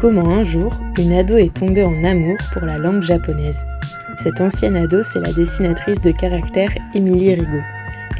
Comment 0.00 0.28
un 0.28 0.44
jour, 0.44 0.80
une 0.96 1.12
ado 1.12 1.36
est 1.36 1.52
tombée 1.52 1.82
en 1.82 2.04
amour 2.04 2.36
pour 2.52 2.62
la 2.62 2.78
langue 2.78 3.02
japonaise. 3.02 3.66
Cette 4.22 4.40
ancienne 4.40 4.76
ado, 4.76 5.02
c'est 5.02 5.18
la 5.18 5.32
dessinatrice 5.32 6.00
de 6.00 6.12
caractère 6.12 6.70
Émilie 6.94 7.34
Rigaud. 7.34 7.64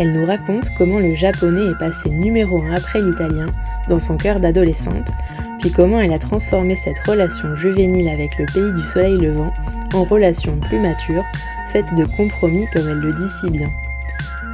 Elle 0.00 0.12
nous 0.12 0.26
raconte 0.26 0.70
comment 0.76 0.98
le 0.98 1.14
japonais 1.14 1.70
est 1.70 1.78
passé 1.78 2.10
numéro 2.10 2.60
un 2.64 2.74
après 2.74 3.00
l'italien 3.00 3.46
dans 3.88 4.00
son 4.00 4.16
cœur 4.16 4.40
d'adolescente, 4.40 5.12
puis 5.60 5.70
comment 5.70 6.00
elle 6.00 6.12
a 6.12 6.18
transformé 6.18 6.74
cette 6.74 6.98
relation 6.98 7.54
juvénile 7.54 8.08
avec 8.08 8.36
le 8.38 8.46
pays 8.46 8.72
du 8.72 8.82
soleil 8.82 9.16
levant 9.16 9.54
en 9.94 10.02
relation 10.02 10.58
plus 10.58 10.80
mature, 10.80 11.24
faite 11.72 11.94
de 11.94 12.06
compromis 12.16 12.66
comme 12.72 12.88
elle 12.88 12.98
le 12.98 13.12
dit 13.12 13.28
si 13.40 13.50
bien. 13.50 13.70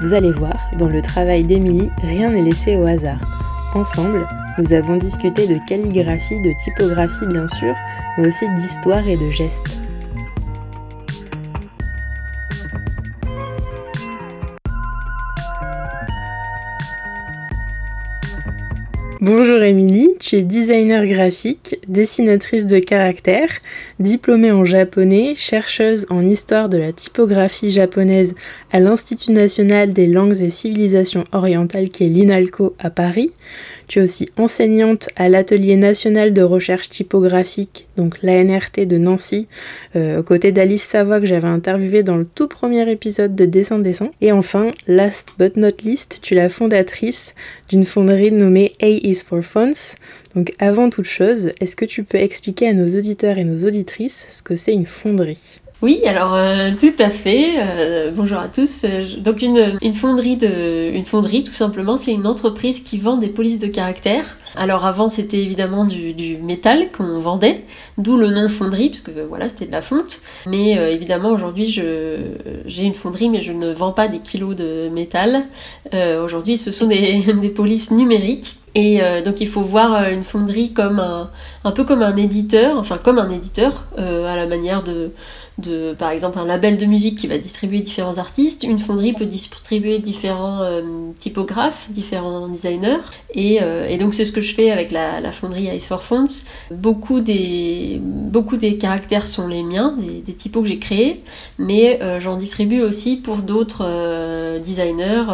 Vous 0.03 0.13
allez 0.13 0.33
voir, 0.33 0.71
dans 0.77 0.89
le 0.89 1.01
travail 1.01 1.43
d'Émilie, 1.43 1.91
rien 2.03 2.33
n'est 2.33 2.43
laissé 2.43 2.77
au 2.77 2.85
hasard. 2.85 3.21
Ensemble, 3.75 4.27
nous 4.59 4.73
avons 4.73 4.97
discuté 4.97 5.47
de 5.47 5.59
calligraphie, 5.67 6.41
de 6.41 6.53
typographie 6.53 7.27
bien 7.27 7.49
sûr, 7.49 7.75
mais 8.17 8.29
aussi 8.29 8.49
d'histoire 8.55 9.07
et 9.09 9.17
de 9.17 9.29
gestes. 9.31 9.84
Bonjour 19.27 19.63
Émilie, 19.63 20.11
tu 20.21 20.37
es 20.37 20.43
designer 20.43 21.07
graphique, 21.07 21.79
dessinatrice 21.89 22.67
de 22.67 22.79
caractère, 22.79 23.49
diplômée 23.99 24.53
en 24.53 24.67
japonais, 24.67 25.33
chercheuse 25.35 26.05
en 26.11 26.27
histoire 26.27 26.69
de 26.69 26.77
la 26.77 26.93
typographie 26.93 27.71
japonaise 27.71 28.35
à 28.71 28.81
l'Institut 28.81 29.33
national 29.33 29.95
des 29.95 30.09
langues 30.09 30.43
et 30.43 30.51
civilisations 30.51 31.25
orientales 31.33 31.89
qui 31.89 32.05
est 32.05 32.09
l'INALCO 32.09 32.75
à 32.79 32.91
Paris. 32.91 33.33
Tu 33.89 33.99
es 33.99 34.03
aussi 34.03 34.29
enseignante 34.37 35.09
à 35.17 35.31
l'Atelier 35.31 35.77
national 35.77 36.35
de 36.35 36.43
recherche 36.43 36.91
typographique, 36.91 37.87
donc 37.97 38.23
l'ANRT 38.23 38.87
de 38.87 38.99
Nancy, 38.99 39.47
euh, 39.97 40.21
aux 40.21 40.23
côtés 40.23 40.53
d'Alice 40.53 40.83
Savoie 40.83 41.21
que 41.21 41.27
j'avais 41.27 41.49
interviewée 41.49 42.03
dans 42.03 42.17
le 42.17 42.27
tout 42.27 42.49
premier 42.49 42.91
épisode 42.91 43.35
de 43.35 43.47
Dessin 43.47 43.79
Dessin. 43.79 44.11
Et 44.21 44.33
enfin, 44.33 44.71
last 44.87 45.33
but 45.39 45.57
not 45.57 45.83
least, 45.83 46.19
tu 46.21 46.35
es 46.35 46.37
la 46.37 46.51
fondatrice 46.51 47.35
d'une 47.71 47.85
fonderie 47.85 48.33
nommée 48.33 48.73
A 48.83 49.14
is 49.15 49.25
for. 49.25 49.41
Donc 50.35 50.53
avant 50.59 50.91
toute 50.91 51.07
chose, 51.07 51.53
est-ce 51.61 51.77
que 51.77 51.85
tu 51.85 52.05
peux 52.05 52.19
expliquer 52.19 52.69
à 52.69 52.73
nos 52.73 52.97
auditeurs 52.97 53.39
et 53.39 53.45
nos 53.45 53.67
auditrices 53.67 54.27
ce 54.31 54.43
que 54.43 54.57
c'est 54.57 54.73
une 54.73 54.87
fonderie? 54.87 55.61
Oui, 55.85 56.01
alors 56.07 56.33
euh, 56.35 56.71
tout 56.81 56.95
à 56.99 57.11
fait. 57.11 57.57
Euh, 57.59 58.11
bonjour 58.11 58.39
à 58.39 58.49
tous. 58.49 58.85
Euh, 58.85 59.05
donc 59.19 59.43
une, 59.43 59.95
fonderie 59.95 60.39
de 60.39 60.91
une 60.91 61.05
fonderie 61.05 61.45
tout 61.45 61.53
simplement, 61.53 61.99
c'est 61.99 62.13
une 62.13 62.27
entreprise 62.27 62.81
qui 62.81 62.97
vend 62.97 63.19
des 63.19 63.29
polices 63.29 63.59
de 63.59 63.67
caractère. 63.67 64.39
Alors 64.57 64.87
avant 64.87 65.11
c'était 65.11 65.43
évidemment 65.43 65.85
du, 65.85 66.39
métal 66.43 66.91
qu'on 66.91 67.19
vendait, 67.21 67.67
d'où 67.99 68.17
le 68.17 68.31
nom 68.31 68.49
fonderie 68.49 68.89
puisque 68.89 69.11
voilà 69.11 69.51
c'était 69.51 69.67
de 69.67 69.73
la 69.73 69.83
fonte. 69.83 70.23
Mais 70.47 70.71
évidemment 70.91 71.31
aujourd'hui 71.31 71.67
j'ai 71.71 72.83
une 72.83 72.95
fonderie 72.95 73.29
mais 73.29 73.43
je 73.43 73.53
ne 73.53 73.71
vends 73.71 73.93
pas 73.93 74.09
des 74.09 74.21
kilos 74.21 74.57
de 74.57 74.89
métal. 74.89 75.45
aujourd'hui 75.93 76.57
ce 76.57 76.73
sont 76.73 76.87
des 76.87 77.21
polices 77.55 77.91
numériques 77.91 78.59
et 78.75 79.01
donc 79.25 79.41
il 79.41 79.49
faut 79.49 79.63
voir 79.63 80.09
une 80.09 80.25
fonderie 80.25 80.73
comme 80.73 80.99
un, 80.99 81.31
un 81.65 81.71
peu 81.71 81.85
comme 81.85 82.03
un 82.03 82.17
éditeur, 82.17 82.77
enfin 82.79 82.99
comme 82.99 83.19
un 83.19 83.31
éditeur 83.31 83.85
à 83.97 84.37
la 84.37 84.47
manière 84.47 84.83
de 84.83 85.13
de, 85.59 85.93
par 85.93 86.11
exemple, 86.11 86.39
un 86.39 86.47
label 86.47 86.79
de 86.79 86.85
musique 86.85 87.17
qui 87.17 87.29
va 87.29 87.39
distribuer 87.39 87.81
différents 87.81 88.19
artistes. 88.19 88.65
Une 88.65 88.81
fonderie 88.81 89.13
peut 89.13 89.27
distribuer 89.27 89.99
différents 89.99 90.63
euh, 90.63 90.83
typographes, 91.19 91.91
différents 91.91 92.49
designers. 92.49 93.05
Et, 93.35 93.61
euh, 93.63 93.87
et 93.89 93.97
donc 93.97 94.15
c'est 94.15 94.25
ce 94.25 94.33
que 94.33 94.41
je 94.41 94.55
fais 94.55 94.73
avec 94.73 94.91
la, 94.91 95.31
fonderie 95.31 95.69
Ice 95.75 95.87
for 95.87 96.03
Fonts. 96.03 96.45
Beaucoup 96.73 97.21
des, 97.21 98.01
beaucoup 98.03 98.57
des 98.57 98.77
caractères 98.79 99.27
sont 99.29 99.47
les 99.47 99.63
miens, 99.63 99.97
des, 99.97 100.23
des 100.23 100.35
typos 100.35 100.63
que 100.63 100.69
j'ai 100.69 100.79
créés, 100.79 101.23
mais 101.59 102.03
euh, 102.03 102.19
j'en 102.19 102.37
distribue 102.37 102.83
aussi 102.83 103.17
pour 103.17 103.37
d'autres 103.37 103.85
designers. 104.59 105.25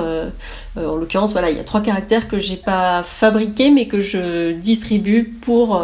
en 0.76 0.96
l'occurrence, 0.96 1.32
voilà, 1.32 1.50
il 1.50 1.56
y 1.56 1.60
a 1.60 1.64
trois 1.64 1.80
caractères 1.80 2.28
que 2.28 2.38
j'ai 2.38 2.56
pas 2.56 3.02
fabriqués, 3.02 3.70
mais 3.70 3.86
que 3.86 4.00
je 4.00 4.52
distribue 4.52 5.24
pour 5.40 5.82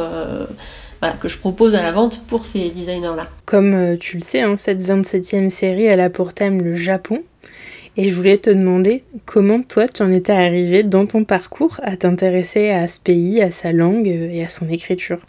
que 1.21 1.29
je 1.29 1.39
propose 1.39 1.75
à 1.75 1.83
la 1.83 1.93
vente 1.93 2.27
pour 2.27 2.45
ces 2.45 2.71
designers-là. 2.71 3.29
Comme 3.45 3.75
euh, 3.75 3.97
tu 3.97 4.17
le 4.17 4.23
sais, 4.23 4.41
hein, 4.41 4.57
cette 4.57 4.83
27e 4.83 5.51
série, 5.51 5.85
elle 5.85 6.01
a 6.01 6.11
pour 6.11 6.35
thème 6.35 6.63
le 6.63 6.75
Japon. 6.75 7.23
Et 7.99 8.09
je 8.11 8.15
voulais 8.15 8.37
te 8.37 8.51
demander 8.51 9.05
comment 9.25 9.63
toi 9.63 9.89
tu 9.89 10.03
en 10.03 10.13
étais 10.13 10.33
arrivé 10.33 10.83
dans 10.83 11.07
ton 11.07 11.25
parcours 11.25 11.81
à 11.83 11.97
t'intéresser 11.97 12.69
à 12.71 12.89
ce 12.89 13.01
pays, 13.01 13.41
à 13.41 13.51
sa 13.51 13.73
langue 13.73 14.09
euh, 14.09 14.29
et 14.31 14.45
à 14.45 14.49
son 14.49 14.69
écriture. 14.69 15.21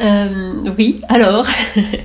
Euh, 0.00 0.70
oui, 0.78 1.00
alors. 1.08 1.46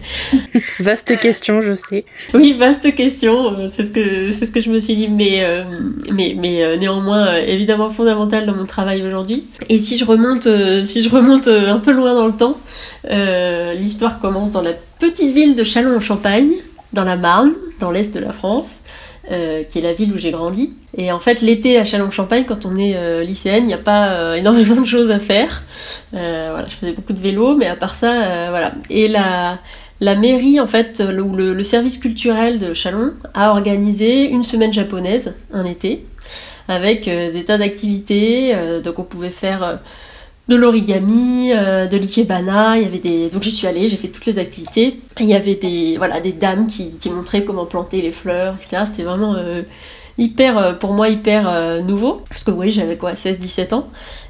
vaste 0.80 1.18
question, 1.20 1.62
je 1.62 1.74
sais. 1.74 2.03
Oui, 2.34 2.53
vaste 2.53 2.94
question. 2.94 3.53
Euh, 3.53 3.68
c'est 3.68 3.84
ce 3.84 3.92
que 3.92 4.31
c'est 4.31 4.46
ce 4.46 4.52
que 4.52 4.59
je 4.59 4.70
me 4.70 4.80
suis 4.80 4.96
dit, 4.96 5.08
mais 5.08 5.44
euh, 5.44 5.64
mais 6.12 6.36
mais 6.38 6.64
euh, 6.64 6.75
néanmoins 6.75 7.36
évidemment 7.38 7.90
fondamental 7.90 8.46
dans 8.46 8.56
mon 8.56 8.66
travail 8.66 9.03
aujourd'hui. 9.03 9.48
Et 9.70 9.80
si 9.80 9.98
je 9.98 10.03
remonte 10.03 10.48
si 10.84 11.02
je 11.02 11.09
remonte 11.09 11.48
un 11.48 11.80
peu 11.80 11.92
loin 11.92 12.14
dans 12.14 12.28
le 12.28 12.34
temps, 12.34 12.58
l'histoire 13.75 14.19
commence 14.19 14.52
dans 14.52 14.62
la 14.62 14.74
petite 15.00 15.34
ville 15.34 15.56
de 15.56 15.64
Châlons-en-Champagne, 15.64 16.52
dans 16.92 17.06
la 17.06 17.16
Marne, 17.16 17.54
dans 17.80 17.92
l'est 17.92 18.14
de 18.14 18.19
la 18.19 18.34
France. 18.34 18.81
Euh, 19.30 19.64
qui 19.64 19.80
est 19.80 19.82
la 19.82 19.92
ville 19.92 20.14
où 20.14 20.18
j'ai 20.18 20.32
grandi. 20.32 20.72
Et 20.96 21.12
en 21.12 21.20
fait, 21.20 21.42
l'été 21.42 21.78
à 21.78 21.84
Châlons-Champagne, 21.84 22.46
quand 22.48 22.66
on 22.66 22.78
est 22.78 22.96
euh, 22.96 23.24
lycéenne, 23.24 23.66
il 23.66 23.68
n'y 23.68 23.74
a 23.74 23.78
pas 23.78 24.12
euh, 24.12 24.36
énormément 24.36 24.80
de 24.80 24.86
choses 24.86 25.12
à 25.12 25.20
faire. 25.20 25.64
voilà, 26.14 26.66
je 26.66 26.72
faisais 26.72 26.94
beaucoup 26.94 27.12
de 27.12 27.20
vélo, 27.20 27.54
mais 27.58 27.68
à 27.68 27.76
part 27.76 27.96
ça, 27.96 28.50
voilà. 28.52 28.72
Et 28.90 29.10
la, 29.10 29.60
la 30.00 30.16
mairie, 30.16 30.62
en 30.62 30.68
fait, 30.68 31.04
ou 31.06 31.36
le, 31.36 31.54
le, 31.54 31.64
service 31.66 31.98
culturel 31.98 32.58
de 32.58 32.74
Chalon 32.74 33.16
a 33.34 33.50
organisé 33.50 34.30
une 34.30 34.44
semaine 34.44 34.72
japonaise, 34.72 35.36
un 35.52 35.66
été, 35.66 36.06
avec 36.70 37.04
des 37.10 37.44
tas 37.44 37.58
d'activités. 37.58 38.56
donc 38.82 38.98
on 38.98 39.04
pouvait 39.04 39.30
faire 39.30 39.80
de 40.47 40.56
l'origami, 40.56 41.52
euh, 41.52 41.88
de 41.88 41.97
l'ikebana, 41.97 42.78
il 42.78 42.84
y 42.84 42.85
avait 42.85 43.00
des 43.00 43.30
donc 43.30 43.44
j'y 43.44 43.52
suis 43.52 43.68
allée, 43.68 43.90
j'ai 43.90 43.97
fait 43.97 44.08
toutes 44.08 44.25
les 44.25 44.40
activités. 44.40 45.00
il 45.19 45.25
y 45.25 45.34
avait 45.34 45.56
des 45.56 45.97
voilà 45.97 46.22
des 46.22 46.31
dames 46.31 46.68
qui, 46.68 46.94
montraient 47.09 47.44
comment 47.44 47.66
planter 47.66 48.02
les 48.02 48.12
fleurs, 48.12 48.56
etc. 48.56 48.84
C'était 48.86 49.03
vraiment 49.03 49.36
euh, 49.36 49.63
hyper 50.18 50.57
euh, 50.57 50.74
pour 50.74 50.94
moi 50.94 51.09
hyper 51.09 51.84
nouveau 51.84 52.22
parce 52.30 52.44
que 52.44 52.52
oui 52.52 52.72
j'avais 52.72 52.96
quoi 52.96 53.13
16-17 53.13 53.74
ans. 53.74 53.88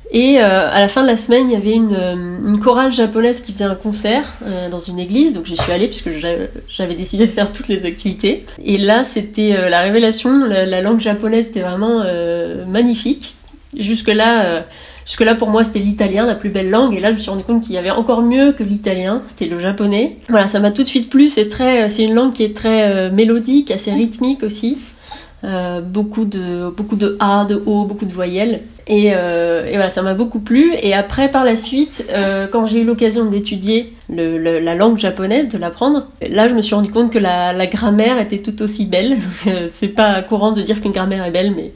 Et 0.10 0.40
à 0.40 0.80
la 0.80 0.88
fin 0.88 1.02
de 1.02 1.08
la 1.08 1.18
semaine, 1.18 1.50
il 1.50 1.52
y 1.52 1.56
avait 1.58 1.74
une, 1.74 1.94
une 1.94 2.60
chorale 2.62 2.94
japonaise 2.94 3.42
qui 3.42 3.52
faisait 3.52 3.66
un 3.66 3.76
concert 3.76 4.24
dans 4.72 4.80
une 4.80 5.00
église, 5.00 5.34
donc 5.34 5.46
j'y 5.48 5.58
suis 5.58 5.70
allée 5.74 5.88
puisque 5.88 6.12
j'avais 6.12 6.96
décidé 6.96 7.26
de 7.26 7.32
faire 7.32 7.52
toutes 7.52 7.68
les 7.68 7.84
activités. 7.84 8.46
Et 8.64 8.78
là, 8.78 9.04
c'était 9.04 9.70
la 9.70 9.82
révélation, 9.82 10.46
la, 10.46 10.66
la, 10.66 10.80
langue 10.80 11.02
japonaise 11.02 11.48
était 11.48 11.60
vraiment 11.60 12.06
magnifique. 12.68 13.36
Jusque 13.78 14.08
là 15.08 15.12
Jusque 15.18 15.22
là, 15.22 15.36
pour 15.36 15.50
moi, 15.50 15.64
c'était 15.64 15.80
l'italien, 15.80 16.26
la 16.26 16.36
plus 16.36 16.50
belle 16.50 16.70
langue. 16.70 16.94
Et 16.94 17.00
là, 17.00 17.10
je 17.10 17.16
me 17.16 17.20
suis 17.20 17.30
rendu 17.30 17.44
compte 17.44 17.64
qu'il 17.64 17.74
y 17.74 17.78
avait 17.78 17.92
encore 17.92 18.22
mieux 18.22 18.52
que 18.52 18.64
l'italien. 18.64 19.22
C'était 19.26 19.46
le 19.46 19.60
japonais. 19.60 20.18
Voilà, 20.30 20.48
ça 20.48 20.60
m'a 20.60 20.72
tout 20.72 20.84
de 20.84 20.88
suite 20.88 21.10
plu. 21.10 21.30
C'est 21.30 21.48
très, 21.48 21.90
c'est 21.90 22.04
une 22.04 22.14
langue 22.14 22.34
qui 22.34 22.44
est 22.44 22.56
très 22.56 22.90
euh, 22.90 23.12
mélodique, 23.12 23.72
assez 23.72 23.92
rythmique 23.92 24.44
aussi. 24.44 24.78
Euh, 25.44 25.82
beaucoup 25.82 26.26
de 26.26 26.72
beaucoup 26.76 26.96
de 26.96 27.16
a, 27.20 27.46
de 27.46 27.62
o, 27.66 27.86
beaucoup 27.86 28.06
de 28.06 28.12
voyelles. 28.12 28.62
Et, 28.88 29.12
euh, 29.14 29.68
voilà, 29.70 29.90
ça 29.90 30.02
m'a 30.02 30.14
beaucoup 30.14 30.40
plu. 30.40 30.74
Et 30.82 30.94
après, 30.94 31.30
par 31.30 31.46
la 31.46 31.56
suite, 31.56 32.06
quand 32.52 32.66
j'ai 32.66 32.82
eu 32.82 32.86
l'occasion 32.86 33.26
d'étudier 33.26 33.94
la 34.10 34.76
langue 34.76 34.98
japonaise, 34.98 35.50
de 35.50 35.58
l'apprendre, 35.58 36.08
là, 36.28 36.48
je 36.48 36.56
me 36.56 36.62
suis 36.62 36.74
rendu 36.74 36.90
compte 36.90 37.12
que 37.12 37.20
la, 37.20 37.54
la 37.54 37.68
grammaire 37.68 38.20
était 38.20 38.40
tout 38.40 38.62
aussi 38.62 38.86
belle. 38.86 39.18
c'est 39.68 39.90
pas 39.90 40.22
courant 40.22 40.54
de 40.54 40.62
dire 40.62 40.82
qu'une 40.82 40.94
grammaire 40.94 41.26
est 41.26 41.32
belle, 41.32 41.54
mais 41.56 41.72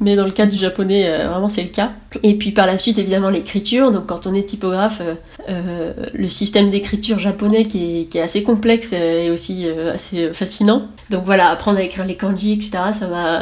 mais 0.00 0.14
dans 0.16 0.24
le 0.24 0.30
cas 0.30 0.46
du 0.46 0.56
japonais, 0.56 1.08
euh, 1.08 1.28
vraiment 1.28 1.48
c'est 1.48 1.62
le 1.62 1.68
cas. 1.68 1.92
Et 2.22 2.34
puis 2.34 2.52
par 2.52 2.66
la 2.66 2.78
suite, 2.78 2.98
évidemment, 2.98 3.30
l'écriture. 3.30 3.90
Donc 3.90 4.06
quand 4.06 4.26
on 4.26 4.34
est 4.34 4.44
typographe, 4.44 5.02
euh, 5.02 5.14
euh 5.48 5.92
le 6.14 6.28
système 6.28 6.70
d'écriture 6.70 7.18
japonais 7.18 7.66
qui 7.66 8.08
est, 8.14 8.20
assez 8.20 8.42
complexe 8.42 8.92
et 8.92 9.30
aussi 9.30 9.66
assez 9.92 10.32
fascinant. 10.32 10.88
Donc 11.10 11.24
voilà, 11.24 11.48
apprendre 11.48 11.78
à 11.78 11.82
écrire 11.82 12.04
les 12.04 12.16
kanji, 12.16 12.52
etc. 12.52 12.70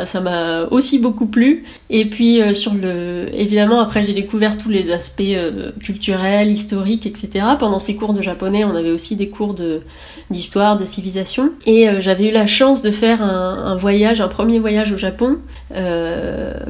Ça 0.04 0.20
m'a, 0.20 0.64
aussi 0.70 0.98
beaucoup 0.98 1.26
plu. 1.26 1.64
Et 1.90 2.04
puis 2.06 2.40
sur 2.54 2.74
le, 2.74 3.28
évidemment, 3.32 3.80
après 3.80 4.02
j'ai 4.02 4.12
découvert 4.12 4.58
tous 4.58 4.68
les 4.68 4.90
aspects 4.90 5.22
culturels, 5.82 6.48
historiques, 6.48 7.06
etc. 7.06 7.46
Pendant 7.58 7.78
ces 7.78 7.96
cours 7.96 8.12
de 8.12 8.22
japonais, 8.22 8.64
on 8.64 8.74
avait 8.74 8.90
aussi 8.90 9.16
des 9.16 9.28
cours 9.28 9.54
d'histoire, 10.30 10.76
de 10.76 10.84
civilisation. 10.84 11.52
Et 11.64 11.88
j'avais 12.00 12.28
eu 12.28 12.32
la 12.32 12.46
chance 12.46 12.82
de 12.82 12.90
faire 12.90 13.22
un, 13.22 13.74
voyage, 13.76 14.20
un 14.20 14.28
premier 14.28 14.58
voyage 14.58 14.92
au 14.92 14.98
Japon. 14.98 15.38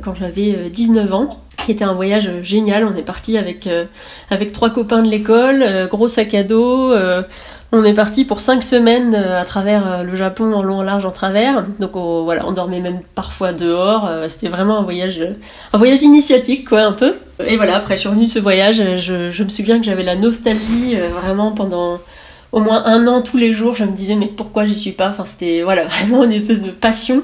Quand 0.02 0.14
j'avais 0.14 0.70
19 0.70 1.10
euh, 1.10 1.14
ans 1.14 1.40
qui 1.64 1.72
était 1.72 1.84
un 1.84 1.94
voyage 1.94 2.30
génial. 2.42 2.84
On 2.84 2.94
est 2.96 3.02
parti 3.02 3.38
avec 3.38 3.66
euh, 3.66 3.86
avec 4.30 4.52
trois 4.52 4.70
copains 4.70 5.02
de 5.02 5.08
l'école, 5.08 5.88
gros 5.90 6.06
sac 6.08 6.34
à 6.34 6.44
dos. 6.44 6.94
on 7.72 7.84
est 7.84 7.94
parti 7.94 8.24
pour 8.24 8.40
cinq 8.40 8.62
semaines 8.62 9.14
à 9.14 9.44
travers 9.44 10.04
le 10.04 10.14
Japon 10.14 10.52
en 10.52 10.62
long, 10.62 10.78
en 10.78 10.82
large, 10.82 11.04
en 11.04 11.10
travers. 11.10 11.66
Donc 11.80 11.96
on, 11.96 12.24
voilà, 12.24 12.46
on 12.46 12.52
dormait 12.52 12.80
même 12.80 13.00
parfois 13.14 13.52
dehors. 13.52 14.08
C'était 14.28 14.48
vraiment 14.48 14.78
un 14.78 14.82
voyage 14.82 15.20
un 15.72 15.78
voyage 15.78 16.02
initiatique 16.02 16.68
quoi 16.68 16.82
un 16.82 16.92
peu. 16.92 17.16
Et 17.44 17.56
voilà, 17.56 17.76
après 17.76 17.96
je 17.96 18.00
suis 18.00 18.08
revenue 18.08 18.26
de 18.26 18.30
ce 18.30 18.38
voyage, 18.38 18.82
je, 18.98 19.30
je 19.30 19.44
me 19.44 19.48
souviens 19.48 19.78
que 19.78 19.84
j'avais 19.84 20.04
la 20.04 20.14
nostalgie 20.14 20.96
vraiment 21.20 21.52
pendant 21.52 21.98
au 22.52 22.60
moins 22.60 22.84
un 22.86 23.06
an 23.06 23.22
tous 23.22 23.36
les 23.36 23.52
jours. 23.52 23.74
Je 23.74 23.84
me 23.84 23.92
disais 23.92 24.14
mais 24.14 24.26
pourquoi 24.26 24.64
j'y 24.66 24.74
suis 24.74 24.92
pas? 24.92 25.08
Enfin 25.08 25.24
c'était 25.24 25.62
voilà 25.62 25.84
vraiment 25.86 26.24
une 26.24 26.32
espèce 26.32 26.62
de 26.62 26.70
passion. 26.70 27.22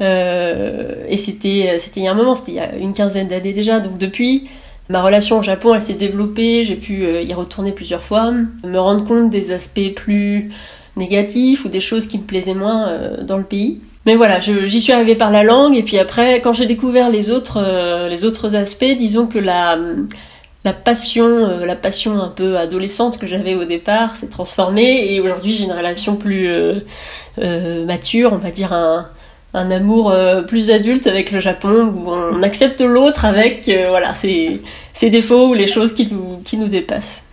Euh, 0.00 1.04
et 1.08 1.18
c'était 1.18 1.76
c'était 1.78 2.00
il 2.00 2.04
y 2.04 2.08
a 2.08 2.12
un 2.12 2.14
moment, 2.14 2.34
c'était 2.34 2.52
il 2.52 2.56
y 2.56 2.60
a 2.60 2.76
une 2.76 2.92
quinzaine 2.92 3.28
d'années 3.28 3.52
déjà. 3.52 3.80
Donc 3.80 3.98
depuis, 3.98 4.48
ma 4.88 5.02
relation 5.02 5.38
au 5.38 5.42
Japon, 5.42 5.74
elle 5.74 5.82
s'est 5.82 5.94
développée. 5.94 6.64
J'ai 6.64 6.76
pu 6.76 7.04
euh, 7.04 7.22
y 7.22 7.34
retourner 7.34 7.72
plusieurs 7.72 8.02
fois, 8.02 8.32
me 8.64 8.78
rendre 8.78 9.04
compte 9.04 9.30
des 9.30 9.52
aspects 9.52 9.94
plus 9.94 10.50
négatifs 10.96 11.64
ou 11.64 11.68
des 11.68 11.80
choses 11.80 12.06
qui 12.06 12.18
me 12.18 12.24
plaisaient 12.24 12.54
moins 12.54 12.88
euh, 12.88 13.22
dans 13.22 13.38
le 13.38 13.44
pays. 13.44 13.80
Mais 14.06 14.14
voilà, 14.14 14.40
j'y 14.40 14.80
suis 14.80 14.92
arrivée 14.92 15.16
par 15.16 15.30
la 15.30 15.42
langue 15.42 15.76
et 15.76 15.82
puis 15.82 15.98
après, 15.98 16.40
quand 16.40 16.54
j'ai 16.54 16.64
découvert 16.64 17.10
les 17.10 17.30
autres 17.30 18.08
les 18.08 18.24
autres 18.24 18.54
aspects, 18.56 18.96
disons 18.96 19.26
que 19.26 19.38
la 19.38 19.76
passion, 20.72 21.62
la 21.66 21.76
passion 21.76 22.18
un 22.18 22.28
peu 22.28 22.56
adolescente 22.56 23.18
que 23.18 23.26
j'avais 23.26 23.54
au 23.54 23.66
départ 23.66 24.16
s'est 24.16 24.28
transformée 24.28 25.12
et 25.12 25.20
aujourd'hui 25.20 25.52
j'ai 25.52 25.64
une 25.64 25.72
relation 25.72 26.16
plus 26.16 26.48
mature, 27.36 28.32
on 28.32 28.38
va 28.38 28.50
dire 28.50 28.72
un 29.54 29.70
amour 29.70 30.10
euh, 30.10 30.42
plus 30.42 30.70
adulte 30.70 31.06
avec 31.06 31.30
le 31.30 31.40
Japon 31.40 31.92
où 31.94 32.10
on 32.10 32.42
accepte 32.42 32.80
l'autre 32.80 33.24
avec 33.24 33.68
euh, 33.68 33.86
voilà 33.88 34.12
ses, 34.14 34.60
défauts 35.02 35.48
ou 35.48 35.54
les 35.54 35.66
choses 35.66 35.94
qui 35.94 36.08
nous, 36.12 36.40
qui 36.44 36.56
nous 36.56 36.68
dépassent. 36.68 37.24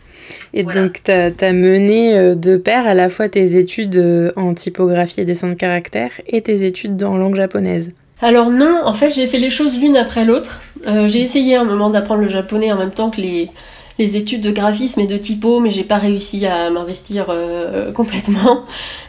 Et 0.54 0.64
donc, 0.64 1.04
tu 1.04 1.12
as, 1.12 1.54
mené 1.54 2.16
euh, 2.16 2.34
de 2.34 2.56
pair 2.56 2.88
à 2.88 2.94
la 2.94 3.10
fois 3.10 3.28
tes 3.28 3.58
études 3.58 4.34
en 4.38 4.54
typographie 4.54 5.20
et 5.20 5.26
dessin 5.26 5.50
de 5.50 5.56
caractère 5.56 6.12
et 6.28 6.42
tes 6.42 6.66
études 6.66 7.04
en 7.04 7.18
langue 7.18 7.36
japonaise. 7.36 7.92
Alors 8.22 8.50
non, 8.50 8.80
en 8.86 8.94
fait 8.94 9.10
j'ai 9.10 9.28
fait 9.28 9.40
les 9.40 9.50
choses 9.50 9.78
l'une 9.78 9.98
après 9.98 10.24
l'autre. 10.24 10.62
j'ai 10.86 11.20
essayé 11.20 11.58
un 11.58 11.66
moment 11.66 11.90
d'apprendre 11.90 12.22
le 12.22 12.30
japonais 12.30 12.72
en 12.72 12.78
même 12.78 12.92
temps 12.92 13.10
que 13.10 13.20
les, 13.20 13.50
les 13.98 14.18
études 14.18 14.42
de 14.42 14.52
graphisme 14.52 15.00
et 15.00 15.08
de 15.08 15.18
typo, 15.18 15.60
mais 15.60 15.72
j'ai 15.72 15.84
pas 15.84 15.98
réussi 15.98 16.46
à 16.46 16.70
m'investir 16.70 17.28
euh, 17.30 17.92
complètement. 17.92 18.62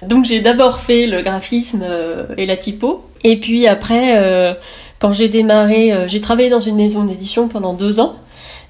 Donc 0.03 0.25
j'ai 0.25 0.41
d'abord 0.41 0.79
fait 0.79 1.06
le 1.06 1.23
graphisme 1.23 1.85
euh, 1.85 2.25
et 2.37 2.47
la 2.47 2.56
typo. 2.56 3.03
Et 3.25 3.41
puis 3.41 3.67
après, 3.67 4.17
euh, 4.17 4.55
quand 5.00 5.12
j'ai 5.12 5.29
démarré, 5.29 5.93
j'ai 6.06 6.21
travaillé 6.21 6.49
dans 6.49 6.61
une 6.61 6.77
maison 6.77 7.05
d'édition 7.05 7.49
pendant 7.49 7.75
deux 7.75 7.99
ans. 8.00 8.15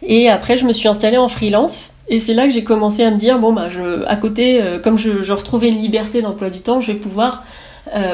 Et 0.03 0.29
après, 0.29 0.57
je 0.57 0.65
me 0.65 0.73
suis 0.73 0.89
installée 0.89 1.17
en 1.17 1.29
freelance. 1.29 1.95
Et 2.09 2.21
c'est 2.21 2.35
là 2.35 2.47
que 2.47 2.53
j'ai 2.53 2.65
commencé 2.65 3.03
à 3.03 3.11
me 3.11 3.17
dire, 3.17 3.39
bon, 3.39 3.53
bah, 3.53 3.69
je, 3.69 4.05
à 4.07 4.17
côté, 4.17 4.61
comme 4.83 4.97
je, 4.97 5.23
je, 5.23 5.33
retrouvais 5.33 5.69
une 5.69 5.79
liberté 5.79 6.23
d'emploi 6.23 6.51
du 6.51 6.61
temps, 6.61 6.81
je 6.81 6.93
vais 6.93 6.99
pouvoir 6.99 7.45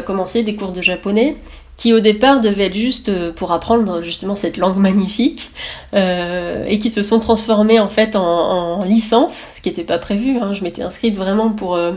commencer 0.05 0.43
des 0.43 0.55
cours 0.55 0.73
de 0.73 0.83
japonais 0.83 1.37
qui 1.77 1.93
au 1.93 2.01
départ 2.01 2.41
devaient 2.41 2.67
être 2.67 2.77
juste 2.77 3.09
euh, 3.09 3.33
pour 3.33 3.53
apprendre 3.53 4.03
justement 4.03 4.37
cette 4.37 4.57
langue 4.57 4.77
magnifique 4.77 5.51
euh, 5.95 6.65
et 6.67 6.79
qui 6.79 6.91
se 6.91 7.03
sont 7.03 7.19
transformés 7.19 7.81
en 7.81 7.89
fait 7.89 8.15
en, 8.15 8.85
licence, 8.85 9.55
ce 9.57 9.61
qui 9.61 9.69
n'était 9.69 9.85
pas 9.85 9.99
prévu. 9.99 10.39
Hein. 10.41 10.53
Je 10.53 10.63
m'étais 10.63 10.83
inscrite 10.83 11.17
vraiment 11.17 11.51
pour 11.51 11.75
euh, 11.75 11.93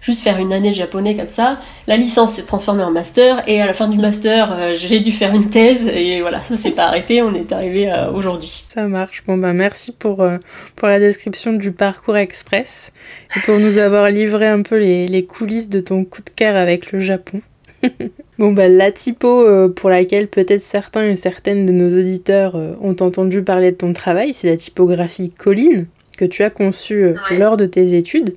juste 0.00 0.22
faire 0.22 0.38
une 0.38 0.52
année 0.52 0.70
de 0.70 0.74
japonais 0.74 1.14
comme 1.14 1.28
ça. 1.28 1.60
La 1.86 1.96
licence 1.96 2.32
s'est 2.32 2.44
transformée 2.44 2.82
en 2.82 2.90
master 2.90 3.48
et 3.48 3.62
à 3.62 3.66
la 3.66 3.74
fin 3.74 3.88
du 3.88 3.96
master, 3.96 4.74
j'ai 4.74 4.98
dû 5.00 5.12
faire 5.12 5.34
une 5.34 5.50
thèse 5.50 5.88
et 5.88 6.20
voilà, 6.20 6.40
ça 6.40 6.56
s'est 6.56 6.72
pas 6.72 6.86
arrêté. 6.86 7.22
On 7.22 7.34
est 7.34 7.52
arrivé 7.52 7.92
aujourd'hui. 8.12 8.64
Ça 8.68 8.82
marche. 8.88 9.22
Bon 9.26 9.36
ben 9.36 9.52
merci 9.52 9.92
pour 9.92 10.26
pour 10.74 10.88
la 10.88 10.98
description 10.98 11.52
du 11.52 11.70
parcours 11.70 12.16
express 12.16 12.92
et 13.36 13.40
pour 13.40 13.58
nous 13.58 13.78
avoir 13.78 14.10
livré 14.10 14.48
un 14.48 14.62
peu 14.62 14.78
les, 14.78 15.06
les 15.06 15.24
coulisses 15.24 15.68
de 15.68 15.80
ton 15.80 16.04
coup 16.04 16.22
de 16.22 16.30
cœur 16.30 16.56
avec 16.56 16.90
le 16.90 16.98
Japon. 16.98 17.40
bon, 18.38 18.52
bah, 18.52 18.68
la 18.68 18.92
typo 18.92 19.46
euh, 19.46 19.68
pour 19.68 19.90
laquelle 19.90 20.28
peut-être 20.28 20.62
certains 20.62 21.06
et 21.06 21.16
certaines 21.16 21.66
de 21.66 21.72
nos 21.72 21.98
auditeurs 21.98 22.56
euh, 22.56 22.74
ont 22.80 22.96
entendu 23.00 23.42
parler 23.42 23.72
de 23.72 23.76
ton 23.76 23.92
travail, 23.92 24.34
c'est 24.34 24.48
la 24.48 24.56
typographie 24.56 25.30
Colline 25.30 25.86
que 26.16 26.24
tu 26.24 26.42
as 26.42 26.50
conçue 26.50 27.04
euh, 27.04 27.14
lors 27.38 27.56
de 27.56 27.66
tes 27.66 27.94
études. 27.96 28.36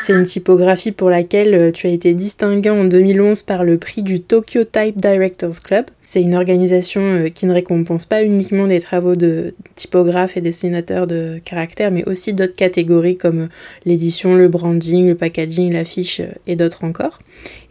C'est 0.00 0.14
une 0.14 0.24
typographie 0.24 0.92
pour 0.92 1.10
laquelle 1.10 1.72
tu 1.72 1.86
as 1.86 1.90
été 1.90 2.14
distingué 2.14 2.70
en 2.70 2.84
2011 2.84 3.42
par 3.42 3.64
le 3.64 3.76
prix 3.76 4.02
du 4.02 4.20
Tokyo 4.20 4.64
Type 4.64 4.98
Directors 4.98 5.62
Club. 5.62 5.86
C'est 6.04 6.22
une 6.22 6.34
organisation 6.34 7.30
qui 7.34 7.44
ne 7.44 7.52
récompense 7.52 8.06
pas 8.06 8.24
uniquement 8.24 8.66
des 8.66 8.80
travaux 8.80 9.14
de 9.14 9.54
typographes 9.74 10.36
et 10.36 10.40
dessinateurs 10.40 11.06
de 11.06 11.40
caractères, 11.44 11.90
mais 11.90 12.08
aussi 12.08 12.32
d'autres 12.32 12.56
catégories 12.56 13.16
comme 13.16 13.48
l'édition, 13.84 14.34
le 14.34 14.48
branding, 14.48 15.06
le 15.06 15.14
packaging, 15.14 15.72
l'affiche 15.72 16.22
et 16.46 16.56
d'autres 16.56 16.84
encore. 16.84 17.18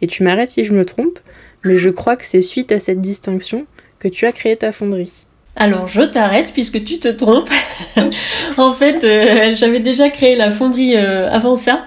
Et 0.00 0.06
tu 0.06 0.22
m'arrêtes 0.22 0.50
si 0.50 0.64
je 0.64 0.72
me 0.72 0.84
trompe, 0.84 1.18
mais 1.64 1.76
je 1.76 1.90
crois 1.90 2.16
que 2.16 2.24
c'est 2.24 2.42
suite 2.42 2.72
à 2.72 2.80
cette 2.80 3.00
distinction 3.00 3.66
que 3.98 4.08
tu 4.08 4.26
as 4.26 4.32
créé 4.32 4.56
ta 4.56 4.72
fonderie. 4.72 5.26
Alors 5.56 5.88
je 5.88 6.02
t'arrête 6.02 6.52
puisque 6.52 6.82
tu 6.84 6.98
te 6.98 7.08
trompes. 7.08 7.50
en 8.56 8.72
fait, 8.72 9.04
euh, 9.04 9.54
j'avais 9.56 9.80
déjà 9.80 10.08
créé 10.08 10.36
la 10.36 10.50
fonderie 10.50 10.96
euh, 10.96 11.28
avant 11.30 11.56
ça. 11.56 11.86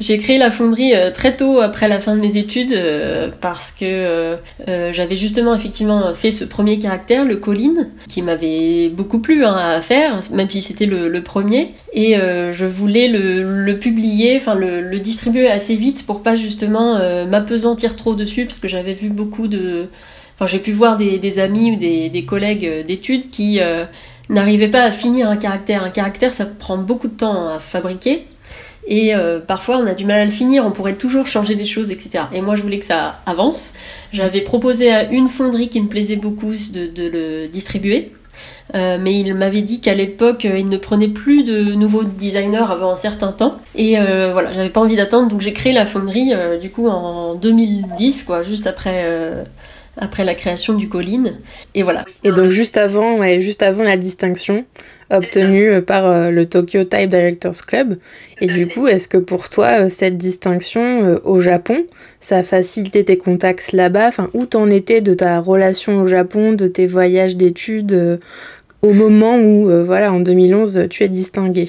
J'ai 0.00 0.16
créé 0.16 0.38
la 0.38 0.50
fonderie 0.50 0.94
euh, 0.94 1.10
très 1.10 1.36
tôt 1.36 1.60
après 1.60 1.86
la 1.86 2.00
fin 2.00 2.16
de 2.16 2.22
mes 2.22 2.38
études 2.38 2.72
euh, 2.72 3.30
parce 3.42 3.70
que 3.70 3.84
euh, 3.84 4.92
j'avais 4.92 5.14
justement 5.14 5.54
effectivement 5.54 6.14
fait 6.14 6.30
ce 6.30 6.44
premier 6.46 6.78
caractère, 6.78 7.26
le 7.26 7.36
Colline, 7.36 7.90
qui 8.08 8.22
m'avait 8.22 8.88
beaucoup 8.88 9.18
plu 9.18 9.44
hein, 9.44 9.54
à 9.54 9.82
faire, 9.82 10.18
même 10.32 10.48
si 10.48 10.62
c'était 10.62 10.86
le, 10.86 11.22
premier. 11.22 11.74
Et 11.92 12.14
je 12.14 12.64
voulais 12.64 13.08
le, 13.08 13.72
publier, 13.74 14.38
enfin 14.38 14.54
le, 14.54 14.98
distribuer 14.98 15.50
assez 15.50 15.76
vite 15.76 16.06
pour 16.06 16.22
pas 16.22 16.34
justement 16.34 16.98
m'apesantir 17.26 17.94
trop 17.94 18.14
dessus 18.14 18.46
parce 18.46 18.58
que 18.58 18.68
j'avais 18.68 18.94
vu 18.94 19.10
beaucoup 19.10 19.48
de... 19.48 19.88
Enfin 20.34 20.46
j'ai 20.46 20.58
pu 20.58 20.72
voir 20.72 20.96
des, 20.96 21.38
amis 21.38 21.72
ou 21.72 21.76
des, 21.76 22.08
des 22.08 22.24
collègues 22.24 22.86
d'études 22.86 23.28
qui 23.30 23.60
n'arrivaient 24.30 24.68
pas 24.68 24.84
à 24.84 24.90
finir 24.90 25.28
un 25.28 25.36
caractère. 25.36 25.84
Un 25.84 25.90
caractère 25.90 26.32
ça 26.32 26.46
prend 26.46 26.78
beaucoup 26.78 27.08
de 27.08 27.16
temps 27.16 27.48
à 27.48 27.58
fabriquer. 27.58 28.24
Et 28.86 29.14
euh, 29.14 29.40
parfois, 29.40 29.76
on 29.76 29.86
a 29.86 29.94
du 29.94 30.04
mal 30.04 30.20
à 30.20 30.24
le 30.24 30.30
finir, 30.30 30.64
on 30.64 30.70
pourrait 30.70 30.94
toujours 30.94 31.26
changer 31.26 31.54
des 31.54 31.66
choses, 31.66 31.90
etc. 31.90 32.24
Et 32.32 32.40
moi, 32.40 32.56
je 32.56 32.62
voulais 32.62 32.78
que 32.78 32.84
ça 32.84 33.20
avance. 33.26 33.72
J'avais 34.12 34.40
proposé 34.40 34.90
à 34.90 35.10
une 35.10 35.28
fonderie 35.28 35.68
qui 35.68 35.80
me 35.80 35.88
plaisait 35.88 36.16
beaucoup 36.16 36.52
de, 36.52 36.90
le 36.96 37.46
distribuer. 37.46 38.12
Euh, 38.74 38.98
mais 39.00 39.18
il 39.18 39.34
m'avait 39.34 39.62
dit 39.62 39.80
qu'à 39.80 39.94
l'époque, 39.94 40.44
il 40.44 40.68
ne 40.68 40.76
prenait 40.76 41.08
plus 41.08 41.42
de 41.42 41.74
nouveaux 41.74 42.04
designers 42.04 42.66
avant 42.70 42.92
un 42.92 42.96
certain 42.96 43.32
temps. 43.32 43.58
Et 43.74 43.98
euh, 43.98 44.30
voilà, 44.32 44.52
j'avais 44.52 44.70
pas 44.70 44.80
envie 44.80 44.96
d'attendre, 44.96 45.28
donc 45.28 45.40
j'ai 45.40 45.52
créé 45.52 45.72
la 45.72 45.86
fonderie 45.86 46.32
du 46.60 46.70
coup 46.70 46.88
en 46.88 47.34
2010, 47.34 48.22
quoi, 48.22 48.42
juste 48.42 48.68
après 48.68 49.04
après 50.00 50.24
la 50.24 50.34
création 50.34 50.74
du 50.74 50.88
Colline. 50.88 51.38
Et 51.74 51.82
voilà. 51.82 52.04
Et 52.24 52.32
donc 52.32 52.50
juste 52.50 52.76
avant, 52.76 53.18
ouais, 53.18 53.40
juste 53.40 53.62
avant 53.62 53.84
la 53.84 53.96
distinction 53.96 54.64
obtenue 55.10 55.70
euh, 55.70 55.82
par 55.82 56.06
euh, 56.06 56.30
le 56.30 56.46
Tokyo 56.46 56.84
Type 56.84 57.10
Directors 57.10 57.66
Club. 57.66 57.98
Et 58.40 58.46
du 58.46 58.66
coup, 58.66 58.86
est-ce 58.86 59.08
que 59.08 59.18
pour 59.18 59.48
toi, 59.48 59.82
euh, 59.82 59.88
cette 59.88 60.16
distinction 60.16 61.20
au 61.24 61.40
Japon, 61.40 61.84
ça 62.20 62.38
a 62.38 62.42
facilité 62.42 63.04
tes 63.04 63.18
contacts 63.18 63.72
là-bas? 63.72 64.08
Enfin, 64.08 64.28
où 64.34 64.46
t'en 64.46 64.70
étais 64.70 65.00
de 65.00 65.14
ta 65.14 65.38
relation 65.38 66.00
au 66.00 66.06
Japon, 66.06 66.52
de 66.52 66.66
tes 66.66 66.86
voyages 66.86 67.36
d'études 67.36 68.20
au 68.82 68.92
moment 68.92 69.36
où, 69.38 69.68
voilà, 69.84 70.12
en 70.12 70.20
2011, 70.20 70.86
tu 70.88 71.04
es 71.04 71.08
distingué 71.08 71.68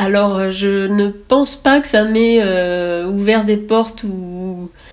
alors, 0.00 0.48
je 0.50 0.86
ne 0.86 1.08
pense 1.08 1.56
pas 1.56 1.80
que 1.80 1.88
ça 1.88 2.04
m'ait 2.04 2.40
ouvert 3.04 3.44
des 3.44 3.56
portes 3.56 4.04
ou 4.04 4.37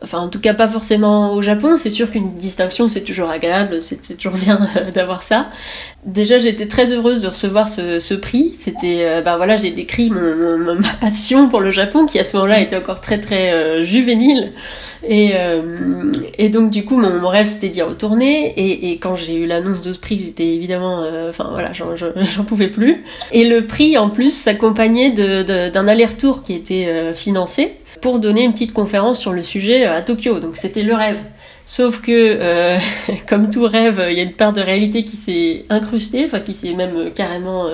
enfin 0.02 0.20
en 0.20 0.30
tout 0.30 0.40
cas 0.40 0.54
pas 0.54 0.68
forcément 0.68 1.34
au 1.34 1.42
Japon. 1.42 1.78
C'est 1.78 1.90
sûr 1.90 2.12
qu'une 2.12 2.36
distinction 2.36 2.88
c'est 2.88 3.04
toujours 3.04 3.30
agréable, 3.30 3.82
c'est 3.82 4.18
toujours 4.18 4.38
bien 4.38 4.60
d'avoir 4.94 5.24
ça. 5.24 5.50
Déjà 6.06 6.38
j'étais 6.38 6.68
très 6.68 6.92
heureuse 6.92 7.24
de 7.24 7.28
recevoir 7.28 7.70
ce, 7.70 8.14
prix. 8.14 8.54
C'était 8.58 9.22
ben 9.24 9.38
voilà 9.38 9.58
j'ai 9.58 9.72
décrit 9.72 10.10
ma 10.10 10.94
passion 11.00 11.50
pour 11.50 11.62
le 11.62 11.72
Japon 11.72 12.06
qui 12.06 12.20
à 12.20 12.24
ce 12.24 12.38
moment-là 12.38 12.62
était 12.62 12.78
encore 12.78 13.02
très 13.02 13.20
très 13.20 13.84
juvénile 13.84 14.54
et 15.08 16.50
donc 16.50 16.72
du 16.72 16.86
coup 16.86 16.98
mon, 16.98 17.28
rêve 17.28 17.48
c'était 17.48 17.70
d'y 17.70 17.82
retourner 17.82 18.54
et, 18.58 18.98
quand 18.98 19.16
j'ai 19.16 19.36
eu 19.36 19.46
l'annonce 19.46 19.82
de 19.82 19.92
ce 19.92 20.00
prix 20.00 20.20
j'étais 20.20 20.48
évidemment 20.48 21.04
enfin 21.30 21.48
voilà 21.52 21.72
j'en 21.74 22.44
pouvais 22.44 22.70
plus 22.70 23.04
et 23.32 23.46
le 23.46 23.68
prix 23.68 23.98
en 23.98 24.10
plus 24.10 24.32
s'accompagnait 24.32 25.12
d'un 25.12 25.88
aller-retour 25.88 26.44
qui 26.44 26.54
était 26.54 26.88
euh, 26.88 27.14
financé 27.14 27.74
pour 28.02 28.20
donner 28.20 28.44
une 28.44 28.54
petite 28.54 28.74
conférence 28.74 29.20
sur 29.20 29.34
le 29.34 29.44
sujet 29.44 29.86
euh, 29.86 29.98
à 29.98 30.02
Tokyo. 30.02 30.40
Donc 30.40 30.58
c'était 30.58 30.84
le 30.84 30.94
rêve. 30.94 31.20
Sauf 31.66 32.02
que, 32.02 32.12
euh, 32.12 32.78
comme 33.30 33.50
tout 33.50 33.64
rêve, 33.64 34.06
il 34.10 34.18
y 34.18 34.20
a 34.20 34.24
une 34.24 34.34
part 34.34 34.54
de 34.54 34.62
réalité 34.62 35.04
qui 35.04 35.16
s'est 35.16 35.66
incrustée, 35.70 36.26
enfin 36.26 36.40
qui 36.40 36.54
s'est 36.54 36.74
même 36.74 37.12
carrément... 37.14 37.68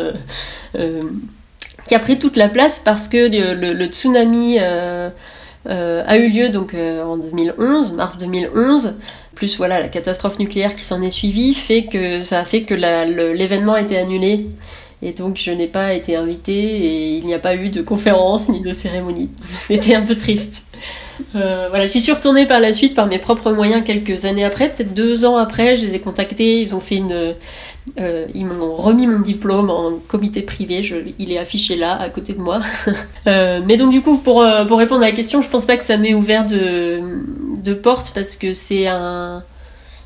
qui 1.86 1.96
a 1.96 2.00
pris 2.00 2.18
toute 2.18 2.38
la 2.38 2.48
place 2.48 2.80
parce 2.80 3.08
que 3.08 3.18
le, 3.18 3.86
tsunami 3.86 4.60
a 4.60 6.18
eu 6.18 6.30
lieu 6.30 6.50
donc 6.50 6.74
en 6.74 7.18
2011, 7.18 7.92
mars 7.94 8.18
2011, 8.18 8.96
plus 9.36 9.58
voilà 9.58 9.82
la 9.82 9.90
catastrophe 9.90 10.40
nucléaire 10.40 10.76
qui 10.76 10.86
s'en 10.86 11.02
est 11.02 11.10
suivie, 11.10 11.54
fait 11.54 11.84
que 11.84 12.22
ça 12.22 12.40
a 12.40 12.46
fait 12.46 12.62
que 12.62 12.74
l'événement 12.74 13.74
a 13.74 13.82
été 13.82 13.98
annulé 13.98 14.48
et 15.04 15.14
donc 15.14 15.38
je 15.38 15.52
n'ai 15.52 15.68
pas 15.68 15.94
été 15.94 16.16
invitée 16.16 16.54
et 16.54 17.18
il 17.18 17.26
n'y 17.26 17.34
a 17.34 17.40
pas 17.40 17.56
eu 17.56 17.70
de 17.70 17.82
conférence 17.82 18.50
ni 18.50 18.62
de 18.62 18.72
cérémonie. 18.72 19.30
J'étais 19.70 19.96
un 19.96 20.04
peu 20.04 20.16
triste. 20.16 20.66
Euh, 21.36 21.68
voilà, 21.70 21.86
j'y 21.88 22.02
suis 22.02 22.12
retournée 22.12 22.46
par 22.46 22.60
la 22.60 22.74
suite 22.74 22.96
par 22.96 23.08
mes 23.08 23.20
propres 23.20 23.52
moyens 23.52 23.84
quelques 23.84 24.26
années 24.26 24.44
après, 24.44 24.72
peut-être 24.72 24.94
deux 24.94 25.26
ans 25.26 25.38
après, 25.38 25.76
je 25.76 25.86
les 25.86 25.96
ai 25.96 26.00
contactés, 26.00 26.60
ils 26.62 26.76
ont 26.76 26.80
fait 26.80 26.98
une, 26.98 27.36
euh, 28.00 28.26
ils 28.34 28.46
m'ont 28.46 28.76
remis 28.76 29.08
mon 29.08 29.20
diplôme 29.20 29.70
en 29.70 29.94
comité 30.08 30.42
privé, 30.42 30.82
il 31.20 31.32
est 31.32 31.38
affiché 31.38 31.76
là 31.76 32.00
à 32.00 32.10
côté 32.10 32.34
de 32.34 32.40
moi. 32.40 32.62
euh, 33.28 33.62
mais 33.66 33.78
donc 33.78 33.92
du 33.92 34.02
coup 34.02 34.18
pour 34.18 34.46
pour 34.68 34.78
répondre 34.78 35.04
à 35.04 35.08
la 35.08 35.12
question, 35.12 35.42
je 35.42 35.50
pense 35.50 35.66
pas 35.66 35.78
que 35.78 35.84
ça 35.84 35.98
m'ait 35.98 36.14
ouvert 36.14 36.46
de 36.46 37.02
de 37.64 37.74
porte 37.74 38.12
parce 38.14 38.36
que 38.36 38.52
c'est 38.52 38.88
un 38.88 39.44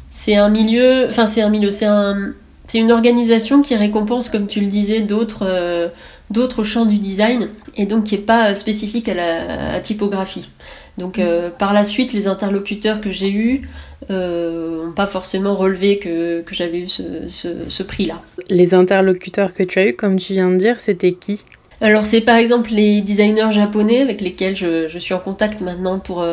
c'est 0.09 0.35
un 0.35 0.49
milieu, 0.49 1.07
enfin 1.07 1.27
c'est 1.27 1.41
un 1.41 1.49
milieu, 1.49 1.71
c'est 1.71 1.85
un 1.85 2.33
c'est 2.67 2.79
une 2.79 2.91
organisation 2.91 3.61
qui 3.61 3.75
récompense, 3.75 4.29
comme 4.29 4.47
tu 4.47 4.59
le 4.59 4.67
disais, 4.67 5.01
d'autres 5.01 5.45
euh, 5.47 5.89
d'autres 6.31 6.63
champs 6.63 6.85
du 6.85 6.97
design 6.97 7.49
et 7.77 7.85
donc 7.85 8.05
qui 8.05 8.15
n'est 8.15 8.21
pas 8.21 8.55
spécifique 8.55 9.07
à 9.09 9.13
la 9.13 9.79
typographie. 9.79 10.49
Donc 10.97 11.19
euh, 11.19 11.49
par 11.49 11.73
la 11.73 11.83
suite, 11.83 12.13
les 12.13 12.27
interlocuteurs 12.27 13.01
que 13.01 13.11
j'ai 13.11 13.29
eus 13.29 13.61
n'ont 14.09 14.15
euh, 14.15 14.91
pas 14.95 15.07
forcément 15.07 15.53
relevé 15.53 15.99
que, 15.99 16.41
que 16.41 16.55
j'avais 16.55 16.79
eu 16.79 16.87
ce, 16.87 17.03
ce, 17.27 17.49
ce 17.67 17.83
prix-là. 17.83 18.21
Les 18.49 18.73
interlocuteurs 18.73 19.53
que 19.53 19.63
tu 19.63 19.79
as 19.79 19.87
eus, 19.87 19.95
comme 19.95 20.17
tu 20.17 20.33
viens 20.33 20.49
de 20.49 20.55
dire, 20.55 20.79
c'était 20.79 21.11
qui? 21.11 21.43
Alors 21.81 22.05
c'est 22.05 22.21
par 22.21 22.37
exemple 22.37 22.71
les 22.71 23.01
designers 23.01 23.51
japonais 23.51 24.01
avec 24.01 24.21
lesquels 24.21 24.55
je, 24.55 24.87
je 24.87 24.99
suis 24.99 25.13
en 25.13 25.19
contact 25.19 25.61
maintenant 25.61 25.99
pour, 25.99 26.25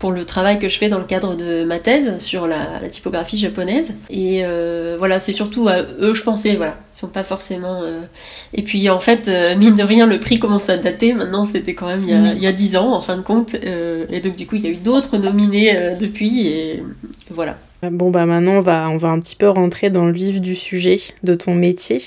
pour 0.00 0.12
le 0.12 0.24
travail 0.24 0.58
que 0.58 0.66
je 0.66 0.78
fais 0.78 0.88
dans 0.88 0.98
le 0.98 1.04
cadre 1.04 1.36
de 1.36 1.62
ma 1.62 1.78
thèse 1.78 2.18
sur 2.18 2.46
la, 2.46 2.80
typographie 2.88 3.36
japonaise. 3.36 3.96
Et 4.08 4.40
euh, 4.42 4.96
voilà, 4.98 5.20
c'est 5.20 5.32
surtout 5.32 5.68
à 5.68 5.82
eux 5.82 6.14
je 6.14 6.22
pensais, 6.22 6.56
voilà, 6.56 6.78
ils 6.94 6.98
sont 6.98 7.08
pas 7.08 7.22
forcément. 7.22 7.82
Euh, 7.82 8.00
et 8.54 8.62
puis 8.62 8.88
en 8.88 8.98
fait, 8.98 9.28
euh, 9.28 9.54
mine 9.56 9.74
de 9.74 9.82
rien, 9.82 10.06
le 10.06 10.18
prix 10.18 10.38
commence 10.38 10.70
à 10.70 10.78
dater. 10.78 11.12
Maintenant, 11.12 11.44
c'était 11.44 11.74
quand 11.74 11.86
même 11.86 12.04
il 12.04 12.42
y 12.42 12.46
a 12.46 12.52
dix 12.52 12.76
ans 12.76 12.94
en 12.94 13.02
fin 13.02 13.18
de 13.18 13.22
compte. 13.22 13.54
et 13.54 14.20
donc 14.20 14.36
du 14.36 14.46
coup, 14.46 14.56
il 14.56 14.64
y 14.64 14.68
a 14.68 14.70
eu 14.70 14.76
d'autres 14.76 15.18
nominés 15.18 15.78
depuis 16.00 16.48
et 16.48 16.82
voilà. 17.28 17.58
Bon 17.82 18.10
bah 18.10 18.26
maintenant 18.26 18.56
on 18.56 18.60
va 18.60 18.90
on 18.90 18.98
va 18.98 19.08
un 19.08 19.20
petit 19.20 19.36
peu 19.36 19.48
rentrer 19.48 19.88
dans 19.88 20.06
le 20.06 20.12
vif 20.12 20.42
du 20.42 20.54
sujet 20.54 21.00
de 21.22 21.34
ton 21.34 21.54
métier 21.54 22.02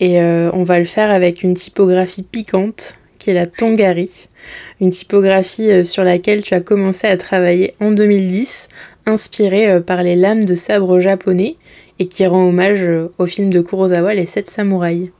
et 0.00 0.20
on 0.20 0.64
va 0.64 0.78
le 0.78 0.86
faire 0.86 1.10
avec 1.10 1.42
une 1.42 1.54
typographie 1.54 2.22
piquante 2.22 2.94
qui 3.18 3.30
est 3.30 3.34
la 3.34 3.46
Tongari 3.46 4.28
une 4.80 4.90
typographie 4.90 5.70
euh, 5.70 5.84
sur 5.84 6.04
laquelle 6.04 6.42
tu 6.42 6.54
as 6.54 6.60
commencé 6.60 7.06
à 7.06 7.16
travailler 7.16 7.74
en 7.80 7.90
2010, 7.90 8.68
inspirée 9.06 9.70
euh, 9.70 9.80
par 9.80 10.02
les 10.02 10.16
lames 10.16 10.44
de 10.44 10.54
sabre 10.54 11.00
japonais 11.00 11.56
et 11.98 12.08
qui 12.08 12.26
rend 12.26 12.48
hommage 12.48 12.82
euh, 12.82 13.12
au 13.18 13.26
film 13.26 13.50
de 13.50 13.60
Kurosawa 13.60 14.14
Les 14.14 14.26
Sept 14.26 14.50
Samouraïs. 14.50 15.10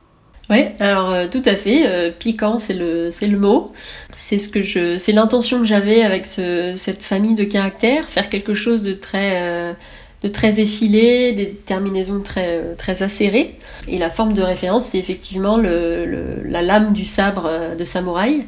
Ouais, 0.49 0.73
alors 0.79 1.27
tout 1.31 1.41
à 1.45 1.55
fait, 1.55 2.13
piquant 2.19 2.59
c'est 2.59 2.75
le 2.75 3.09
c'est 3.09 3.25
le 3.25 3.39
mot. 3.39 3.71
C'est 4.15 4.37
ce 4.37 4.47
que 4.47 4.61
je 4.61 4.95
c'est 4.99 5.11
l'intention 5.11 5.57
que 5.57 5.65
j'avais 5.65 6.03
avec 6.03 6.27
cette 6.27 7.01
famille 7.01 7.33
de 7.33 7.45
caractères, 7.45 8.05
faire 8.05 8.29
quelque 8.29 8.53
chose 8.53 8.83
de 8.83 8.93
très 8.93 9.73
de 10.21 10.27
très 10.27 10.59
effilé, 10.59 11.33
des 11.33 11.53
terminaisons 11.53 12.21
très, 12.21 12.75
très 12.77 13.03
acérées. 13.03 13.59
Et 13.87 13.97
la 13.97 14.09
forme 14.09 14.33
de 14.33 14.41
référence, 14.41 14.85
c'est 14.85 14.97
effectivement 14.97 15.57
le, 15.57 16.41
la 16.43 16.61
lame 16.61 16.93
du 16.93 17.05
sabre 17.05 17.75
de 17.77 17.85
samouraï. 17.85 18.45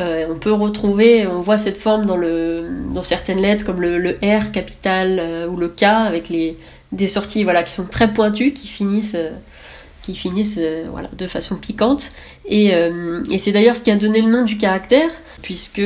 Euh, 0.00 0.26
on 0.30 0.38
peut 0.38 0.52
retrouver, 0.52 1.26
on 1.26 1.40
voit 1.40 1.56
cette 1.56 1.78
forme 1.78 2.04
dans, 2.04 2.16
le, 2.16 2.68
dans 2.92 3.02
certaines 3.02 3.40
lettres 3.40 3.64
comme 3.64 3.80
le, 3.80 4.18
R 4.22 4.52
capital 4.52 5.18
euh, 5.18 5.48
ou 5.48 5.56
le 5.56 5.68
K 5.68 5.84
avec 5.84 6.28
les, 6.28 6.58
des 6.92 7.06
sorties 7.06 7.42
voilà, 7.42 7.62
qui 7.62 7.72
sont 7.72 7.86
très 7.86 8.12
pointues, 8.12 8.52
qui 8.52 8.68
finissent 8.68 9.16
qui 10.02 10.14
finissent 10.14 10.58
voilà, 10.90 11.10
de 11.18 11.26
façon 11.26 11.56
piquante. 11.56 12.12
Et, 12.46 12.68
et 13.30 13.36
c'est 13.36 13.52
d'ailleurs 13.52 13.76
ce 13.76 13.82
qui 13.82 13.90
a 13.90 13.96
donné 13.96 14.22
le 14.22 14.30
nom 14.30 14.46
du 14.46 14.56
caractère, 14.56 15.10
puisque 15.42 15.82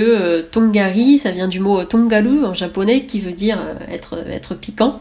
Tongari, 0.53 1.19
ça 1.19 1.33
vient 1.33 1.49
du 1.49 1.59
mot 1.59 1.83
Tongaru 1.83 2.45
en 2.45 2.55
japonais, 2.55 3.05
qui 3.05 3.19
veut 3.19 3.33
dire 3.33 3.59
être, 3.91 4.25
être 4.29 4.55
piquant 4.55 5.01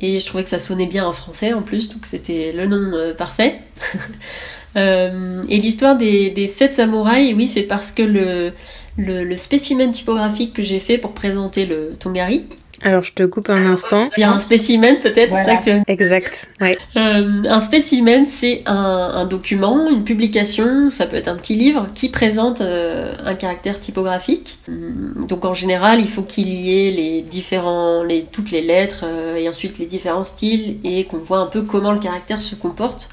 et 0.00 0.20
je 0.20 0.26
trouvais 0.26 0.44
que 0.44 0.50
ça 0.50 0.60
sonnait 0.60 0.86
bien 0.86 1.06
en 1.06 1.12
français 1.12 1.52
en 1.52 1.62
plus, 1.62 1.88
donc 1.88 2.06
c'était 2.06 2.52
le 2.52 2.66
nom 2.66 2.92
euh, 2.94 3.14
parfait. 3.14 3.60
euh, 4.76 5.42
et 5.48 5.58
l'histoire 5.58 5.96
des, 5.96 6.30
des 6.30 6.46
sept 6.46 6.74
samouraïs, 6.74 7.34
oui, 7.36 7.48
c'est 7.48 7.62
parce 7.62 7.92
que 7.92 8.02
le, 8.02 8.52
le, 8.96 9.24
le 9.24 9.36
spécimen 9.36 9.90
typographique 9.90 10.52
que 10.52 10.62
j'ai 10.62 10.80
fait 10.80 10.98
pour 10.98 11.12
présenter 11.12 11.66
le 11.66 11.94
Tongari, 11.98 12.44
alors 12.84 13.02
je 13.02 13.12
te 13.12 13.22
coupe 13.22 13.48
un 13.48 13.66
instant. 13.66 14.08
Il 14.16 14.20
y 14.20 14.24
a 14.24 14.30
un 14.30 14.38
spécimen 14.38 14.98
peut-être, 14.98 15.32
c'est 15.32 15.44
ça 15.44 15.56
que 15.56 15.64
tu 15.64 15.70
veux 15.70 15.82
Exact. 15.86 16.48
Ouais. 16.60 16.76
Euh, 16.96 17.42
un 17.48 17.60
spécimen, 17.60 18.26
c'est 18.26 18.62
un, 18.66 18.74
un, 19.14 19.24
document, 19.24 19.88
une 19.88 20.02
publication, 20.02 20.90
ça 20.90 21.06
peut 21.06 21.16
être 21.16 21.28
un 21.28 21.36
petit 21.36 21.54
livre 21.54 21.86
qui 21.94 22.08
présente 22.08 22.60
euh, 22.60 23.14
un 23.24 23.34
caractère 23.34 23.78
typographique. 23.78 24.58
Hum, 24.68 25.26
donc 25.28 25.44
en 25.44 25.54
général, 25.54 26.00
il 26.00 26.08
faut 26.08 26.22
qu'il 26.22 26.48
y 26.48 26.88
ait 26.88 26.90
les 26.90 27.22
différents, 27.22 28.02
les, 28.02 28.24
toutes 28.24 28.50
les 28.50 28.62
lettres 28.62 29.04
euh, 29.04 29.36
et 29.36 29.48
ensuite 29.48 29.78
les 29.78 29.86
différents 29.86 30.24
styles 30.24 30.78
et 30.82 31.04
qu'on 31.04 31.18
voit 31.18 31.38
un 31.38 31.46
peu 31.46 31.62
comment 31.62 31.92
le 31.92 32.00
caractère 32.00 32.40
se 32.40 32.56
comporte. 32.56 33.08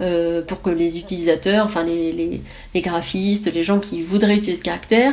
Euh, 0.00 0.40
pour 0.40 0.62
que 0.62 0.70
les 0.70 0.96
utilisateurs, 0.96 1.66
enfin 1.66 1.84
les, 1.84 2.40
graphistes, 2.76 3.52
les 3.52 3.62
gens 3.62 3.80
qui 3.80 4.00
voudraient 4.00 4.36
utiliser 4.36 4.56
ce 4.56 4.62
caractère, 4.62 5.12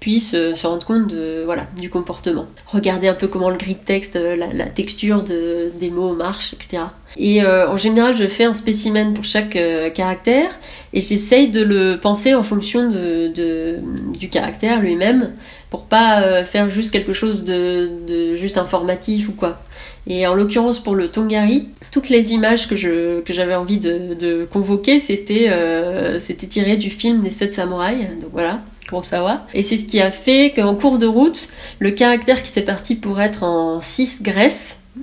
puissent 0.00 0.34
euh, 0.34 0.56
se 0.56 0.66
rendre 0.66 0.84
compte 0.84 1.06
de, 1.06 1.42
voilà, 1.44 1.68
du 1.80 1.88
comportement. 1.88 2.46
Regarder 2.66 3.06
un 3.06 3.14
peu 3.14 3.28
comment 3.28 3.48
le 3.48 3.56
grid 3.56 3.84
texte, 3.84 4.16
euh, 4.16 4.34
la, 4.34 4.66
texture 4.66 5.22
de, 5.22 5.70
des 5.78 5.88
mots 5.88 6.16
marche, 6.16 6.52
etc. 6.52 6.82
Et 7.16 7.46
en 7.46 7.76
général, 7.76 8.12
je 8.16 8.26
fais 8.26 8.42
un 8.42 8.54
spécimen 8.54 9.14
pour 9.14 9.22
chaque 9.22 9.56
caractère 9.94 10.50
et 10.92 11.00
j'essaye 11.00 11.48
de 11.48 11.62
le 11.62 12.00
penser 12.00 12.34
en 12.34 12.42
fonction 12.42 12.90
du 12.90 14.28
caractère 14.28 14.80
lui-même 14.80 15.30
pour 15.70 15.84
pas 15.84 16.42
faire 16.42 16.68
juste 16.68 16.90
quelque 16.90 17.12
chose 17.12 17.44
de, 17.44 18.34
juste 18.34 18.58
informatif 18.58 19.28
ou 19.28 19.32
quoi. 19.32 19.60
Et 20.06 20.26
en 20.26 20.34
l'occurrence 20.34 20.80
pour 20.82 20.94
le 20.94 21.08
Tongari, 21.08 21.68
toutes 21.90 22.10
les 22.10 22.32
images 22.32 22.68
que 22.68 22.76
je 22.76 23.20
que 23.20 23.32
j'avais 23.32 23.54
envie 23.54 23.78
de, 23.78 24.46
convoquer, 24.50 24.98
c'était 24.98 25.48
euh, 25.48 26.18
c'était 26.18 26.46
tiré 26.46 26.76
du 26.76 26.90
film 26.90 27.20
des 27.20 27.30
sept 27.30 27.52
samouraïs. 27.54 28.06
Donc 28.20 28.30
voilà. 28.32 28.60
Kurosawa. 28.86 29.46
Et 29.54 29.62
c'est 29.62 29.78
ce 29.78 29.86
qui 29.86 30.00
a 30.00 30.10
fait 30.10 30.52
qu'en 30.54 30.74
cours 30.74 30.98
de 30.98 31.06
route, 31.06 31.48
le 31.78 31.90
caractère 31.90 32.42
qui 32.42 32.50
était 32.50 32.60
parti 32.60 32.96
pour 32.96 33.20
être 33.20 33.42
en 33.42 33.80
6 33.80 34.22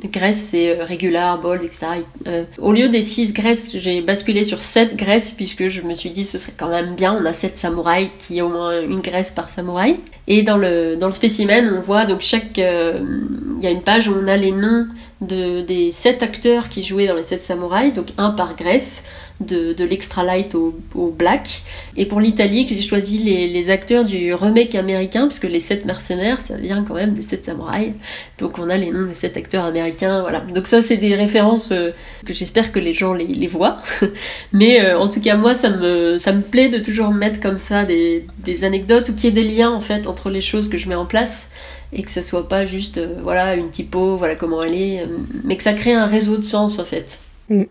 graisses, 0.05 0.47
c'est 0.51 0.79
euh, 0.79 0.83
régular, 0.83 1.39
bold, 1.39 1.63
etc. 1.63 1.87
Euh, 2.27 2.43
au 2.59 2.71
lieu 2.71 2.89
des 2.89 3.01
6 3.01 3.33
graisses, 3.33 3.75
j'ai 3.75 4.01
basculé 4.01 4.43
sur 4.43 4.61
7 4.61 4.95
graisses 4.95 5.31
puisque 5.31 5.67
je 5.67 5.81
me 5.81 5.93
suis 5.93 6.11
dit 6.11 6.23
ce 6.23 6.37
serait 6.37 6.53
quand 6.57 6.69
même 6.69 6.95
bien, 6.95 7.13
on 7.13 7.25
a 7.25 7.33
7 7.33 7.57
samouraïs 7.57 8.09
qui 8.17 8.39
a 8.39 8.45
au 8.45 8.49
moins 8.49 8.81
une 8.81 9.01
graisse 9.01 9.31
par 9.31 9.49
samouraï. 9.49 9.99
Et 10.27 10.43
dans 10.43 10.57
le, 10.57 10.95
dans 10.95 11.07
le 11.07 11.13
spécimen, 11.13 11.73
on 11.77 11.81
voit 11.81 12.05
donc 12.05 12.21
chaque... 12.21 12.57
Euh, 12.59 12.99
il 13.57 13.63
y 13.63 13.67
a 13.67 13.71
une 13.71 13.83
page 13.83 14.07
où 14.07 14.13
on 14.13 14.27
a 14.27 14.37
les 14.37 14.51
noms 14.51 14.87
de, 15.21 15.61
des 15.61 15.91
7 15.91 16.23
acteurs 16.23 16.69
qui 16.69 16.81
jouaient 16.83 17.07
dans 17.07 17.15
les 17.15 17.23
7 17.23 17.43
samouraïs, 17.43 17.93
donc 17.93 18.07
un 18.17 18.31
par 18.31 18.55
graisse 18.55 19.03
de, 19.39 19.73
de 19.73 19.83
l'extra 19.83 20.23
light 20.23 20.55
au, 20.55 20.75
au, 20.95 21.11
black. 21.11 21.61
Et 21.97 22.05
pour 22.05 22.19
l'italique, 22.19 22.67
j'ai 22.67 22.81
choisi 22.81 23.19
les, 23.19 23.47
les, 23.47 23.69
acteurs 23.69 24.05
du 24.05 24.33
remake 24.33 24.75
américain, 24.75 25.27
puisque 25.27 25.45
les 25.45 25.59
sept 25.59 25.85
mercenaires, 25.85 26.39
ça 26.39 26.57
vient 26.57 26.83
quand 26.83 26.95
même 26.95 27.13
des 27.13 27.21
sept 27.21 27.45
samouraïs. 27.45 27.93
Donc 28.37 28.59
on 28.59 28.69
a 28.69 28.77
les 28.77 28.91
noms 28.91 29.07
des 29.07 29.13
sept 29.13 29.37
acteurs 29.37 29.65
américains, 29.65 30.21
voilà. 30.21 30.41
Donc 30.41 30.67
ça, 30.67 30.81
c'est 30.81 30.97
des 30.97 31.15
références 31.15 31.71
euh, 31.71 31.91
que 32.25 32.33
j'espère 32.33 32.71
que 32.71 32.79
les 32.79 32.93
gens 32.93 33.13
les, 33.13 33.25
les 33.25 33.47
voient. 33.47 33.77
Mais 34.53 34.81
euh, 34.81 34.97
en 34.97 35.09
tout 35.09 35.21
cas, 35.21 35.35
moi, 35.35 35.53
ça 35.53 35.69
me, 35.69 36.17
ça 36.17 36.33
me 36.33 36.41
plaît 36.41 36.69
de 36.69 36.79
toujours 36.79 37.11
mettre 37.11 37.39
comme 37.39 37.59
ça 37.59 37.85
des, 37.85 38.25
des 38.39 38.63
anecdotes 38.63 39.09
ou 39.09 39.13
qu'il 39.13 39.25
y 39.25 39.27
ait 39.27 39.43
des 39.43 39.49
liens, 39.49 39.71
en 39.71 39.81
fait, 39.81 40.07
entre 40.07 40.29
les 40.29 40.41
choses 40.41 40.69
que 40.69 40.77
je 40.77 40.89
mets 40.89 40.95
en 40.95 41.05
place 41.05 41.49
et 41.93 42.03
que 42.03 42.09
ça 42.09 42.21
soit 42.21 42.47
pas 42.47 42.65
juste 42.65 43.01
voilà 43.23 43.55
une 43.55 43.69
typo, 43.69 44.15
voilà 44.15 44.35
comment 44.35 44.63
elle 44.63 44.75
est, 44.75 45.05
mais 45.43 45.57
que 45.57 45.63
ça 45.63 45.73
crée 45.73 45.93
un 45.93 46.05
réseau 46.05 46.37
de 46.37 46.43
sens 46.43 46.79
en 46.79 46.85
fait. 46.85 47.19
Mm. 47.49 47.63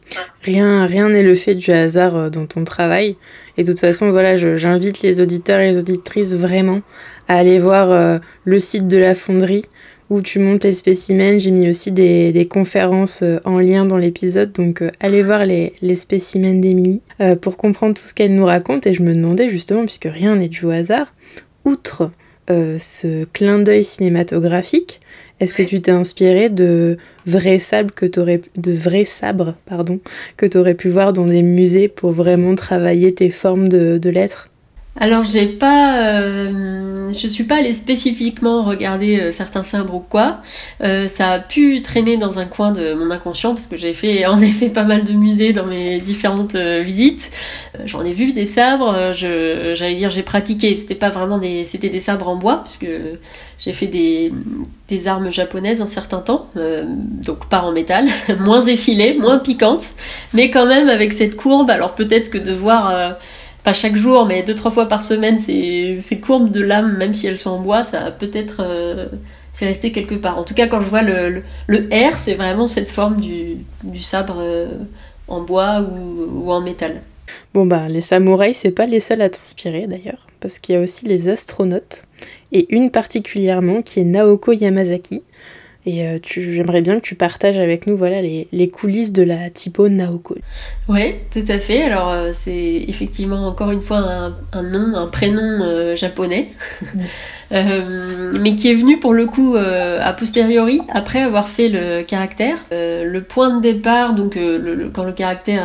Rien 0.42 0.84
rien 0.84 1.08
n'est 1.08 1.22
le 1.22 1.34
fait 1.34 1.54
du 1.54 1.70
hasard 1.70 2.30
dans 2.30 2.46
ton 2.46 2.64
travail. 2.64 3.16
Et 3.56 3.62
de 3.62 3.72
toute 3.72 3.80
façon, 3.80 4.10
voilà, 4.10 4.36
j'invite 4.36 5.02
les 5.02 5.20
auditeurs 5.20 5.60
et 5.60 5.72
les 5.72 5.78
auditrices 5.78 6.34
vraiment 6.34 6.80
à 7.28 7.36
aller 7.36 7.58
voir 7.58 8.20
le 8.44 8.60
site 8.60 8.88
de 8.88 8.96
la 8.96 9.14
fonderie 9.14 9.64
où 10.10 10.20
tu 10.20 10.40
montes 10.40 10.64
les 10.64 10.74
spécimens. 10.74 11.38
J'ai 11.38 11.52
mis 11.52 11.70
aussi 11.70 11.92
des, 11.92 12.46
conférences 12.50 13.22
euh, 13.22 13.38
en 13.44 13.60
lien 13.60 13.86
dans 13.86 13.96
l'épisode, 13.96 14.52
donc 14.52 14.82
euh, 14.82 14.90
allez 14.98 15.22
voir 15.22 15.46
les, 15.46 15.72
spécimens 15.94 16.60
d'Emilie 16.60 17.00
euh, 17.20 17.36
pour 17.36 17.56
comprendre 17.56 17.94
tout 17.94 18.06
ce 18.06 18.12
qu'elle 18.12 18.34
nous 18.34 18.44
raconte. 18.44 18.86
Et 18.86 18.92
je 18.92 19.02
me 19.02 19.14
demandais 19.14 19.48
justement, 19.48 19.84
puisque 19.84 20.08
rien 20.10 20.36
n'est 20.36 20.48
dû 20.48 20.66
au 20.66 20.70
hasard, 20.70 21.14
outre 21.64 22.10
ce 22.50 23.24
clin 23.24 23.60
d'œil 23.60 23.84
cinématographique, 23.84 25.00
est-ce 25.40 25.54
que 25.54 25.62
tu 25.62 25.80
t'es 25.80 25.90
inspiré 25.90 26.50
de 26.50 26.98
vrais 27.26 27.58
sabres 27.58 27.94
que 27.94 28.04
t'aurais 28.04 28.42
de 28.56 28.72
vrais 28.72 29.06
sabres 29.06 29.54
pardon 29.66 30.00
que 30.36 30.44
tu 30.44 30.58
aurais 30.58 30.74
pu 30.74 30.90
voir 30.90 31.14
dans 31.14 31.26
des 31.26 31.42
musées 31.42 31.88
pour 31.88 32.12
vraiment 32.12 32.54
travailler 32.54 33.14
tes 33.14 33.30
formes 33.30 33.68
de, 33.68 33.96
de 33.96 34.10
lettres? 34.10 34.49
Alors 34.98 35.22
j'ai 35.22 35.46
pas, 35.46 36.02
euh, 36.02 37.12
je 37.12 37.28
suis 37.28 37.44
pas 37.44 37.58
allée 37.58 37.72
spécifiquement 37.72 38.62
regarder 38.62 39.20
euh, 39.20 39.32
certains 39.32 39.62
sabres 39.62 39.94
ou 39.94 40.00
quoi. 40.00 40.38
Euh, 40.82 41.06
ça 41.06 41.30
a 41.30 41.38
pu 41.38 41.80
traîner 41.80 42.16
dans 42.16 42.40
un 42.40 42.44
coin 42.44 42.72
de 42.72 42.94
mon 42.94 43.08
inconscient 43.12 43.54
parce 43.54 43.68
que 43.68 43.76
j'ai 43.76 43.94
fait 43.94 44.26
en 44.26 44.40
effet 44.40 44.68
pas 44.68 44.82
mal 44.82 45.04
de 45.04 45.12
musées 45.12 45.52
dans 45.52 45.64
mes 45.64 46.00
différentes 46.00 46.56
visites. 46.56 47.30
J'en 47.84 48.04
ai 48.04 48.12
vu 48.12 48.32
des 48.32 48.46
sabres. 48.46 49.12
J'allais 49.12 49.94
dire 49.94 50.10
j'ai 50.10 50.24
pratiqué. 50.24 50.76
C'était 50.76 50.96
pas 50.96 51.10
vraiment 51.10 51.38
des, 51.38 51.64
c'était 51.64 51.88
des 51.88 52.00
sabres 52.00 52.28
en 52.28 52.36
bois 52.36 52.62
puisque 52.64 52.88
j'ai 53.60 53.72
fait 53.72 53.86
des, 53.86 54.32
des 54.88 55.06
armes 55.06 55.30
japonaises 55.30 55.82
un 55.82 55.86
certain 55.86 56.20
temps, 56.20 56.46
donc 56.56 57.46
pas 57.48 57.60
en 57.60 57.72
métal, 57.72 58.06
moins 58.40 58.62
effilées, 58.62 59.14
moins 59.14 59.38
piquantes, 59.38 59.90
mais 60.32 60.50
quand 60.50 60.66
même 60.66 60.88
avec 60.88 61.12
cette 61.12 61.36
courbe. 61.36 61.70
Alors 61.70 61.94
peut-être 61.94 62.30
que 62.30 62.38
de 62.38 62.52
voir 62.52 63.18
pas 63.62 63.72
chaque 63.72 63.96
jour, 63.96 64.26
mais 64.26 64.42
deux 64.42 64.54
trois 64.54 64.70
fois 64.70 64.86
par 64.86 65.02
semaine, 65.02 65.38
ces, 65.38 65.98
ces 66.00 66.20
courbes 66.20 66.50
de 66.50 66.60
lame, 66.60 66.96
même 66.96 67.14
si 67.14 67.26
elles 67.26 67.38
sont 67.38 67.50
en 67.50 67.60
bois, 67.60 67.84
ça 67.84 68.10
peut-être 68.10 68.58
euh, 68.60 69.06
c'est 69.52 69.66
resté 69.66 69.92
quelque 69.92 70.14
part. 70.14 70.38
En 70.38 70.44
tout 70.44 70.54
cas, 70.54 70.66
quand 70.66 70.80
je 70.80 70.88
vois 70.88 71.02
le, 71.02 71.42
le, 71.66 71.88
R, 71.92 72.16
c'est 72.16 72.34
vraiment 72.34 72.66
cette 72.66 72.88
forme 72.88 73.20
du, 73.20 73.58
du 73.84 74.00
sabre 74.00 74.36
euh, 74.38 74.68
en 75.28 75.42
bois 75.42 75.80
ou, 75.80 76.44
ou, 76.44 76.52
en 76.52 76.60
métal. 76.60 77.02
Bon 77.54 77.64
bah 77.64 77.88
les 77.88 78.00
samouraïs 78.00 78.56
c'est 78.56 78.72
pas 78.72 78.86
les 78.86 78.98
seuls 78.98 79.22
à 79.22 79.28
t'inspirer 79.28 79.86
d'ailleurs 79.86 80.26
parce 80.40 80.58
qu'il 80.58 80.74
y 80.74 80.78
a 80.78 80.80
aussi 80.80 81.06
les 81.06 81.28
astronautes 81.28 82.02
et 82.50 82.66
une 82.74 82.90
particulièrement 82.90 83.82
qui 83.82 84.00
est 84.00 84.04
Naoko 84.04 84.52
Yamazaki 84.52 85.22
et 85.86 86.06
euh, 86.06 86.18
j'aimerais 86.22 86.82
bien 86.82 86.96
que 86.96 87.00
tu 87.00 87.14
partages 87.14 87.58
avec 87.58 87.86
nous 87.86 87.96
voilà, 87.96 88.20
les, 88.20 88.48
les 88.52 88.68
coulisses 88.68 89.12
de 89.12 89.22
la 89.22 89.48
typo 89.48 89.88
Naoko. 89.88 90.36
Oui, 90.88 91.14
tout 91.32 91.44
à 91.48 91.58
fait. 91.58 91.82
Alors, 91.82 92.10
euh, 92.10 92.30
c'est 92.34 92.84
effectivement 92.86 93.46
encore 93.46 93.70
une 93.70 93.80
fois 93.80 93.98
un, 93.98 94.36
un 94.52 94.62
nom, 94.62 94.94
un 94.94 95.06
prénom 95.06 95.40
euh, 95.40 95.96
japonais, 95.96 96.48
mais 97.50 98.54
qui 98.56 98.70
est 98.70 98.74
venu 98.74 99.00
pour 99.00 99.14
le 99.14 99.24
coup 99.24 99.56
a 99.56 100.12
posteriori, 100.12 100.80
après 100.90 101.22
avoir 101.22 101.48
fait 101.48 101.68
le 101.68 102.02
caractère. 102.02 102.58
le 102.70 103.20
point 103.20 103.56
de 103.56 103.62
départ, 103.62 104.14
donc 104.14 104.34
le, 104.36 104.90
quand 104.92 105.04
le 105.04 105.12
caractère 105.12 105.64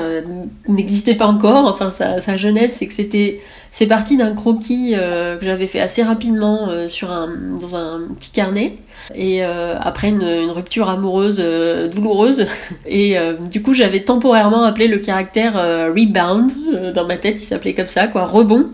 n'existait 0.68 1.16
pas 1.16 1.28
encore, 1.28 1.66
enfin 1.66 1.92
sa, 1.92 2.22
sa 2.22 2.38
jeunesse, 2.38 2.78
c'est 2.78 2.88
que 2.88 2.94
c'était 2.94 3.42
c'est 3.77 3.88
parti 3.88 4.15
d'un 4.15 4.34
croquis 4.34 4.94
que 4.94 5.39
j'avais 5.41 5.67
fait 5.67 5.82
assez 5.82 6.01
rapidement 6.01 6.70
sur 6.88 7.12
un, 7.12 7.27
dans 7.60 7.75
un 7.75 8.08
petit 8.17 8.32
carnet. 8.32 8.77
Et 9.13 9.44
euh, 9.44 9.75
après 9.79 10.10
une, 10.10 10.50
rupture 10.50 10.89
amoureuse 10.89 11.41
euh, 11.44 11.88
douloureuse. 11.88 12.48
Et 12.88 13.17
euh, 13.17 13.34
du 13.34 13.62
coup 13.62 13.74
j'avais 13.74 14.03
temporairement 14.03 14.63
appelé 14.63 14.88
le 14.88 14.98
caractère 14.98 15.53
rebound 15.94 16.51
dans 16.94 17.05
ma 17.05 17.17
tête 17.17 17.36
il 17.36 17.46
s'appelait 17.46 17.74
comme 17.74 17.89
ça 17.89 18.08
quoi 18.08 18.25
rebond. 18.25 18.70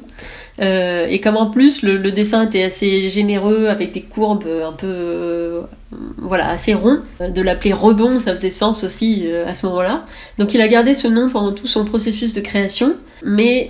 Et 0.59 1.19
comme 1.21 1.37
en 1.37 1.49
plus 1.49 1.81
le, 1.81 1.97
le, 1.97 2.11
dessin 2.11 2.45
était 2.45 2.63
assez 2.63 3.09
généreux 3.09 3.67
avec 3.67 3.93
des 3.93 4.03
courbes 4.03 4.45
un 4.63 4.73
peu 4.73 5.61
voilà 6.17 6.49
assez 6.49 6.75
rond 6.75 6.99
de 7.19 7.41
l'appeler 7.41 7.73
rebond 7.73 8.19
ça 8.19 8.35
faisait 8.35 8.51
sens 8.51 8.83
aussi 8.83 9.25
à 9.47 9.55
ce 9.55 9.65
moment-là. 9.65 10.05
Donc 10.37 10.53
il 10.53 10.61
a 10.61 10.67
gardé 10.67 10.93
ce 10.93 11.07
nom 11.07 11.29
pendant 11.29 11.51
tout 11.51 11.65
son 11.65 11.83
processus 11.83 12.33
de 12.33 12.41
création. 12.41 12.93
Mais 13.23 13.69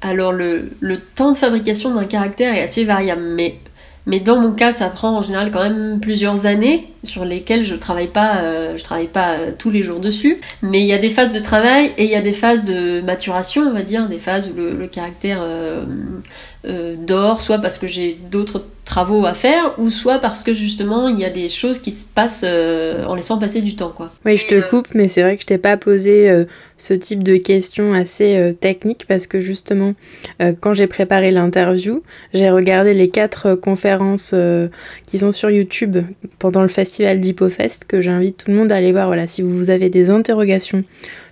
alors 0.00 0.32
le, 0.32 0.70
le 0.80 0.98
temps 0.98 1.32
de 1.32 1.36
fabrication 1.36 1.94
d'un 1.94 2.04
caractère 2.04 2.54
est 2.54 2.62
assez 2.62 2.84
variable 2.84 3.22
mais 3.22 3.58
mais 4.06 4.18
dans 4.18 4.40
mon 4.40 4.52
cas, 4.52 4.72
ça 4.72 4.88
prend 4.88 5.18
en 5.18 5.22
général 5.22 5.50
quand 5.50 5.62
même 5.62 6.00
plusieurs 6.00 6.46
années 6.46 6.88
sur 7.04 7.24
lesquelles 7.24 7.64
je 7.64 7.74
travaille 7.74 8.08
pas, 8.08 8.38
euh, 8.38 8.76
je 8.76 8.82
travaille 8.82 9.08
pas 9.08 9.34
euh, 9.34 9.50
tous 9.56 9.70
les 9.70 9.82
jours 9.82 10.00
dessus. 10.00 10.38
Mais 10.62 10.80
il 10.80 10.86
y 10.86 10.92
a 10.92 10.98
des 10.98 11.10
phases 11.10 11.32
de 11.32 11.38
travail 11.38 11.92
et 11.98 12.04
il 12.04 12.10
y 12.10 12.14
a 12.14 12.22
des 12.22 12.32
phases 12.32 12.64
de 12.64 13.00
maturation, 13.02 13.62
on 13.62 13.72
va 13.72 13.82
dire, 13.82 14.08
des 14.08 14.18
phases 14.18 14.50
où 14.50 14.56
le, 14.56 14.86
caractère 14.86 15.40
euh, 15.42 15.84
euh, 16.66 16.96
dort, 16.98 17.40
soit 17.40 17.58
parce 17.58 17.78
que 17.78 17.86
j'ai 17.86 18.18
d'autres 18.30 18.64
travaux 18.90 19.24
à 19.24 19.34
faire, 19.34 19.78
ou 19.78 19.88
soit 19.88 20.18
parce 20.18 20.42
que 20.42 20.52
justement 20.52 21.06
il 21.06 21.16
y 21.16 21.24
a 21.24 21.30
des 21.30 21.48
choses 21.48 21.78
qui 21.78 21.92
se 21.92 22.04
passent 22.04 22.44
euh, 22.44 23.04
en 23.06 23.14
laissant 23.14 23.38
passer 23.38 23.62
du 23.62 23.76
temps. 23.76 23.92
Quoi. 23.96 24.10
Oui, 24.24 24.36
je 24.36 24.48
te 24.48 24.68
coupe, 24.68 24.88
mais 24.94 25.06
c'est 25.06 25.22
vrai 25.22 25.36
que 25.36 25.42
je 25.42 25.46
t'ai 25.46 25.58
pas 25.58 25.76
posé 25.76 26.28
euh, 26.28 26.44
ce 26.76 26.92
type 26.92 27.22
de 27.22 27.36
questions 27.36 27.94
assez 27.94 28.56
techniques 28.60 29.04
parce 29.06 29.28
que 29.28 29.40
justement, 29.40 29.94
quand 30.60 30.74
j'ai 30.74 30.86
préparé 30.86 31.30
l'interview, 31.30 32.02
j'ai 32.34 32.50
regardé 32.50 32.94
les 32.94 33.10
quatre 33.10 33.54
conférences 33.54 34.34
qui 35.06 35.18
sont 35.18 35.30
sur 35.30 35.50
YouTube 35.50 35.98
pendant 36.38 36.62
le 36.62 36.68
festival 36.68 37.20
d'Hippofest 37.20 37.84
que 37.84 38.00
j'invite 38.00 38.38
tout 38.38 38.50
le 38.50 38.56
monde 38.56 38.72
à 38.72 38.76
aller 38.76 38.92
voir. 38.92 39.06
Voilà, 39.06 39.26
si 39.26 39.42
vous 39.42 39.70
avez 39.70 39.90
des 39.90 40.10
interrogations 40.10 40.82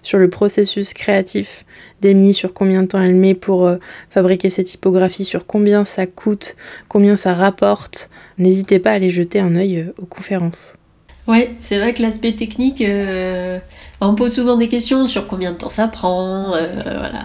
sur 0.03 0.19
le 0.19 0.29
processus 0.29 0.95
créatif 0.95 1.65
d'Emily, 2.01 2.33
sur 2.33 2.55
combien 2.55 2.83
de 2.83 2.89
temps 2.89 3.03
elle 3.03 3.15
met 3.15 3.35
pour 3.35 3.67
euh, 3.67 3.77
fabriquer 4.11 4.51
cette 4.51 4.67
typographie, 4.67 5.25
sur 5.25 5.47
combien 5.47 5.85
ça 5.85 6.07
coûte, 6.07 6.57
combien 6.89 7.17
ça 7.17 7.35
rapporte. 7.35 8.09
N'hésitez 8.39 8.79
pas 8.79 8.91
à 8.91 8.95
aller 8.95 9.11
jeter 9.11 9.41
un 9.41 9.57
œil 9.57 9.79
euh, 9.79 9.95
aux 9.99 10.07
conférences. 10.07 10.77
Ouais, 11.27 11.57
c'est 11.59 11.79
vrai 11.79 11.93
que 11.93 12.01
l'aspect 12.01 12.33
technique, 12.33 12.81
euh, 12.81 13.59
on 14.01 14.15
pose 14.15 14.35
souvent 14.35 14.57
des 14.57 14.69
questions 14.69 15.07
sur 15.07 15.27
combien 15.27 15.53
de 15.53 15.59
temps 15.59 15.69
ça 15.69 15.87
prend, 15.87 16.53
voilà, 16.53 17.23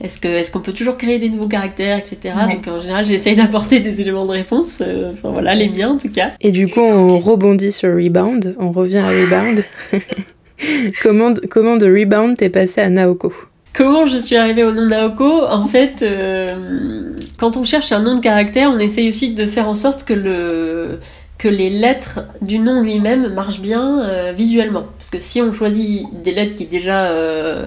est-ce 0.00 0.18
que 0.18 0.26
est-ce 0.26 0.50
qu'on 0.50 0.58
peut 0.58 0.72
toujours 0.72 0.96
créer 0.96 1.20
des 1.20 1.28
nouveaux 1.28 1.46
caractères, 1.46 1.96
etc. 1.96 2.34
Donc 2.50 2.66
en 2.66 2.80
général, 2.80 3.06
j'essaye 3.06 3.36
d'apporter 3.36 3.78
des 3.78 4.00
éléments 4.00 4.26
de 4.26 4.32
réponse, 4.32 4.82
enfin 5.12 5.30
voilà, 5.30 5.54
les 5.54 5.68
miens 5.68 5.90
en 5.90 5.98
tout 5.98 6.10
cas. 6.10 6.32
Et 6.40 6.50
du 6.50 6.66
coup, 6.66 6.80
on 6.80 7.20
rebondit 7.20 7.70
sur 7.70 7.90
Rebound, 7.90 8.56
on 8.58 8.72
revient 8.72 8.98
à 8.98 9.10
Rebound. 9.10 9.64
comment, 11.02 11.34
comment 11.50 11.76
de 11.76 11.86
Rebound 11.86 12.36
t'es 12.36 12.50
passé 12.50 12.80
à 12.80 12.88
Naoko? 12.88 13.32
Comment 13.74 14.06
je 14.06 14.18
suis 14.18 14.36
arrivée 14.36 14.62
au 14.62 14.72
nom 14.72 14.86
Naoko? 14.86 15.44
En 15.46 15.66
fait, 15.66 16.02
euh, 16.02 17.10
quand 17.38 17.56
on 17.56 17.64
cherche 17.64 17.90
un 17.90 18.00
nom 18.00 18.14
de 18.14 18.20
caractère, 18.20 18.70
on 18.70 18.78
essaye 18.78 19.08
aussi 19.08 19.34
de 19.34 19.46
faire 19.46 19.68
en 19.68 19.74
sorte 19.74 20.04
que 20.04 20.14
le 20.14 21.00
que 21.36 21.48
les 21.48 21.68
lettres 21.68 22.20
du 22.40 22.60
nom 22.60 22.80
lui-même 22.80 23.34
marchent 23.34 23.60
bien 23.60 24.00
euh, 24.04 24.32
visuellement. 24.34 24.84
Parce 24.96 25.10
que 25.10 25.18
si 25.18 25.42
on 25.42 25.52
choisit 25.52 26.04
des 26.22 26.32
lettres 26.32 26.54
qui 26.54 26.66
déjà 26.66 27.06
euh, 27.06 27.66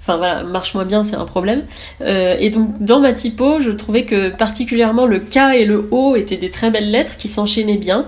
enfin 0.00 0.16
voilà, 0.16 0.42
marchent 0.42 0.72
moins 0.72 0.86
bien, 0.86 1.02
c'est 1.02 1.16
un 1.16 1.26
problème. 1.26 1.64
et 2.00 2.48
donc 2.48 2.82
dans 2.82 3.00
ma 3.00 3.12
typo, 3.12 3.60
je 3.60 3.70
trouvais 3.70 4.06
que 4.06 4.30
particulièrement 4.30 5.04
le 5.04 5.18
K 5.20 5.36
et 5.54 5.66
le 5.66 5.86
O 5.90 6.16
étaient 6.16 6.38
des 6.38 6.50
très 6.50 6.70
belles 6.70 6.90
lettres 6.90 7.18
qui 7.18 7.28
s'enchaînaient 7.28 7.76
bien. 7.76 8.06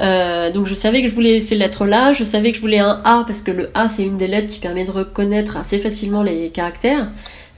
Euh, 0.00 0.52
donc 0.52 0.66
je 0.66 0.74
savais 0.74 1.02
que 1.02 1.08
je 1.08 1.14
voulais 1.14 1.40
ces 1.40 1.54
lettres-là, 1.54 2.12
je 2.12 2.24
savais 2.24 2.50
que 2.50 2.56
je 2.56 2.62
voulais 2.62 2.78
un 2.78 3.00
A 3.04 3.24
parce 3.26 3.42
que 3.42 3.50
le 3.50 3.70
A 3.74 3.88
c'est 3.88 4.02
une 4.02 4.16
des 4.16 4.26
lettres 4.26 4.48
qui 4.48 4.60
permet 4.60 4.84
de 4.84 4.90
reconnaître 4.90 5.56
assez 5.56 5.78
facilement 5.78 6.22
les 6.22 6.50
caractères. 6.50 7.08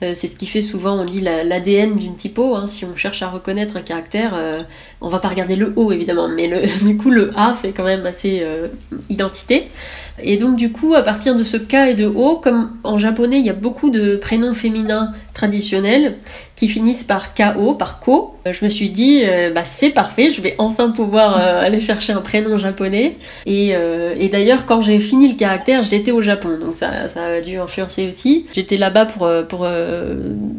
Euh, 0.03 0.13
c'est 0.15 0.29
ce 0.29 0.37
qui 0.37 0.47
fait 0.47 0.61
souvent, 0.61 1.01
on 1.01 1.05
dit 1.05 1.21
l'ADN 1.21 1.97
d'une 1.97 2.15
typo. 2.15 2.55
Hein. 2.55 2.67
Si 2.69 2.85
on 2.85 2.95
cherche 2.97 3.23
à 3.23 3.29
reconnaître 3.29 3.77
un 3.77 3.81
caractère, 3.81 4.33
euh, 4.35 4.61
on 5.01 5.09
va 5.09 5.19
pas 5.19 5.29
regarder 5.29 5.57
le 5.57 5.73
O 5.77 5.93
évidemment, 5.93 6.29
mais 6.29 6.47
le, 6.47 6.63
du 6.85 6.97
coup 6.97 7.11
le 7.11 7.33
A 7.37 7.55
fait 7.55 7.73
quand 7.73 7.85
même 7.85 8.07
assez 8.07 8.45
identité. 9.09 9.69
Et 10.21 10.37
donc 10.37 10.57
du 10.57 10.73
coup, 10.73 10.95
à 10.95 11.03
partir 11.03 11.37
de 11.37 11.43
ce 11.43 11.57
K 11.57 11.75
et 11.91 11.95
de 11.95 12.07
O, 12.07 12.37
comme 12.37 12.77
en 12.85 12.99
japonais 12.99 13.39
il 13.39 13.47
y 13.47 13.51
a 13.51 13.55
beaucoup 13.55 13.91
de 13.91 14.17
prénoms 14.17 14.55
féminins 14.55 15.13
traditionnels 15.35 16.17
qui 16.59 16.67
finissent 16.67 17.05
par 17.05 17.35
KO, 17.35 17.75
par 17.75 18.01
Ko, 18.01 18.35
euh, 18.45 18.53
je 18.53 18.65
me 18.65 18.69
suis 18.69 18.91
dit, 18.91 19.23
euh, 19.23 19.53
bah 19.53 19.65
c'est 19.65 19.91
parfait, 19.91 20.29
je 20.31 20.43
vais 20.43 20.57
enfin 20.59 20.91
pouvoir 20.91 21.39
euh, 21.39 21.53
aller 21.55 21.79
chercher 21.79 22.13
un 22.13 22.21
prénom 22.21 22.59
japonais. 22.59 23.17
Et, 23.47 23.75
et 24.19 24.29
d'ailleurs, 24.29 24.67
quand 24.67 24.81
j'ai 24.81 24.99
fini 24.99 25.29
le 25.29 25.37
caractère, 25.37 25.85
j'étais 25.85 26.11
au 26.11 26.21
Japon, 26.21 26.59
donc 26.59 26.77
ça, 26.77 27.09
ça 27.09 27.25
a 27.25 27.41
dû 27.41 27.59
influencer 27.59 28.09
aussi. 28.09 28.47
J'étais 28.53 28.77
là-bas 28.77 29.07
pour, 29.07 29.31
pour 29.49 29.67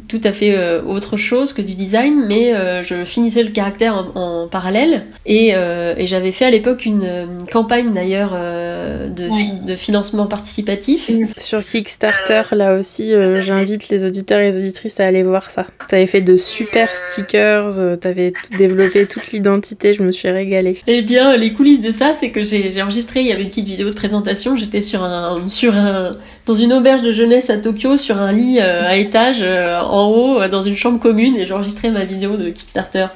tout 0.08 0.22
à 0.24 0.32
fait 0.32 0.80
autre 0.82 1.18
chose 1.18 1.54
que 1.54 1.62
du 1.62 1.76
design, 1.76 2.26
mais 2.28 2.54
je 2.84 3.04
finissais 3.04 3.44
le 3.44 3.50
caractère 3.50 4.12
en, 4.16 4.29
parallèle 4.52 5.06
et, 5.26 5.50
et 5.50 6.08
j'avais 6.08 6.32
fait 6.32 6.46
à 6.46 6.50
l'époque 6.50 6.86
une, 6.86 7.40
campagne 7.52 7.94
d'ailleurs 7.94 8.32
de, 8.34 9.66
de, 9.66 9.76
financement 9.76 10.28
participatif. 10.28 11.10
Sur 11.38 11.64
Kickstarter, 11.64 12.44
là 12.52 12.76
aussi, 12.76 13.14
j'invite 13.40 13.90
les 13.90 14.06
auditeurs 14.06 14.40
et 14.40 14.52
les 14.52 14.58
auditrices 14.58 15.00
à 15.00 15.06
aller 15.06 15.24
voir 15.24 15.50
ça. 15.50 15.66
Tu 15.88 15.96
avais 15.96 16.08
fait 16.08 16.22
de 16.22 16.36
super 16.38 16.90
stickers, 16.94 17.70
tu 18.00 18.08
avais 18.08 18.34
développé 18.58 19.06
toute 19.06 19.32
l'identité, 19.32 19.94
je 19.94 20.04
me 20.04 20.12
suis 20.12 20.30
régalée. 20.30 20.78
Eh 20.88 21.02
bien, 21.02 21.36
les 21.38 21.54
coulisses 21.54 21.82
de 21.82 21.92
ça, 21.92 22.14
c'est 22.14 22.32
que 22.32 22.42
j'ai 22.42 22.82
enregistré, 22.82 23.22
il 23.22 23.28
y 23.28 23.32
avait 23.32 23.44
une 23.44 23.50
petite 23.50 23.68
vidéo 23.68 23.90
de 23.90 23.96
présentation, 23.96 24.56
j'étais 24.56 24.82
sur 24.82 25.04
un, 25.04 25.50
sur 25.50 25.76
un, 25.76 26.12
dans 26.46 26.56
une 26.56 26.74
auberge 26.74 27.02
de 27.02 27.12
jeunesse 27.12 27.50
à 27.50 27.58
Tokyo, 27.58 27.98
sur 27.98 28.18
un 28.18 28.32
lit 28.32 28.60
euh, 28.60 28.88
à 28.88 28.96
étage, 28.96 29.42
euh, 29.42 29.80
en 29.80 30.08
haut, 30.08 30.42
euh, 30.42 30.48
dans 30.48 30.62
une 30.62 30.76
chambre 30.76 31.00
commune, 31.00 31.36
et 31.36 31.46
j'enregistrais 31.46 31.90
ma 31.90 32.04
vidéo 32.04 32.38
de 32.38 32.50
Kickstarter. 32.50 33.08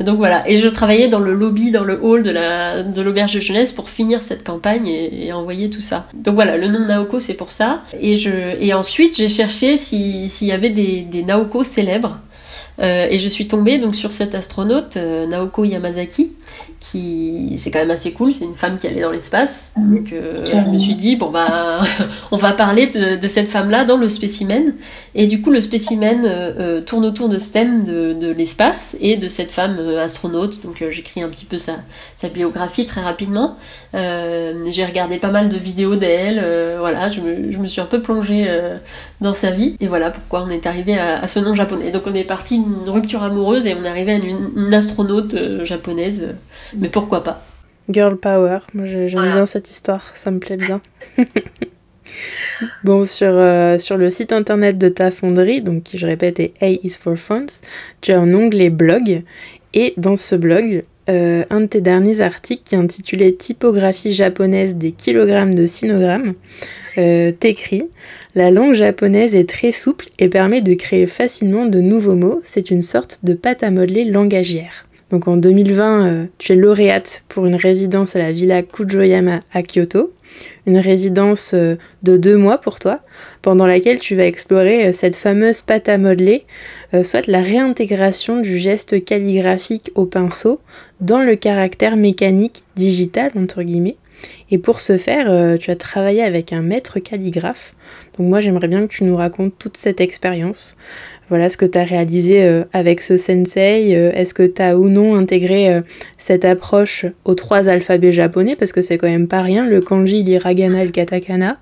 Donc 0.00 0.16
voilà, 0.16 0.48
et 0.48 0.56
je 0.56 0.68
travaillais 0.68 1.08
dans 1.08 1.18
le 1.18 1.34
lobby, 1.34 1.70
dans 1.70 1.84
le 1.84 1.98
hall 2.02 2.22
de 2.22 2.30
la 2.30 2.82
de 2.82 3.02
l'auberge 3.02 3.34
de 3.34 3.40
jeunesse 3.40 3.72
pour 3.72 3.88
finir 3.88 4.22
cette 4.22 4.44
campagne 4.44 4.86
et, 4.86 5.32
envoyer 5.32 5.70
tout 5.70 5.80
ça. 5.80 6.06
Donc 6.14 6.34
voilà, 6.34 6.56
le 6.56 6.68
nom 6.68 6.80
Naoko 6.86 7.20
c'est 7.20 7.34
pour 7.34 7.52
ça. 7.52 7.82
Et 8.00 8.16
je 8.16 8.30
et 8.58 8.72
ensuite 8.74 9.16
j'ai 9.16 9.28
cherché 9.28 9.76
s'il 9.76 10.28
y 10.46 10.52
avait 10.52 10.70
des, 10.70 11.22
Naoko 11.22 11.64
célèbres. 11.64 12.18
et 12.80 13.18
je 13.18 13.28
suis 13.28 13.46
tombée 13.46 13.78
donc 13.78 13.94
sur 13.94 14.12
cette 14.12 14.34
astronaute 14.34 14.96
Naoko 14.96 15.64
Yamazaki 15.64 16.32
qui 16.90 17.54
c'est 17.58 17.70
quand 17.70 17.78
même 17.78 17.90
assez 17.90 18.12
cool. 18.12 18.32
C'est 18.32 18.44
une 18.44 18.54
femme 18.54 18.76
qui 18.78 18.86
allait 18.86 19.02
dans 19.02 19.10
l'espace. 19.10 19.72
Mhm. 19.76 19.94
Donc 19.94 20.12
euh, 20.12 20.36
je 20.44 20.70
me 20.70 20.78
suis 20.78 20.94
dit 20.94 21.16
bon 21.16 21.30
bah 21.30 21.80
on 22.30 22.36
va 22.36 22.52
parler 22.52 22.86
de, 22.86 23.16
de 23.16 23.28
cette 23.28 23.48
femme-là 23.48 23.84
dans 23.84 23.96
le 23.96 24.08
spécimen. 24.08 24.74
Et 25.14 25.26
du 25.26 25.40
coup 25.40 25.50
le 25.50 25.60
spécimen 25.60 26.24
euh, 26.24 26.52
euh 26.58 26.80
tourne 26.80 27.04
autour 27.04 27.28
de 27.28 27.38
ce 27.38 27.52
thème 27.52 27.84
de, 27.84 28.12
de 28.12 28.32
l'espace 28.32 28.96
et 29.00 29.16
de 29.16 29.28
cette 29.28 29.50
femme 29.50 29.76
euh, 29.78 30.02
astronaute. 30.02 30.62
Donc 30.64 30.82
j'écris 30.90 31.22
un 31.22 31.28
petit 31.28 31.44
peu 31.44 31.58
sa, 31.58 31.76
sa 32.16 32.28
biographie 32.28 32.86
très 32.86 33.02
rapidement. 33.02 33.56
J'ai 33.94 34.84
regardé 34.84 35.18
pas 35.18 35.30
mal 35.30 35.48
de 35.48 35.56
vidéos 35.56 35.96
d'elle. 35.96 36.36
voilà, 36.78 37.08
je 37.08 37.20
me, 37.20 37.52
je 37.52 37.58
me, 37.58 37.68
suis 37.68 37.80
un 37.80 37.86
peu 37.86 38.00
plongée 38.00 38.48
dans 39.20 39.34
sa 39.34 39.50
vie. 39.50 39.76
Et 39.80 39.86
voilà 39.86 40.10
pourquoi 40.10 40.44
on 40.46 40.50
est 40.50 40.66
arrivé 40.66 40.98
à, 40.98 41.20
à, 41.20 41.26
ce 41.26 41.38
nom 41.38 41.54
japonais. 41.54 41.90
Donc 41.90 42.02
on 42.06 42.14
est 42.14 42.24
parti 42.24 42.58
d'une 42.58 42.88
rupture 42.88 43.22
amoureuse 43.22 43.66
et 43.66 43.74
on 43.74 43.84
est 43.84 43.88
arrivé 43.88 44.12
à 44.12 44.16
une, 44.16 44.50
une 44.56 44.74
astronaute 44.74 45.36
japonaise 45.64 46.34
mais 46.80 46.88
pourquoi 46.88 47.22
pas 47.22 47.42
Girl 47.88 48.16
Power, 48.16 48.58
moi 48.74 48.84
j'aime 48.84 49.08
bien 49.08 49.46
cette 49.46 49.68
histoire, 49.70 50.12
ça 50.14 50.30
me 50.30 50.38
plaît 50.38 50.56
bien. 50.56 50.80
bon, 52.84 53.04
sur, 53.04 53.32
euh, 53.32 53.78
sur 53.78 53.96
le 53.96 54.10
site 54.10 54.32
internet 54.32 54.78
de 54.78 54.88
ta 54.88 55.10
fonderie, 55.10 55.60
donc 55.60 55.82
qui 55.82 55.98
je 55.98 56.06
répète 56.06 56.40
est 56.40 56.52
A 56.60 56.70
is 56.70 56.96
for 57.00 57.16
Funds, 57.16 57.60
tu 58.00 58.12
as 58.12 58.20
un 58.20 58.32
onglet 58.32 58.70
blog, 58.70 59.22
et 59.74 59.94
dans 59.96 60.16
ce 60.16 60.36
blog, 60.36 60.84
euh, 61.08 61.42
un 61.50 61.62
de 61.62 61.66
tes 61.66 61.80
derniers 61.80 62.20
articles 62.20 62.62
qui 62.64 62.74
est 62.76 62.78
intitulé 62.78 63.34
Typographie 63.34 64.12
japonaise 64.12 64.76
des 64.76 64.92
kilogrammes 64.92 65.54
de 65.54 65.66
sinogrammes, 65.66 66.34
euh, 66.98 67.32
t'écris 67.32 67.84
La 68.34 68.50
langue 68.50 68.74
japonaise 68.74 69.34
est 69.34 69.48
très 69.48 69.72
souple 69.72 70.06
et 70.18 70.28
permet 70.28 70.60
de 70.60 70.74
créer 70.74 71.06
facilement 71.06 71.66
de 71.66 71.80
nouveaux 71.80 72.14
mots, 72.14 72.40
c'est 72.44 72.70
une 72.70 72.82
sorte 72.82 73.24
de 73.24 73.34
pâte 73.34 73.62
à 73.64 73.70
modeler 73.70 74.04
langagière. 74.04 74.84
Donc 75.10 75.26
en 75.26 75.36
2020, 75.36 76.06
euh, 76.06 76.24
tu 76.38 76.52
es 76.52 76.56
lauréate 76.56 77.24
pour 77.28 77.46
une 77.46 77.56
résidence 77.56 78.14
à 78.14 78.20
la 78.20 78.30
Villa 78.30 78.62
Kujoyama 78.62 79.40
à 79.52 79.62
Kyoto, 79.62 80.12
une 80.66 80.78
résidence 80.78 81.52
euh, 81.52 81.74
de 82.04 82.16
deux 82.16 82.36
mois 82.36 82.58
pour 82.58 82.78
toi, 82.78 83.00
pendant 83.42 83.66
laquelle 83.66 83.98
tu 83.98 84.14
vas 84.14 84.24
explorer 84.24 84.86
euh, 84.86 84.92
cette 84.92 85.16
fameuse 85.16 85.62
pâte 85.62 85.88
à 85.88 85.98
modeler, 85.98 86.44
soit 87.04 87.26
la 87.28 87.40
réintégration 87.40 88.40
du 88.40 88.58
geste 88.58 89.04
calligraphique 89.04 89.92
au 89.94 90.06
pinceau 90.06 90.60
dans 91.00 91.22
le 91.22 91.36
caractère 91.36 91.96
mécanique 91.96 92.64
digital, 92.74 93.30
entre 93.36 93.62
guillemets. 93.62 93.96
Et 94.50 94.58
pour 94.58 94.80
ce 94.80 94.96
faire, 94.98 95.56
tu 95.58 95.70
as 95.70 95.76
travaillé 95.76 96.22
avec 96.22 96.52
un 96.52 96.62
maître 96.62 96.98
calligraphe. 96.98 97.74
Donc 98.18 98.26
moi 98.28 98.40
j'aimerais 98.40 98.66
bien 98.66 98.86
que 98.88 98.92
tu 98.92 99.04
nous 99.04 99.14
racontes 99.14 99.54
toute 99.56 99.76
cette 99.76 100.00
expérience 100.00 100.76
voilà 101.30 101.48
ce 101.48 101.56
que 101.56 101.64
tu 101.64 101.78
as 101.78 101.84
réalisé 101.84 102.42
euh, 102.42 102.64
avec 102.72 103.00
ce 103.00 103.16
sensei. 103.16 103.94
Euh, 103.94 104.12
est-ce 104.12 104.34
que 104.34 104.42
tu 104.42 104.60
as 104.60 104.76
ou 104.76 104.88
non 104.88 105.14
intégré 105.14 105.72
euh, 105.72 105.80
cette 106.18 106.44
approche 106.44 107.06
aux 107.24 107.36
trois 107.36 107.68
alphabets 107.68 108.12
japonais? 108.12 108.56
Parce 108.56 108.72
que 108.72 108.82
c'est 108.82 108.98
quand 108.98 109.08
même 109.08 109.28
pas 109.28 109.40
rien, 109.40 109.64
le 109.64 109.80
kanji, 109.80 110.24
l'hiragana, 110.24 110.84
le 110.84 110.90
katakana. 110.90 111.58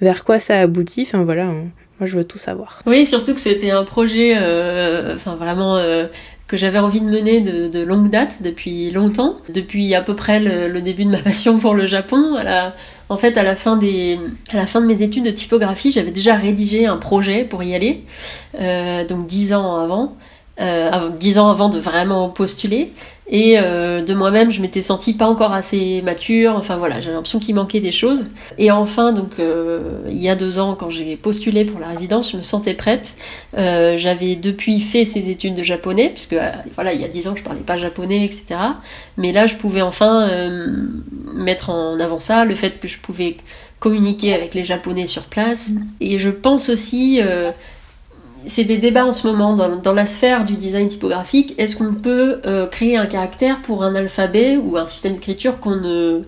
Vers 0.00 0.24
quoi 0.24 0.40
ça 0.40 0.58
aboutit? 0.58 1.02
Enfin 1.02 1.22
voilà, 1.22 1.44
moi 1.44 1.64
je 2.04 2.16
veux 2.16 2.24
tout 2.24 2.38
savoir. 2.38 2.82
Oui, 2.86 3.04
surtout 3.04 3.34
que 3.34 3.40
c'était 3.40 3.70
un 3.70 3.84
projet, 3.84 4.34
enfin 5.14 5.36
vraiment 5.36 5.78
que 6.46 6.56
j'avais 6.56 6.78
envie 6.78 7.02
de 7.02 7.06
mener 7.06 7.42
de, 7.42 7.82
longue 7.82 8.10
date 8.10 8.38
depuis 8.42 8.90
longtemps, 8.90 9.36
depuis 9.52 9.94
à 9.94 10.00
peu 10.00 10.16
près 10.16 10.40
le, 10.40 10.80
début 10.80 11.04
de 11.04 11.10
ma 11.10 11.18
passion 11.22 11.58
pour 11.58 11.74
le 11.74 11.84
Japon. 11.84 12.38
En 13.10 13.16
fait, 13.16 13.36
à 13.36 13.42
la 13.42 13.56
fin 13.56 13.76
des, 13.76 14.18
à 14.52 14.56
la 14.56 14.66
fin 14.66 14.80
de 14.80 14.86
mes 14.86 15.02
études 15.02 15.24
de 15.24 15.30
typographie, 15.30 15.90
j'avais 15.90 16.12
déjà 16.12 16.36
rédigé 16.36 16.86
un 16.86 16.96
projet 16.96 17.44
pour 17.44 17.62
y 17.62 17.74
aller, 17.74 18.04
euh, 18.58 19.04
donc 19.04 19.26
dix 19.26 19.52
ans 19.52 19.76
avant 19.76 20.16
dix 21.18 21.38
ans 21.38 21.50
avant 21.50 21.68
de 21.68 21.78
vraiment 21.78 22.28
postuler. 22.28 22.92
Et 23.32 23.54
euh, 23.58 24.02
de 24.02 24.12
moi-même, 24.12 24.50
je 24.50 24.60
m'étais 24.60 24.80
sentie 24.80 25.14
pas 25.14 25.26
encore 25.26 25.52
assez 25.52 26.02
mature. 26.02 26.54
Enfin 26.56 26.76
voilà, 26.76 27.00
j'ai 27.00 27.12
l'impression 27.12 27.38
qu'il 27.38 27.54
manquait 27.54 27.78
des 27.78 27.92
choses. 27.92 28.26
Et 28.58 28.72
enfin, 28.72 29.12
donc 29.12 29.38
euh, 29.38 30.00
il 30.08 30.18
y 30.18 30.28
a 30.28 30.34
deux 30.34 30.58
ans, 30.58 30.74
quand 30.74 30.90
j'ai 30.90 31.16
postulé 31.16 31.64
pour 31.64 31.78
la 31.78 31.86
résidence, 31.86 32.32
je 32.32 32.36
me 32.36 32.42
sentais 32.42 32.74
prête. 32.74 33.14
Euh, 33.56 33.96
j'avais 33.96 34.34
depuis 34.34 34.80
fait 34.80 35.04
ces 35.04 35.30
études 35.30 35.54
de 35.54 35.62
japonais, 35.62 36.10
puisque 36.12 36.32
euh, 36.32 36.50
voilà, 36.74 36.92
il 36.92 37.00
y 37.00 37.04
a 37.04 37.08
dix 37.08 37.28
ans, 37.28 37.36
je 37.36 37.44
parlais 37.44 37.60
pas 37.60 37.76
japonais, 37.76 38.24
etc. 38.24 38.56
Mais 39.16 39.30
là, 39.30 39.46
je 39.46 39.54
pouvais 39.54 39.82
enfin 39.82 40.28
euh, 40.28 40.88
mettre 41.32 41.70
en 41.70 42.00
avant 42.00 42.18
ça, 42.18 42.44
le 42.44 42.56
fait 42.56 42.80
que 42.80 42.88
je 42.88 42.98
pouvais 42.98 43.36
communiquer 43.78 44.34
avec 44.34 44.54
les 44.54 44.64
japonais 44.64 45.06
sur 45.06 45.22
place. 45.22 45.70
Et 46.00 46.18
je 46.18 46.30
pense 46.30 46.68
aussi 46.68 47.20
c'est 48.46 48.64
des 48.64 48.78
débats 48.78 49.06
en 49.06 49.12
ce 49.12 49.26
moment 49.26 49.54
dans, 49.54 49.92
la 49.92 50.06
sphère 50.06 50.44
du 50.44 50.56
design 50.56 50.88
typographique. 50.88 51.54
Est-ce 51.58 51.76
qu'on 51.76 51.94
peut 51.94 52.40
euh, 52.46 52.66
créer 52.66 52.96
un 52.96 53.06
caractère 53.06 53.60
pour 53.62 53.84
un 53.84 53.94
alphabet 53.94 54.56
ou 54.56 54.76
un 54.76 54.86
système 54.86 55.14
d'écriture 55.14 55.60
qu'on 55.60 55.76
ne, 55.76 56.22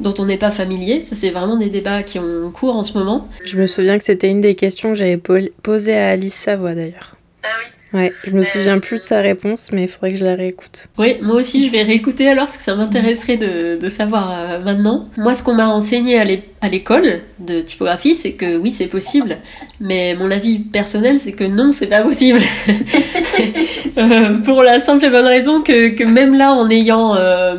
dont 0.00 0.14
on 0.18 0.26
n'est 0.26 0.38
pas 0.38 0.50
familier? 0.50 1.02
Ça, 1.02 1.14
c'est 1.14 1.30
vraiment 1.30 1.56
des 1.56 1.70
débats 1.70 2.02
qui 2.02 2.18
ont 2.18 2.50
cours 2.52 2.76
en 2.76 2.82
ce 2.82 2.96
moment. 2.96 3.28
Je 3.44 3.56
me 3.56 3.66
souviens 3.66 3.98
que 3.98 4.04
c'était 4.04 4.30
une 4.30 4.40
des 4.40 4.54
questions 4.54 4.90
que 4.90 4.98
j'avais 4.98 5.20
posées 5.62 5.96
à 5.96 6.08
Alice 6.08 6.34
Savoie 6.34 6.74
d'ailleurs. 6.74 7.16
Ah 7.42 7.48
oui. 7.60 7.77
Ouais, 7.94 8.12
je 8.24 8.32
me 8.32 8.44
souviens 8.44 8.78
plus 8.80 8.96
de 8.96 9.02
sa 9.02 9.20
réponse, 9.20 9.70
mais 9.72 9.82
il 9.82 9.88
faudrait 9.88 10.12
que 10.12 10.18
je 10.18 10.24
la 10.24 10.34
réécoute. 10.34 10.88
Oui, 10.98 11.16
moi 11.22 11.36
aussi 11.36 11.66
je 11.66 11.72
vais 11.72 11.82
réécouter 11.82 12.28
alors, 12.28 12.44
parce 12.44 12.58
que 12.58 12.62
ça 12.62 12.74
m'intéresserait 12.74 13.38
de, 13.38 13.88
savoir 13.88 14.30
euh, 14.30 14.62
maintenant. 14.62 15.08
Moi, 15.16 15.32
ce 15.32 15.42
qu'on 15.42 15.54
m'a 15.54 15.68
enseigné 15.68 16.18
à 16.18 16.68
l'école 16.68 17.22
de 17.38 17.60
typographie, 17.62 18.14
c'est 18.14 18.32
que 18.32 18.58
oui, 18.58 18.72
c'est 18.72 18.88
possible, 18.88 19.38
mais 19.80 20.14
mon 20.14 20.30
avis 20.30 20.58
personnel, 20.58 21.18
c'est 21.18 21.32
que 21.32 21.44
non, 21.44 21.72
c'est 21.72 21.86
pas 21.86 22.02
possible. 22.02 22.40
Euh, 23.96 24.38
pour 24.38 24.62
la 24.62 24.78
simple 24.78 25.04
et 25.06 25.10
bonne 25.10 25.26
raison 25.26 25.60
que, 25.60 26.04
même 26.04 26.36
là, 26.36 26.52
en 26.52 26.70
ayant 26.70 27.16
euh, 27.16 27.56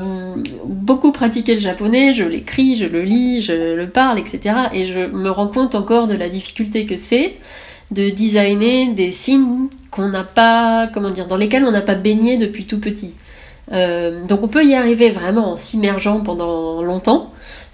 beaucoup 0.63 1.11
pratiqué 1.11 1.53
le 1.55 1.59
japonais, 1.59 2.13
je 2.13 2.23
l'écris, 2.23 2.77
je 2.77 2.85
le 2.85 3.01
lis, 3.01 3.41
je 3.41 3.75
le 3.75 3.89
parle, 3.89 4.19
etc., 4.19 4.55
et 4.73 4.85
je 4.85 4.99
me 4.99 5.29
rends 5.29 5.47
compte 5.47 5.75
encore 5.75 6.07
de 6.07 6.15
la 6.15 6.29
difficulté 6.29 6.85
que 6.85 6.95
c'est 6.95 7.33
de 7.91 8.09
designer 8.09 8.93
des 8.93 9.11
signes 9.11 9.67
qu'on 9.91 10.09
n'a 10.09 10.23
pas, 10.23 10.87
comment 10.93 11.09
dire, 11.09 11.27
dans 11.27 11.37
lesquels 11.37 11.63
on 11.63 11.71
n'a 11.71 11.81
pas 11.81 11.95
baigné 11.95 12.37
depuis 12.37 12.65
tout 12.65 12.79
petit. 12.79 13.15
Euh, 13.71 14.25
donc 14.25 14.43
on 14.43 14.47
peut 14.47 14.65
y 14.65 14.75
arriver 14.75 15.09
vraiment 15.09 15.51
en 15.51 15.55
s'immergeant 15.55 16.21
pendant 16.21 16.81
longtemps, 16.81 17.31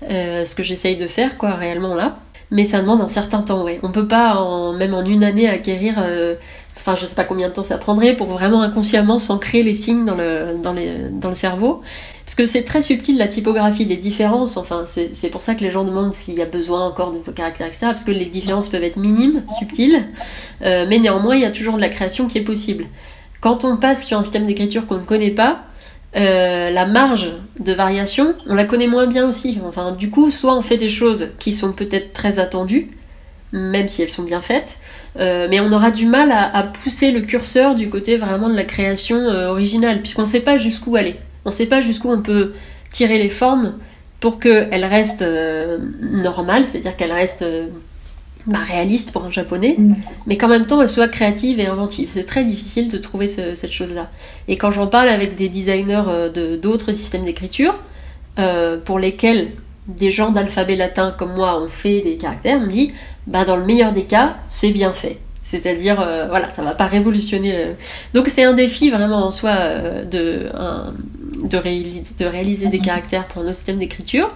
euh, 0.10 0.44
ce 0.46 0.56
que 0.56 0.64
j'essaye 0.64 0.98
de 0.98 1.08
faire 1.08 1.38
quoi 1.38 1.52
réellement 1.52 1.96
là. 1.96 2.18
Mais 2.52 2.64
ça 2.64 2.80
demande 2.80 3.02
un 3.02 3.08
certain 3.08 3.42
temps, 3.42 3.64
ouais. 3.64 3.80
On 3.82 3.92
peut 3.92 4.08
pas 4.08 4.36
même 4.78 4.94
en 4.94 5.04
une 5.04 5.24
année 5.24 5.50
acquérir 5.50 5.96
euh, 5.98 6.36
enfin 6.86 6.96
je 6.96 7.08
sais 7.08 7.16
pas 7.16 7.24
combien 7.24 7.48
de 7.48 7.54
temps 7.54 7.64
ça 7.64 7.80
prendrait 7.80 8.16
pour 8.16 8.28
vraiment 8.28 8.62
inconsciemment 8.62 9.18
s'ancrer 9.18 9.64
les 9.64 9.74
signes 9.74 10.06
dans 10.06 10.14
le, 10.14 10.58
dans, 10.62 10.74
les, 10.74 11.10
dans 11.10 11.30
le 11.30 11.36
cerveau. 11.36 11.82
Parce 12.26 12.36
que 12.36 12.46
c'est 12.46 12.64
très 12.64 12.82
subtil 12.82 13.18
la 13.18 13.28
typographie, 13.28 13.86
les 13.86 13.98
différences, 13.98 14.56
enfin 14.58 14.84
c'est 14.86 15.30
pour 15.30 15.42
ça 15.42 15.56
que 15.56 15.62
les 15.62 15.72
gens 15.72 15.84
demandent 15.84 16.14
s'il 16.14 16.36
y 16.36 16.44
a 16.44 16.46
besoin 16.46 16.86
encore 16.86 17.12
de 17.12 17.18
vos 17.18 17.32
caractères, 17.32 17.68
etc. 17.68 17.88
Parce 17.88 18.04
que 18.04 18.12
les 18.12 18.26
différences 18.26 18.70
peuvent 18.70 18.84
être 18.84 18.98
minimes, 18.98 19.44
subtiles, 19.58 20.06
euh, 20.62 20.86
mais 20.88 21.00
néanmoins 21.00 21.36
il 21.36 21.42
y 21.42 21.46
a 21.46 21.52
toujours 21.52 21.76
de 21.76 21.82
la 21.82 21.90
création 21.90 22.28
qui 22.28 22.38
est 22.38 22.44
possible. 22.44 22.86
Quand 23.42 23.66
on 23.66 23.78
passe 23.78 24.06
sur 24.06 24.20
un 24.20 24.24
système 24.24 24.46
d'écriture 24.46 24.86
qu'on 24.86 24.98
ne 24.98 25.06
connaît 25.06 25.32
pas, 25.32 25.64
euh, 26.16 26.70
la 26.70 26.86
marge 26.86 27.32
de 27.60 27.74
variation, 27.74 28.36
on 28.48 28.56
la 28.56 28.64
connaît 28.64 28.88
moins 28.88 29.08
bien 29.08 29.28
aussi. 29.28 29.60
Enfin, 29.66 29.92
du 29.92 30.10
coup, 30.10 30.32
soit 30.32 30.56
on 30.56 30.62
fait 30.62 30.78
des 30.78 30.90
choses 30.90 31.30
qui 31.40 31.52
sont 31.52 31.74
peut-être 31.74 32.14
très 32.14 32.40
attendues, 32.40 32.92
même 33.52 33.88
si 33.88 34.02
elles 34.02 34.10
sont 34.10 34.24
bien 34.24 34.42
faites, 34.42 34.78
euh, 35.18 35.48
mais 35.50 35.60
on 35.60 35.72
aura 35.72 35.92
du 35.92 36.06
mal 36.06 36.32
à, 36.32 36.64
pousser 36.64 37.12
le 37.12 37.22
curseur 37.22 37.76
du 37.76 37.90
côté 37.90 38.18
vraiment 38.18 38.50
de 38.50 38.56
la 38.56 38.66
création 38.66 39.18
euh, 39.18 39.50
originale, 39.50 40.02
puisqu'on 40.02 40.24
ne 40.24 40.28
sait 40.28 40.42
pas 40.42 40.58
jusqu'où 40.58 40.96
aller. 40.96 41.16
On 41.46 41.50
ne 41.50 41.54
sait 41.54 41.68
pas 41.68 41.82
jusqu'où 41.82 42.12
on 42.12 42.22
peut 42.22 42.54
tirer 42.90 43.18
les 43.18 43.30
formes 43.30 43.76
pour 44.20 44.40
qu'elles 44.40 44.86
restent 44.86 45.22
euh, 45.22 45.78
normales, 46.02 46.68
c'est-à-dire 46.68 46.98
qu'elles 46.98 47.12
restent 47.12 47.46
bah, 48.48 48.60
réaliste 48.60 49.12
pour 49.12 49.24
un 49.24 49.32
japonais, 49.32 49.76
mm. 49.78 49.96
mais 50.26 50.38
qu'en 50.38 50.48
même 50.48 50.66
temps 50.66 50.82
elle 50.82 50.90
soit 50.90 51.08
créative 51.08 51.60
et 51.60 51.68
inventive. 51.68 52.10
C'est 52.12 52.26
très 52.26 52.44
difficile 52.44 52.90
de 52.90 52.98
trouver 52.98 53.28
cette 53.28 53.72
chose-là. 53.72 54.10
Et 54.48 54.58
quand 54.58 54.72
j'en 54.72 54.88
parle 54.88 55.10
avec 55.10 55.36
des 55.36 55.48
designers 55.48 56.30
de 56.34 56.56
d'autres 56.58 56.92
systèmes 56.92 57.26
d'écriture, 57.26 57.76
pour 58.84 59.00
lesquels 59.00 59.52
des 59.88 60.10
gens 60.12 60.32
d'alphabet 60.32 60.76
latin 60.76 61.14
comme 61.18 61.36
moi 61.36 61.62
ont 61.62 61.70
fait 61.70 62.02
des 62.02 62.18
caractères, 62.18 62.60
on 62.62 62.68
dit, 62.68 62.92
bah 63.28 63.46
dans 63.46 63.56
le 63.56 63.66
meilleur 63.66 63.92
des 63.92 64.04
cas, 64.04 64.38
c'est 64.48 64.72
bien 64.72 64.94
fait. 64.94 65.20
C'est-à-dire, 65.42 66.02
euh, 66.02 66.26
voilà, 66.28 66.50
ça 66.50 66.64
va 66.64 66.72
pas 66.72 66.88
révolutionner. 66.88 67.76
Donc 68.14 68.28
c'est 68.28 68.44
un 68.44 68.54
défi 68.54 68.90
vraiment 68.90 69.28
en 69.28 69.32
soi 69.32 69.56
de, 70.10 70.50
de, 71.44 71.58
de, 72.18 72.26
réaliser 72.26 72.68
des 72.68 72.80
caractères 72.80 73.28
pour 73.28 73.44
nos 73.44 73.54
systèmes 73.54 73.78
d'écriture. 73.78 74.32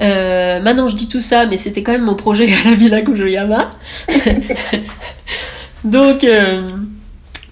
Euh, 0.00 0.60
maintenant, 0.60 0.86
je 0.86 0.96
dis 0.96 1.08
tout 1.08 1.20
ça, 1.20 1.46
mais 1.46 1.56
c'était 1.56 1.82
quand 1.82 1.92
même 1.92 2.04
mon 2.04 2.14
projet 2.14 2.48
à 2.52 2.70
la 2.70 2.76
Villa 2.76 3.02
Kujoyama. 3.02 3.70
donc, 5.84 6.24
euh, 6.24 6.62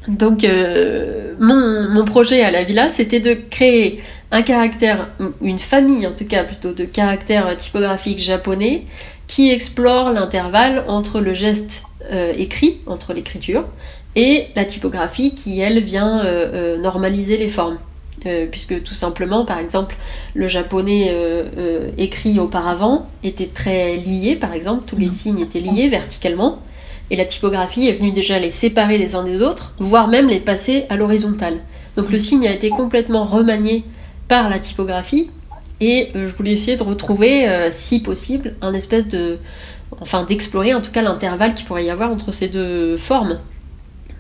donc 0.08 0.44
euh, 0.44 1.34
mon, 1.38 1.88
mon, 1.90 2.04
projet 2.04 2.42
à 2.42 2.50
la 2.50 2.64
Villa, 2.64 2.88
c'était 2.88 3.20
de 3.20 3.34
créer 3.34 4.02
un 4.30 4.42
caractère, 4.42 5.08
une 5.40 5.58
famille 5.58 6.06
en 6.06 6.12
tout 6.12 6.26
cas 6.26 6.44
plutôt, 6.44 6.72
de 6.72 6.84
caractères 6.84 7.56
typographiques 7.56 8.18
japonais 8.18 8.84
qui 9.28 9.50
explore 9.50 10.10
l'intervalle 10.10 10.84
entre 10.88 11.20
le 11.20 11.32
geste 11.34 11.84
écrit, 12.10 12.78
entre 12.86 13.12
l'écriture, 13.12 13.64
et 14.16 14.46
la 14.56 14.64
typographie 14.64 15.34
qui, 15.34 15.60
elle, 15.60 15.80
vient 15.80 16.24
normaliser 16.78 17.36
les 17.36 17.48
formes. 17.48 17.78
Euh, 18.26 18.46
puisque 18.50 18.82
tout 18.82 18.94
simplement, 18.94 19.44
par 19.44 19.58
exemple, 19.58 19.96
le 20.34 20.48
japonais 20.48 21.08
euh, 21.10 21.44
euh, 21.56 21.90
écrit 21.98 22.40
auparavant 22.40 23.06
était 23.22 23.46
très 23.46 23.96
lié, 23.96 24.34
par 24.34 24.54
exemple, 24.54 24.82
tous 24.86 24.96
les 24.96 25.10
signes 25.10 25.38
étaient 25.38 25.60
liés 25.60 25.88
verticalement, 25.88 26.58
et 27.10 27.16
la 27.16 27.24
typographie 27.24 27.86
est 27.86 27.92
venue 27.92 28.10
déjà 28.10 28.40
les 28.40 28.50
séparer 28.50 28.98
les 28.98 29.14
uns 29.14 29.22
des 29.22 29.40
autres, 29.40 29.72
voire 29.78 30.08
même 30.08 30.26
les 30.26 30.40
passer 30.40 30.84
à 30.88 30.96
l'horizontale. 30.96 31.58
Donc 31.96 32.10
le 32.10 32.18
signe 32.18 32.48
a 32.48 32.52
été 32.52 32.70
complètement 32.70 33.22
remanié 33.22 33.84
par 34.26 34.48
la 34.48 34.58
typographie, 34.58 35.30
et 35.80 36.10
je 36.14 36.34
voulais 36.34 36.52
essayer 36.52 36.76
de 36.76 36.82
retrouver, 36.82 37.68
si 37.70 38.00
possible, 38.00 38.56
un 38.62 38.74
espèce 38.74 39.06
de... 39.08 39.38
enfin 40.00 40.24
d'explorer 40.24 40.74
en 40.74 40.80
tout 40.80 40.90
cas 40.90 41.02
l'intervalle 41.02 41.54
qu'il 41.54 41.66
pourrait 41.66 41.84
y 41.84 41.90
avoir 41.90 42.10
entre 42.10 42.32
ces 42.32 42.48
deux 42.48 42.96
formes 42.96 43.38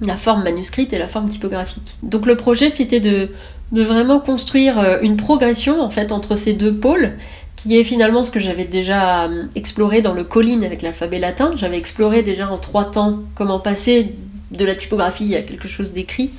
la 0.00 0.16
forme 0.16 0.44
manuscrite 0.44 0.92
et 0.92 0.98
la 0.98 1.08
forme 1.08 1.28
typographique. 1.28 1.96
Donc 2.02 2.26
le 2.26 2.36
projet 2.36 2.70
c'était 2.70 3.00
de 3.00 3.30
de 3.72 3.82
vraiment 3.82 4.18
construire 4.18 4.78
euh, 4.78 4.98
une 5.02 5.16
progression 5.16 5.82
en 5.82 5.90
fait 5.90 6.12
entre 6.12 6.36
ces 6.36 6.54
deux 6.54 6.74
pôles 6.74 7.12
qui 7.56 7.76
est 7.76 7.84
finalement 7.84 8.22
ce 8.22 8.30
que 8.30 8.38
j'avais 8.38 8.64
déjà 8.64 9.24
euh, 9.24 9.44
exploré 9.56 10.00
dans 10.00 10.14
le 10.14 10.24
colline 10.24 10.64
avec 10.64 10.80
l'alphabet 10.80 11.18
latin. 11.18 11.52
J'avais 11.56 11.76
exploré 11.76 12.22
déjà 12.22 12.48
en 12.48 12.56
trois 12.56 12.86
temps 12.86 13.18
comment 13.34 13.58
passer 13.58 14.14
de 14.50 14.64
la 14.64 14.74
typographie 14.74 15.34
à 15.36 15.42
quelque 15.42 15.68
chose 15.68 15.92
d'écrit. 15.92 16.30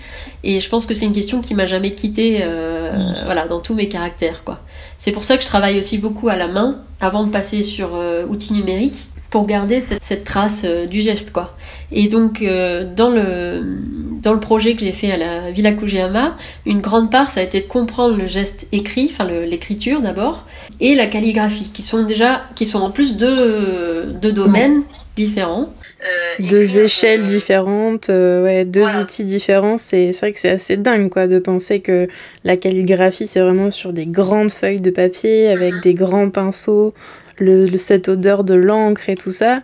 Et 0.43 0.59
je 0.59 0.69
pense 0.69 0.85
que 0.85 0.93
c'est 0.93 1.05
une 1.05 1.13
question 1.13 1.41
qui 1.41 1.53
m'a 1.53 1.65
jamais 1.65 1.93
quitté 1.93 2.39
euh, 2.41 2.91
mm. 2.91 3.25
voilà 3.25 3.47
dans 3.47 3.59
tous 3.59 3.73
mes 3.73 3.87
caractères 3.87 4.43
quoi. 4.43 4.59
C'est 4.97 5.11
pour 5.11 5.23
ça 5.23 5.37
que 5.37 5.43
je 5.43 5.47
travaille 5.47 5.77
aussi 5.79 5.97
beaucoup 5.97 6.29
à 6.29 6.35
la 6.35 6.47
main 6.47 6.81
avant 6.99 7.23
de 7.23 7.31
passer 7.31 7.63
sur 7.63 7.91
outils 8.27 8.53
numériques 8.53 9.07
pour 9.29 9.45
garder 9.45 9.79
cette, 9.79 10.23
trace 10.23 10.65
du 10.65 11.01
geste 11.01 11.31
quoi. 11.31 11.55
Et 11.91 12.07
donc 12.07 12.43
dans 12.43 13.09
le 13.09 13.77
dans 14.21 14.33
le 14.33 14.39
projet 14.39 14.75
que 14.75 14.81
j'ai 14.81 14.91
fait 14.91 15.11
à 15.11 15.17
la 15.17 15.51
Villa 15.51 15.71
Kujiyama, 15.71 16.35
une 16.65 16.81
grande 16.81 17.11
part, 17.11 17.31
ça 17.31 17.39
a 17.39 17.43
été 17.43 17.61
de 17.61 17.65
comprendre 17.65 18.17
le 18.17 18.25
geste 18.25 18.67
écrit, 18.71 19.09
enfin 19.11 19.25
l'écriture 19.25 20.01
d'abord, 20.01 20.45
et 20.79 20.95
la 20.95 21.07
calligraphie, 21.07 21.71
qui 21.73 21.81
sont 21.81 22.03
déjà, 22.03 22.43
qui 22.55 22.65
sont 22.65 22.79
en 22.79 22.91
plus 22.91 23.17
deux, 23.17 24.13
deux 24.21 24.31
domaines 24.31 24.83
différents. 25.15 25.73
Euh, 26.01 26.47
deux 26.49 26.79
échelles 26.79 27.25
différentes, 27.25 28.09
euh, 28.09 28.43
ouais, 28.43 28.65
deux 28.65 28.87
outils 29.01 29.25
différents. 29.25 29.77
C'est 29.77 30.11
vrai 30.11 30.31
que 30.31 30.39
c'est 30.39 30.49
assez 30.49 30.77
dingue, 30.77 31.09
quoi, 31.09 31.27
de 31.27 31.39
penser 31.39 31.81
que 31.81 32.07
la 32.43 32.55
calligraphie, 32.55 33.27
c'est 33.27 33.41
vraiment 33.41 33.71
sur 33.71 33.91
des 33.91 34.05
grandes 34.05 34.51
feuilles 34.51 34.81
de 34.81 34.91
papier 34.91 35.47
avec 35.49 35.73
mm-hmm. 35.73 35.83
des 35.83 35.93
grands 35.93 36.29
pinceaux, 36.29 36.93
le, 37.37 37.77
cette 37.77 38.09
odeur 38.09 38.43
de 38.43 38.53
l'encre 38.53 39.09
et 39.09 39.15
tout 39.15 39.31
ça 39.31 39.61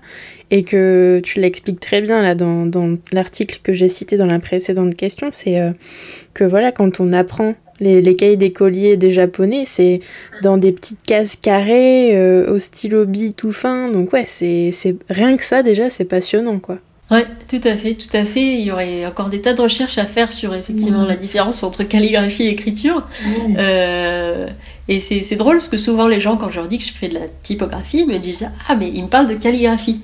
et 0.52 0.64
que 0.64 1.22
tu 1.24 1.40
l'expliques 1.40 1.80
très 1.80 2.02
bien 2.02 2.22
là 2.22 2.36
dans, 2.36 2.66
dans 2.66 2.98
l'article 3.12 3.60
que 3.64 3.74
j'ai 3.74 3.90
cité 3.90 4.18
dans 4.18 4.26
la 4.26 4.40
précédente 4.40 4.96
question, 4.96 5.30
c'est 5.32 5.60
euh, 5.60 5.72
que 6.34 6.44
voilà, 6.44 6.72
quand 6.72 7.00
on 7.00 7.14
apprend 7.14 7.56
les, 7.80 8.02
les 8.02 8.16
cahiers 8.16 8.38
d'écoliers 8.38 8.98
des 8.98 9.12
japonais, 9.12 9.64
c'est 9.66 10.02
dans 10.42 10.58
des 10.58 10.72
petites 10.72 11.04
cases 11.04 11.36
carrées, 11.36 12.16
euh, 12.16 12.54
au 12.54 12.60
stylo 12.60 13.06
bille 13.06 13.34
tout 13.34 13.52
fin, 13.52 13.90
donc 13.90 14.14
ouais, 14.14 14.26
c'est 14.26 14.72
rien 15.10 15.36
que 15.36 15.44
ça 15.44 15.64
déjà, 15.64 15.90
c'est 15.90 16.06
passionnant 16.06 16.60
quoi. 16.60 16.78
Ouais, 17.12 17.28
tout 17.48 17.62
à 17.64 17.78
fait, 17.78 17.94
tout 17.94 18.18
à 18.18 18.26
fait. 18.26 18.60
Il 18.60 18.62
y 18.62 18.72
aurait 18.72 19.06
encore 19.06 19.30
des 19.30 19.40
tas 19.40 19.54
de 19.54 19.62
recherches 19.62 20.00
à 20.00 20.08
faire 20.08 20.32
sur 20.32 20.56
effectivement 20.56 21.04
mmh. 21.04 21.08
la 21.08 21.16
différence 21.16 21.62
entre 21.62 21.84
calligraphie 21.84 22.44
et 22.44 22.50
écriture. 22.50 23.08
Mmh. 23.24 23.56
Euh, 23.60 24.48
et 24.88 25.00
c'est 25.00 25.36
drôle 25.36 25.58
parce 25.58 25.70
que 25.70 25.78
souvent 25.78 26.08
les 26.08 26.20
gens, 26.20 26.36
quand 26.36 26.50
je 26.50 26.56
leur 26.60 26.68
dis 26.68 26.80
que 26.80 26.84
je 26.84 26.94
fais 26.94 27.08
de 27.08 27.16
la 27.16 27.28
typographie, 27.44 28.08
me 28.08 28.18
disent 28.18 28.50
Ah, 28.68 28.76
mais 28.76 28.90
ils 28.90 29.04
me 29.04 29.08
parlent 29.08 29.28
de 29.28 29.36
calligraphie 29.36 30.02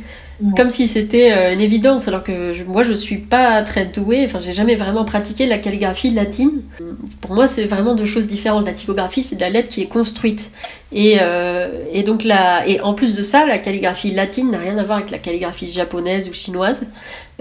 comme 0.56 0.70
si 0.70 0.88
c'était 0.88 1.32
euh, 1.32 1.54
une 1.54 1.62
évidence, 1.62 2.08
alors 2.08 2.24
que 2.24 2.64
moi 2.64 2.84
je 2.84 2.94
suis 2.94 3.18
pas 3.18 3.62
très 3.62 3.86
douée, 3.86 4.24
enfin 4.26 4.40
j'ai 4.40 4.54
jamais 4.54 4.76
vraiment 4.76 5.06
pratiqué 5.06 5.46
la 5.46 5.58
calligraphie 5.58 6.12
latine. 6.12 6.64
Pour 7.22 7.34
moi 7.34 7.48
c'est 7.48 7.66
vraiment 7.66 7.96
deux 7.96 8.06
choses 8.06 8.28
différentes. 8.28 8.66
La 8.66 8.74
typographie 8.74 9.24
c'est 9.24 9.36
de 9.36 9.42
la 9.42 9.50
lettre 9.50 9.70
qui 9.70 9.82
est 9.82 9.88
construite. 9.88 10.52
Et, 10.92 11.18
euh, 11.22 11.70
et 11.94 12.04
donc 12.04 12.24
la, 12.24 12.68
et 12.68 12.82
en 12.82 12.94
plus 12.94 13.16
de 13.16 13.22
ça, 13.22 13.46
la 13.46 13.58
calligraphie 13.58 14.12
latine 14.12 14.52
n'a 14.52 14.58
rien 14.58 14.78
à 14.78 14.84
voir 14.84 14.98
avec 14.98 15.12
la 15.12 15.20
calligraphie 15.20 15.68
japonaise 15.68 16.30
ou 16.30 16.34
chinoise. 16.34 16.88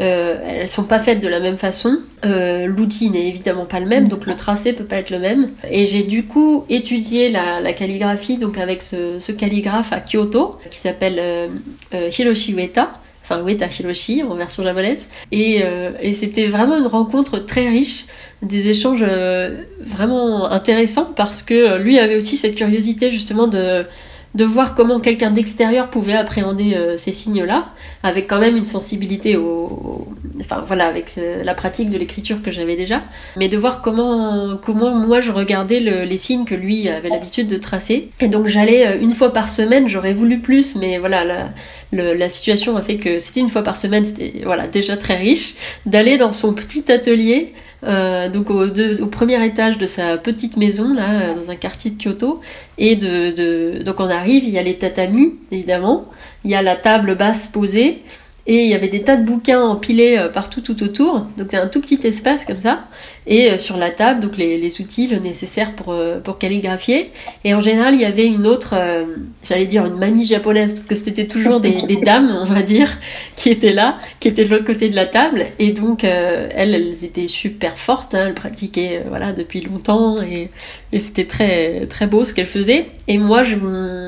Euh, 0.00 0.38
elles 0.46 0.68
sont 0.68 0.84
pas 0.84 0.98
faites 0.98 1.20
de 1.20 1.28
la 1.28 1.40
même 1.40 1.58
façon. 1.58 1.98
Euh, 2.24 2.66
L'outil 2.66 3.10
n'est 3.10 3.28
évidemment 3.28 3.66
pas 3.66 3.80
le 3.80 3.86
même, 3.86 4.08
donc 4.08 4.26
le 4.26 4.34
tracé 4.34 4.72
peut 4.72 4.84
pas 4.84 4.96
être 4.96 5.10
le 5.10 5.18
même. 5.18 5.50
Et 5.70 5.84
j'ai 5.84 6.02
du 6.02 6.24
coup 6.24 6.64
étudié 6.68 7.30
la, 7.30 7.72
calligraphie 7.72 8.38
donc 8.38 8.56
avec 8.58 8.82
ce, 8.82 9.32
calligraphe 9.32 9.92
à 9.92 10.00
Kyoto 10.00 10.58
qui 10.70 10.78
s'appelle 10.78 11.18
euh, 11.18 11.48
euh 11.94 12.10
Hiroshi 12.16 12.52
Ueta 12.54 12.92
enfin 13.22 13.44
Ueta 13.46 13.66
Hiroshi 13.66 14.22
en 14.22 14.34
version 14.34 14.62
japonaise. 14.64 15.08
Et 15.30 15.62
c'était 16.14 16.46
vraiment 16.46 16.78
une 16.78 16.86
rencontre 16.86 17.38
très 17.38 17.68
riche, 17.68 18.06
des 18.42 18.68
échanges 18.68 19.04
vraiment 19.80 20.50
intéressants 20.50 21.12
parce 21.14 21.42
que 21.42 21.78
lui 21.78 21.98
avait 21.98 22.16
aussi 22.16 22.36
cette 22.36 22.56
curiosité 22.56 23.10
justement 23.10 23.46
de 23.46 23.84
de 24.34 24.44
voir 24.44 24.74
comment 24.74 25.00
quelqu'un 25.00 25.30
d'extérieur 25.30 25.90
pouvait 25.90 26.14
appréhender 26.14 26.74
euh, 26.74 26.96
ces 26.96 27.12
signes-là, 27.12 27.70
avec 28.02 28.28
quand 28.28 28.38
même 28.38 28.56
une 28.56 28.66
sensibilité 28.66 29.36
au, 29.36 30.06
enfin 30.40 30.62
voilà, 30.66 30.86
avec 30.86 31.12
euh, 31.18 31.42
la 31.42 31.54
pratique 31.54 31.90
de 31.90 31.98
l'écriture 31.98 32.40
que 32.40 32.50
j'avais 32.50 32.76
déjà, 32.76 33.02
mais 33.36 33.48
de 33.48 33.56
voir 33.56 33.82
comment 33.82 34.56
comment 34.56 34.94
moi 34.94 35.20
je 35.20 35.32
regardais 35.32 35.80
les 35.80 36.18
signes 36.18 36.44
que 36.44 36.54
lui 36.54 36.88
avait 36.88 37.08
l'habitude 37.08 37.48
de 37.48 37.56
tracer. 37.56 38.10
Et 38.20 38.28
donc 38.28 38.46
j'allais 38.46 38.86
euh, 38.86 39.00
une 39.00 39.12
fois 39.12 39.32
par 39.32 39.50
semaine, 39.50 39.88
j'aurais 39.88 40.14
voulu 40.14 40.40
plus, 40.40 40.76
mais 40.76 40.98
voilà, 40.98 41.24
la, 41.24 42.14
la 42.14 42.28
situation 42.28 42.76
a 42.76 42.82
fait 42.82 42.98
que 42.98 43.18
c'était 43.18 43.40
une 43.40 43.48
fois 43.48 43.62
par 43.62 43.76
semaine, 43.76 44.06
c'était 44.06 44.42
voilà 44.44 44.68
déjà 44.68 44.96
très 44.96 45.16
riche, 45.16 45.54
d'aller 45.86 46.16
dans 46.18 46.32
son 46.32 46.54
petit 46.54 46.90
atelier 46.92 47.52
euh, 47.84 48.28
donc 48.28 48.50
au, 48.50 48.66
au, 48.66 49.06
premier 49.06 49.44
étage 49.44 49.78
de 49.78 49.86
sa 49.86 50.18
petite 50.18 50.56
maison 50.56 50.92
là 50.92 51.32
dans 51.34 51.50
un 51.50 51.56
quartier 51.56 51.90
de 51.90 51.96
Kyoto 51.96 52.40
et 52.76 52.96
de, 52.96 53.30
de, 53.30 53.82
donc 53.82 54.00
on 54.00 54.08
arrive 54.08 54.44
il 54.44 54.50
y 54.50 54.58
a 54.58 54.62
les 54.62 54.76
tatamis 54.76 55.38
évidemment 55.50 56.06
il 56.44 56.50
y 56.50 56.54
a 56.54 56.62
la 56.62 56.76
table 56.76 57.14
basse 57.14 57.48
posée 57.48 58.02
et 58.46 58.64
il 58.64 58.70
y 58.70 58.74
avait 58.74 58.88
des 58.88 59.02
tas 59.02 59.16
de 59.16 59.24
bouquins 59.24 59.62
empilés 59.62 60.16
euh, 60.18 60.28
partout 60.28 60.60
tout 60.60 60.82
autour. 60.82 61.26
Donc 61.36 61.48
c'est 61.50 61.58
un 61.58 61.68
tout 61.68 61.80
petit 61.80 62.00
espace 62.04 62.44
comme 62.44 62.58
ça. 62.58 62.80
Et 63.30 63.50
euh, 63.50 63.56
sur 63.56 63.78
la 63.78 63.90
table, 63.90 64.20
donc 64.20 64.36
les, 64.36 64.58
les 64.58 64.80
outils, 64.82 65.06
le 65.06 65.18
nécessaire 65.18 65.74
pour, 65.74 65.92
euh, 65.92 66.20
pour 66.20 66.36
calligraphier. 66.36 67.10
Et 67.44 67.54
en 67.54 67.60
général, 67.60 67.94
il 67.94 68.00
y 68.02 68.04
avait 68.04 68.26
une 68.26 68.46
autre, 68.46 68.74
j'allais 69.44 69.66
dire 69.66 69.86
une 69.86 69.96
mamie 69.96 70.26
japonaise, 70.26 70.72
parce 70.72 70.86
que 70.86 70.94
c'était 70.94 71.26
toujours 71.26 71.60
des, 71.60 71.80
des, 71.82 71.96
dames, 71.96 72.36
on 72.42 72.44
va 72.44 72.62
dire, 72.62 72.98
qui 73.36 73.48
étaient 73.48 73.72
là, 73.72 73.98
qui 74.20 74.28
étaient 74.28 74.44
de 74.44 74.50
l'autre 74.50 74.66
côté 74.66 74.90
de 74.90 74.96
la 74.96 75.06
table. 75.06 75.46
Et 75.58 75.72
donc 75.72 76.04
elles, 76.04 76.50
elles 76.74 77.04
étaient 77.04 77.28
super 77.28 77.78
fortes, 77.78 78.14
hein, 78.14 78.26
elles 78.26 78.34
pratiquaient 78.34 79.04
voilà 79.08 79.32
depuis 79.32 79.60
longtemps 79.60 80.20
et, 80.20 80.50
et 80.92 81.00
c'était 81.00 81.26
très 81.26 81.86
très 81.86 82.06
beau 82.06 82.24
ce 82.24 82.34
qu'elles 82.34 82.46
faisaient. 82.46 82.86
Et 83.08 83.16
moi, 83.16 83.42
je, 83.42 83.56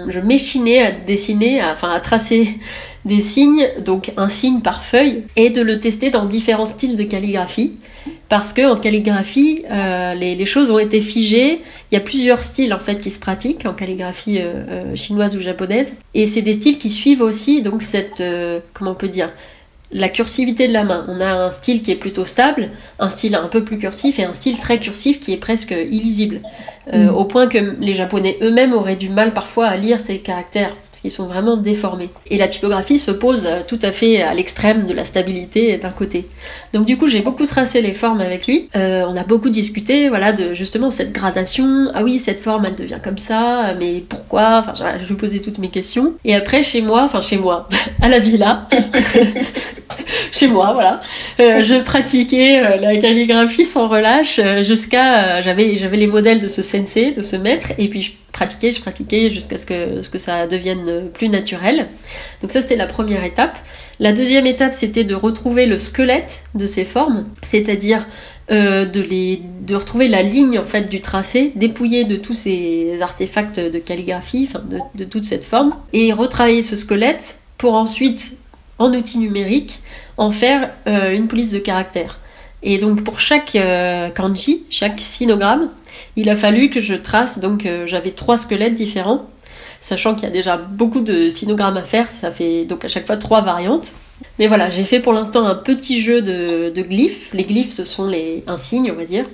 je 0.08 0.20
m'échinais 0.20 0.82
à 0.82 0.90
dessiner, 0.90 1.62
enfin 1.64 1.90
à 1.90 2.00
tracer 2.00 2.58
des 3.04 3.20
signes, 3.20 3.68
donc 3.84 4.12
un 4.16 4.28
signe 4.28 4.60
par 4.60 4.82
feuille, 4.82 5.24
et 5.36 5.50
de 5.50 5.60
le 5.60 5.78
tester 5.78 6.10
dans 6.10 6.24
différents 6.24 6.64
styles 6.64 6.96
de 6.96 7.02
calligraphie. 7.02 7.76
Parce 8.32 8.54
que 8.54 8.66
en 8.66 8.76
calligraphie, 8.76 9.62
euh, 9.70 10.12
les, 10.14 10.46
choses 10.46 10.70
ont 10.70 10.78
été 10.78 11.02
figées. 11.02 11.60
Il 11.90 11.94
y 11.94 11.98
a 11.98 12.00
plusieurs 12.00 12.38
styles 12.38 12.72
en 12.72 12.78
fait 12.78 12.98
qui 12.98 13.10
se 13.10 13.20
pratiquent 13.20 13.66
en 13.66 13.74
calligraphie 13.74 14.38
euh, 14.38 14.52
euh, 14.70 14.96
chinoise 14.96 15.36
ou 15.36 15.40
japonaise, 15.40 15.96
et 16.14 16.26
c'est 16.26 16.40
des 16.40 16.54
styles 16.54 16.78
qui 16.78 16.88
suivent 16.88 17.20
aussi 17.20 17.60
donc 17.60 17.82
cette 17.82 18.22
comment 18.72 18.92
on 18.92 18.94
peut 18.94 19.10
dire 19.10 19.30
la 19.90 20.08
cursivité 20.08 20.66
de 20.66 20.72
la 20.72 20.82
main. 20.82 21.04
On 21.08 21.20
a 21.20 21.30
un 21.30 21.50
style 21.50 21.82
qui 21.82 21.90
est 21.90 21.96
plutôt 21.96 22.24
stable, 22.24 22.70
un 22.98 23.10
style 23.10 23.34
un 23.34 23.48
peu 23.48 23.64
plus 23.64 23.76
cursif 23.76 24.18
et 24.18 24.24
un 24.24 24.32
style 24.32 24.56
très 24.56 24.78
cursif 24.78 25.20
qui 25.20 25.34
est 25.34 25.36
presque 25.48 25.72
illisible. 25.90 26.40
Mm. 26.90 27.10
Au 27.10 27.26
point 27.26 27.48
que 27.48 27.58
les 27.58 27.92
Japonais 27.92 28.38
eux-mêmes 28.40 28.72
auraient 28.72 28.96
du 28.96 29.10
mal 29.10 29.34
parfois 29.34 29.66
à 29.66 29.76
lire 29.76 30.00
ces 30.00 30.20
caractères 30.20 30.74
qu'ils 31.02 31.10
sont 31.10 31.26
vraiment 31.26 31.56
déformés. 31.56 32.08
Et 32.30 32.38
la 32.38 32.48
typographie 32.48 32.98
se 32.98 33.10
pose 33.10 33.46
tout 33.68 33.78
à 33.82 33.92
fait 33.92 34.22
à 34.22 34.32
l'extrême 34.32 34.86
de 34.86 34.94
la 34.94 35.04
stabilité 35.04 35.76
d'un 35.76 35.90
côté. 35.90 36.26
Donc 36.72 36.86
du 36.86 36.96
coup, 36.96 37.08
j'ai 37.08 37.20
beaucoup 37.20 37.44
tracé 37.44 37.82
les 37.82 37.92
formes 37.92 38.20
avec 38.20 38.46
lui. 38.46 38.68
Euh, 38.76 39.04
on 39.06 39.16
a 39.16 39.24
beaucoup 39.24 39.50
discuté, 39.50 40.08
voilà, 40.08 40.32
de 40.32 40.54
justement 40.54 40.90
cette 40.90 41.12
gradation. 41.12 41.90
Ah 41.92 42.02
oui, 42.02 42.18
cette 42.18 42.40
forme, 42.40 42.66
elle 42.66 42.76
devient 42.76 43.00
comme 43.02 43.18
ça, 43.18 43.74
mais 43.78 44.02
pourquoi? 44.08 44.58
Enfin, 44.58 44.74
je 45.02 45.08
lui 45.08 45.16
posais 45.16 45.40
toutes 45.40 45.58
mes 45.58 45.68
questions. 45.68 46.14
Et 46.24 46.34
après, 46.34 46.62
chez 46.62 46.80
moi, 46.80 47.02
enfin 47.02 47.20
chez 47.20 47.36
moi, 47.36 47.68
à 48.00 48.08
la 48.08 48.20
villa, 48.20 48.68
chez 50.32 50.48
moi, 50.48 50.72
voilà. 50.72 51.02
Euh, 51.40 51.62
je 51.62 51.74
pratiquais 51.82 52.58
euh, 52.58 52.76
la 52.76 52.96
calligraphie 52.96 53.66
sans 53.66 53.86
relâche 53.86 54.40
euh, 54.42 54.62
jusqu'à 54.62 55.42
j'avais 55.42 55.74
les 55.74 56.06
modèles 56.06 56.40
de 56.40 56.48
ce 56.48 56.62
sensei, 56.62 57.12
de 57.12 57.20
ce 57.20 57.36
maître, 57.36 57.72
et 57.76 57.88
puis 57.88 58.00
je 58.00 58.12
pratiquais, 58.32 58.72
je 58.72 58.80
pratiquais 58.80 59.28
jusqu'à 59.28 59.58
ce 59.58 59.66
que 60.08 60.18
ça 60.18 60.46
devienne 60.46 61.10
plus 61.12 61.28
naturel. 61.28 61.86
Donc 62.40 62.50
ça 62.50 62.62
c'était 62.62 62.76
la 62.76 62.86
première 62.86 63.24
étape. 63.24 63.58
La 64.00 64.12
deuxième 64.12 64.46
étape 64.46 64.72
c'était 64.72 65.04
de 65.04 65.14
retrouver 65.14 65.66
le 65.66 65.76
squelette 65.78 66.44
de 66.54 66.64
ces 66.64 66.86
formes, 66.86 67.26
c'est-à-dire 67.42 68.06
de 68.48 69.74
retrouver 69.74 70.08
la 70.08 70.22
ligne 70.22 70.58
en 70.58 70.66
fait 70.66 70.90
du 70.90 71.00
tracé, 71.00 71.52
dépouiller 71.56 72.04
de 72.04 72.16
tous 72.16 72.34
ces 72.34 72.98
artefacts 73.00 73.60
de 73.60 73.78
calligraphie, 73.78 74.48
de, 74.70 74.78
de 74.94 75.04
toute 75.04 75.24
cette 75.24 75.44
forme, 75.44 75.74
et 75.92 76.12
retravailler 76.12 76.62
ce 76.62 76.76
squelette 76.76 77.38
pour 77.58 77.74
ensuite 77.74 78.38
en 78.78 78.92
outil 78.94 79.18
numérique 79.18 79.80
en 80.16 80.30
faire 80.30 80.70
euh, 80.86 81.14
une 81.14 81.28
police 81.28 81.50
de 81.50 81.58
caractère. 81.58 82.18
Et 82.62 82.78
donc 82.78 83.02
pour 83.02 83.20
chaque 83.20 83.56
euh, 83.56 84.10
kanji, 84.10 84.64
chaque 84.70 85.00
sinogramme, 85.00 85.70
il 86.16 86.28
a 86.28 86.36
fallu 86.36 86.70
que 86.70 86.80
je 86.80 86.94
trace, 86.94 87.38
donc 87.38 87.66
euh, 87.66 87.86
j'avais 87.86 88.12
trois 88.12 88.38
squelettes 88.38 88.74
différents, 88.74 89.26
sachant 89.80 90.14
qu'il 90.14 90.24
y 90.24 90.26
a 90.26 90.30
déjà 90.30 90.56
beaucoup 90.56 91.00
de 91.00 91.28
sinogrammes 91.28 91.76
à 91.76 91.82
faire, 91.82 92.08
ça 92.08 92.30
fait 92.30 92.64
donc 92.64 92.84
à 92.84 92.88
chaque 92.88 93.06
fois 93.06 93.16
trois 93.16 93.40
variantes. 93.40 93.92
Mais 94.38 94.46
voilà, 94.46 94.70
j'ai 94.70 94.84
fait 94.84 95.00
pour 95.00 95.12
l'instant 95.12 95.44
un 95.46 95.56
petit 95.56 96.00
jeu 96.00 96.22
de, 96.22 96.82
glyphes. 96.82 97.32
Les 97.32 97.42
glyphes, 97.42 97.72
ce 97.72 97.84
sont 97.84 98.06
les, 98.06 98.44
un 98.46 98.56
signe, 98.56 98.92
on 98.92 98.94
va 98.96 99.04
dire. 99.04 99.24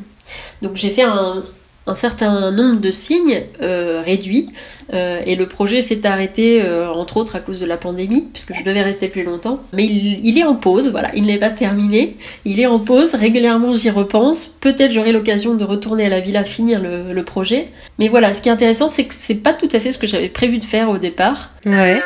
Donc 0.62 0.76
j'ai 0.76 0.90
fait 0.90 1.02
un, 1.02 1.44
un 1.88 1.94
certain 1.94 2.50
nombre 2.50 2.80
de 2.80 2.90
signes 2.90 3.44
euh, 3.62 4.02
réduits 4.04 4.50
euh, 4.92 5.20
et 5.24 5.36
le 5.36 5.48
projet 5.48 5.80
s'est 5.80 6.06
arrêté 6.06 6.62
euh, 6.62 6.92
entre 6.92 7.16
autres 7.16 7.34
à 7.34 7.40
cause 7.40 7.60
de 7.60 7.66
la 7.66 7.78
pandémie 7.78 8.28
puisque 8.30 8.54
je 8.54 8.62
devais 8.62 8.82
rester 8.82 9.08
plus 9.08 9.24
longtemps. 9.24 9.60
Mais 9.72 9.84
il, 9.86 10.38
est 10.38 10.44
en 10.44 10.54
pause 10.54 10.90
voilà. 10.90 11.10
Il 11.14 11.24
n'est 11.24 11.38
pas 11.38 11.50
terminé. 11.50 12.18
Il 12.44 12.60
est 12.60 12.66
en 12.66 12.78
pause. 12.78 13.14
Régulièrement 13.14 13.72
j'y 13.72 13.88
repense. 13.88 14.46
Peut-être 14.46 14.92
j'aurai 14.92 15.12
l'occasion 15.12 15.54
de 15.54 15.64
retourner 15.64 16.06
à 16.06 16.08
la 16.10 16.20
villa 16.20 16.44
finir 16.44 16.80
le, 16.80 17.14
le, 17.14 17.22
projet. 17.22 17.68
Mais 17.98 18.08
voilà 18.08 18.34
ce 18.34 18.42
qui 18.42 18.50
est 18.50 18.52
intéressant 18.52 18.88
c'est 18.88 19.04
que 19.04 19.14
c'est 19.14 19.36
pas 19.36 19.54
tout 19.54 19.68
à 19.72 19.80
fait 19.80 19.90
ce 19.90 19.98
que 19.98 20.06
j'avais 20.06 20.28
prévu 20.28 20.58
de 20.58 20.66
faire 20.66 20.90
au 20.90 20.98
départ. 20.98 21.52
Ouais. 21.64 21.96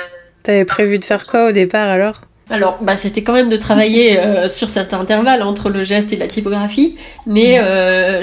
T'avais 0.44 0.64
prévu 0.64 1.00
de 1.00 1.04
faire 1.04 1.26
quoi 1.26 1.48
au 1.48 1.52
départ 1.52 1.88
alors? 1.88 2.20
Alors, 2.50 2.78
bah, 2.82 2.96
c'était 2.96 3.22
quand 3.22 3.32
même 3.32 3.48
de 3.48 3.56
travailler 3.56 4.18
sur 4.48 4.68
cet 4.68 4.92
intervalle 4.92 5.42
entre 5.42 5.70
le 5.70 5.84
geste 5.84 6.12
et 6.12 6.16
la 6.16 6.26
typographie, 6.26 6.96
mais 7.24 7.60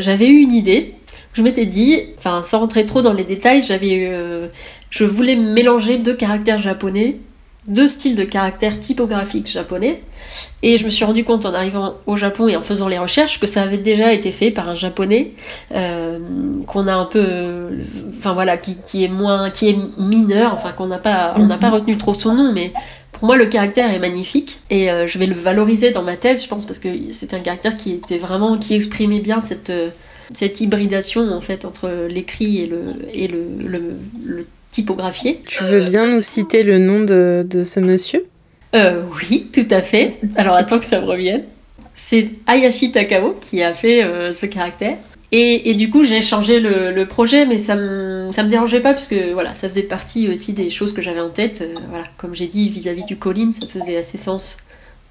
j'avais 0.02 0.28
eu 0.28 0.42
une 0.42 0.52
idée 0.52 0.94
je 1.40 1.44
m'étais 1.44 1.66
dit, 1.66 2.02
enfin 2.18 2.44
sans 2.44 2.60
rentrer 2.60 2.86
trop 2.86 3.02
dans 3.02 3.14
les 3.14 3.24
détails, 3.24 3.62
j'avais, 3.62 4.10
euh, 4.12 4.48
je 4.90 5.06
voulais 5.06 5.38
mélanger 5.38 5.98
deux 5.98 6.14
caractères 6.14 6.58
japonais, 6.58 7.16
deux 7.66 7.88
styles 7.88 8.18
de 8.18 8.26
caractères 8.26 8.78
typographiques 8.78 9.50
japonais, 9.50 10.04
et 10.64 10.78
je 10.78 10.84
me 10.84 10.90
suis 10.90 11.06
rendu 11.06 11.24
compte 11.24 11.46
en 11.46 11.54
arrivant 11.54 11.96
au 12.08 12.18
Japon 12.18 12.50
et 12.50 12.58
en 12.58 12.62
faisant 12.62 12.90
les 12.90 12.98
recherches 12.98 13.40
que 13.40 13.48
ça 13.48 13.62
avait 13.62 13.78
déjà 13.78 14.12
été 14.12 14.34
fait 14.34 14.52
par 14.52 14.68
un 14.68 14.76
japonais 14.76 15.32
euh, 15.74 16.62
qu'on 16.68 16.88
a 16.88 16.94
un 16.94 17.06
peu, 17.06 17.70
enfin 18.18 18.34
voilà, 18.34 18.58
qui, 18.58 18.76
qui, 18.76 19.06
est 19.06 19.10
moins, 19.10 19.50
qui 19.50 19.70
est 19.70 19.78
mineur, 19.98 20.52
enfin 20.54 20.74
qu'on 20.74 20.88
n'a 20.88 21.00
pas, 21.00 21.36
on 21.38 21.46
n'a 21.46 21.58
pas 21.58 21.70
retenu 21.70 21.98
trop 21.98 22.14
son 22.14 22.34
nom, 22.34 22.52
mais 22.52 22.74
pour 23.14 23.28
moi, 23.28 23.38
le 23.38 23.46
caractère 23.46 23.94
est 23.94 24.00
magnifique 24.00 24.60
et 24.70 24.92
euh, 24.92 25.08
je 25.08 25.18
vais 25.20 25.26
le 25.26 25.36
valoriser 25.36 25.92
dans 25.92 26.04
ma 26.04 26.18
thèse, 26.18 26.44
je 26.44 26.50
pense, 26.50 26.66
parce 26.66 26.80
que 26.80 26.90
c'était 27.12 27.38
un 27.38 27.42
caractère 27.42 27.78
qui 27.78 27.92
était 27.94 28.18
vraiment, 28.18 28.58
qui 28.58 28.76
exprimait 28.76 29.22
bien 29.22 29.40
cette 29.40 29.72
cette 30.34 30.62
hybridation 30.62 31.22
en 31.32 31.42
fait 31.42 31.66
entre 31.66 32.08
l'écrit 32.10 32.62
et 32.62 32.68
le, 32.68 32.84
et 33.14 33.28
le, 33.28 33.44
le, 34.26 34.48
typographié. 34.72 35.42
Tu 35.48 35.64
veux 35.64 35.84
bien 35.84 36.06
nous 36.06 36.22
citer 36.22 36.62
le 36.62 36.78
nom 36.78 37.00
de, 37.00 37.44
de 37.50 37.64
ce 37.64 37.80
monsieur? 37.80 38.28
Euh, 38.76 39.02
Oui, 39.32 39.48
tout 39.52 39.66
à 39.72 39.82
fait. 39.82 40.18
Alors 40.36 40.56
attends 40.56 40.78
que 40.78 40.86
ça 40.86 41.02
me 41.02 41.06
revienne. 41.06 41.44
C'est 41.96 42.30
Ayashi 42.46 42.92
Takao 42.92 43.36
qui 43.42 43.64
a 43.64 43.74
fait 43.74 44.04
euh, 44.04 44.32
ce 44.32 44.46
caractère. 44.46 44.98
Et, 45.32 45.70
et, 45.70 45.74
du 45.76 45.92
coup, 45.92 46.04
j'ai 46.04 46.22
changé 46.24 46.60
le, 46.60 46.92
le, 46.92 47.06
projet, 47.06 47.46
mais 47.46 47.60
ça 47.60 47.76
me, 47.76 48.32
ça 48.32 48.42
me 48.42 48.50
dérangeait 48.50 48.80
pas, 48.80 48.94
puisque 48.94 49.16
voilà, 49.34 49.54
ça 49.54 49.70
faisait 49.70 49.84
partie 49.84 50.28
aussi 50.28 50.54
des 50.54 50.72
choses 50.72 50.92
que 50.92 51.04
j'avais 51.04 51.20
en 51.20 51.30
tête. 51.30 51.62
Euh, 51.62 51.80
voilà, 51.90 52.06
comme 52.18 52.34
j'ai 52.34 52.48
dit, 52.48 52.68
vis-à-vis 52.70 53.06
du 53.06 53.16
Colin, 53.16 53.52
ça 53.54 53.68
faisait 53.68 53.96
assez 53.96 54.18
sens 54.18 54.58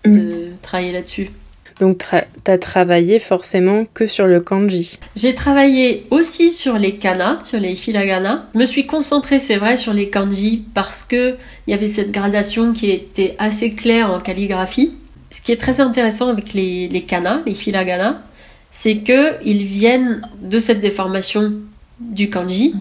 de 0.04 0.10
mm. 0.10 0.56
travailler 0.60 0.92
là-dessus. 0.92 1.30
Donc 1.78 2.04
tu 2.44 2.50
as 2.50 2.58
travaillé 2.58 3.18
forcément 3.18 3.84
que 3.94 4.06
sur 4.06 4.26
le 4.26 4.40
kanji. 4.40 4.98
J'ai 5.14 5.34
travaillé 5.34 6.06
aussi 6.10 6.52
sur 6.52 6.78
les 6.78 6.96
kana, 6.96 7.40
sur 7.44 7.60
les 7.60 7.74
hiragana. 7.88 8.48
Je 8.54 8.58
me 8.58 8.64
suis 8.64 8.86
concentrée, 8.86 9.38
c'est 9.38 9.56
vrai, 9.56 9.76
sur 9.76 9.92
les 9.92 10.10
kanji 10.10 10.64
parce 10.74 11.04
que 11.04 11.36
il 11.66 11.70
y 11.70 11.74
avait 11.74 11.86
cette 11.86 12.10
gradation 12.10 12.72
qui 12.72 12.90
était 12.90 13.36
assez 13.38 13.72
claire 13.72 14.10
en 14.10 14.20
calligraphie. 14.20 14.92
Ce 15.30 15.40
qui 15.40 15.52
est 15.52 15.56
très 15.56 15.80
intéressant 15.80 16.28
avec 16.28 16.54
les, 16.54 16.88
les 16.88 17.02
kana, 17.02 17.42
les 17.46 17.68
hiragana, 17.68 18.22
c'est 18.70 18.98
que 18.98 19.34
ils 19.44 19.64
viennent 19.64 20.22
de 20.42 20.58
cette 20.58 20.80
déformation 20.80 21.52
du 22.00 22.30
kanji, 22.30 22.74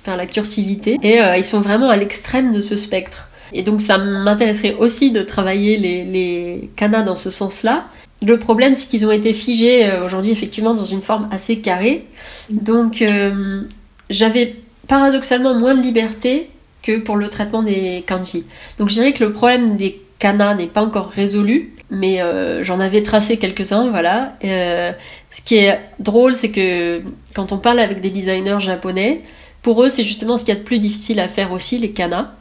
enfin 0.00 0.16
la 0.16 0.26
cursivité, 0.26 0.98
et 1.02 1.20
euh, 1.20 1.36
ils 1.36 1.44
sont 1.44 1.60
vraiment 1.60 1.90
à 1.90 1.96
l'extrême 1.96 2.52
de 2.52 2.60
ce 2.60 2.76
spectre. 2.76 3.28
Et 3.52 3.62
donc 3.62 3.80
ça 3.80 3.98
m'intéresserait 3.98 4.74
aussi 4.74 5.10
de 5.10 5.22
travailler 5.22 5.76
les, 5.76 6.04
les 6.04 6.70
kanas 6.74 7.02
dans 7.02 7.16
ce 7.16 7.30
sens-là, 7.30 7.86
le 8.22 8.38
problème, 8.38 8.74
c'est 8.74 8.88
qu'ils 8.88 9.06
ont 9.06 9.10
été 9.10 9.32
figés 9.32 9.86
euh, 9.86 10.04
aujourd'hui 10.04 10.30
effectivement 10.30 10.74
dans 10.74 10.84
une 10.84 11.02
forme 11.02 11.28
assez 11.30 11.58
carrée. 11.58 12.06
Donc 12.50 13.02
euh, 13.02 13.62
j'avais 14.10 14.56
paradoxalement 14.88 15.58
moins 15.58 15.74
de 15.74 15.82
liberté 15.82 16.48
que 16.82 16.98
pour 16.98 17.16
le 17.16 17.28
traitement 17.28 17.62
des 17.62 18.02
kanji. 18.06 18.44
Donc 18.78 18.88
je 18.88 18.94
dirais 18.94 19.12
que 19.12 19.24
le 19.24 19.32
problème 19.32 19.76
des 19.76 20.00
kanas 20.18 20.54
n'est 20.54 20.66
pas 20.66 20.82
encore 20.82 21.08
résolu, 21.08 21.72
mais 21.90 22.20
euh, 22.20 22.62
j'en 22.62 22.80
avais 22.80 23.02
tracé 23.02 23.36
quelques-uns, 23.36 23.88
voilà. 23.90 24.36
ce 24.42 25.42
qui 25.44 25.56
est 25.56 25.78
drôle, 25.98 26.34
c'est 26.34 26.50
que 26.50 27.02
quand 27.34 27.52
on 27.52 27.58
parle 27.58 27.78
avec 27.78 28.00
des 28.00 28.10
designers 28.10 28.60
japonais, 28.60 29.22
pour 29.62 29.82
eux, 29.84 29.88
c'est 29.88 30.02
justement 30.02 30.36
ce 30.36 30.44
qu'il 30.44 30.54
y 30.54 30.56
a 30.56 30.60
de 30.60 30.64
plus 30.64 30.80
difficile 30.80 31.20
à 31.20 31.28
faire 31.28 31.52
aussi, 31.52 31.78
les 31.78 31.92
kanas 31.92 32.32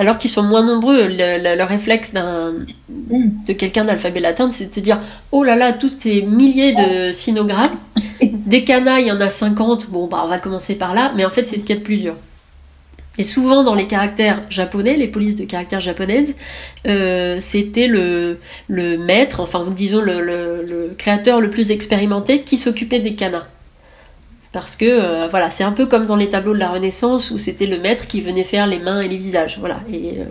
alors 0.00 0.16
qu'ils 0.16 0.30
sont 0.30 0.42
moins 0.42 0.64
nombreux. 0.64 1.08
Le, 1.08 1.62
réflexe 1.62 2.14
d'un, 2.14 2.54
de 2.88 3.52
quelqu'un 3.52 3.84
d'alphabet 3.84 4.20
latin, 4.20 4.50
c'est 4.50 4.70
de 4.70 4.74
se 4.74 4.80
dire 4.80 4.98
Oh 5.30 5.44
là 5.44 5.56
là, 5.56 5.74
tous 5.74 5.94
ces 5.98 6.22
milliers 6.22 6.72
de 6.72 7.12
sinogrammes, 7.12 7.78
des 8.22 8.64
canas, 8.64 9.00
il 9.00 9.08
y 9.08 9.12
en 9.12 9.20
a 9.20 9.28
50, 9.28 9.90
bon, 9.90 10.06
bah, 10.06 10.22
on 10.24 10.28
va 10.28 10.38
commencer 10.38 10.76
par 10.76 10.94
là, 10.94 11.12
mais 11.14 11.26
en 11.26 11.30
fait, 11.30 11.46
c'est 11.46 11.58
ce 11.58 11.64
qu'il 11.64 11.76
y 11.76 11.78
a 11.78 11.80
de 11.80 11.84
plus 11.84 11.98
dur. 11.98 12.14
Et 13.18 13.22
souvent, 13.22 13.62
dans 13.62 13.74
les 13.74 13.86
caractères 13.86 14.40
japonais, 14.48 14.96
les 14.96 15.08
polices 15.08 15.36
de 15.36 15.44
caractères 15.44 15.80
japonaises, 15.80 16.34
euh, 16.86 17.36
c'était 17.38 17.86
le, 17.86 18.38
le 18.68 18.96
maître, 18.96 19.40
enfin, 19.40 19.66
disons 19.70 20.00
le, 20.00 20.22
le 20.22 20.94
créateur 20.96 21.42
le 21.42 21.50
plus 21.50 21.72
expérimenté 21.72 22.40
qui 22.40 22.56
s'occupait 22.56 23.00
des 23.00 23.14
canas 23.14 23.44
parce 24.52 24.74
que 24.74 24.84
euh, 24.84 25.28
voilà 25.28 25.50
c'est 25.50 25.62
un 25.62 25.72
peu 25.72 25.86
comme 25.86 26.06
dans 26.06 26.16
les 26.16 26.28
tableaux 26.28 26.54
de 26.54 26.58
la 26.58 26.70
Renaissance 26.70 27.30
où 27.30 27.38
c'était 27.38 27.66
le 27.66 27.78
maître 27.78 28.08
qui 28.08 28.20
venait 28.20 28.44
faire 28.44 28.66
les 28.66 28.80
mains 28.80 29.00
et 29.00 29.08
les 29.08 29.16
visages 29.16 29.58
voilà. 29.60 29.80
Et, 29.92 30.18
euh, 30.18 30.24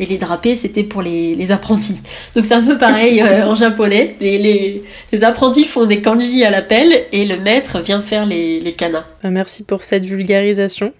et 0.00 0.06
les 0.06 0.16
drapés 0.18 0.56
c'était 0.56 0.82
pour 0.82 1.02
les, 1.02 1.34
les, 1.34 1.52
apprentis. 1.52 2.00
Donc 2.34 2.46
c'est 2.46 2.54
un 2.54 2.62
peu 2.62 2.78
pareil 2.78 3.20
euh, 3.20 3.46
en 3.46 3.54
japonais. 3.54 4.16
Les, 4.20 4.38
les, 4.38 4.84
les, 5.12 5.24
apprentis 5.24 5.64
font 5.64 5.84
des 5.84 6.00
kanji 6.00 6.42
à 6.44 6.50
l'appel 6.50 7.04
et 7.12 7.26
le 7.26 7.38
maître 7.38 7.80
vient 7.80 8.00
faire 8.00 8.24
les, 8.24 8.60
les 8.60 8.72
kanas 8.72 9.04
ah, 9.22 9.30
merci 9.30 9.62
pour 9.62 9.84
cette 9.84 10.04
vulgarisation. 10.04 10.92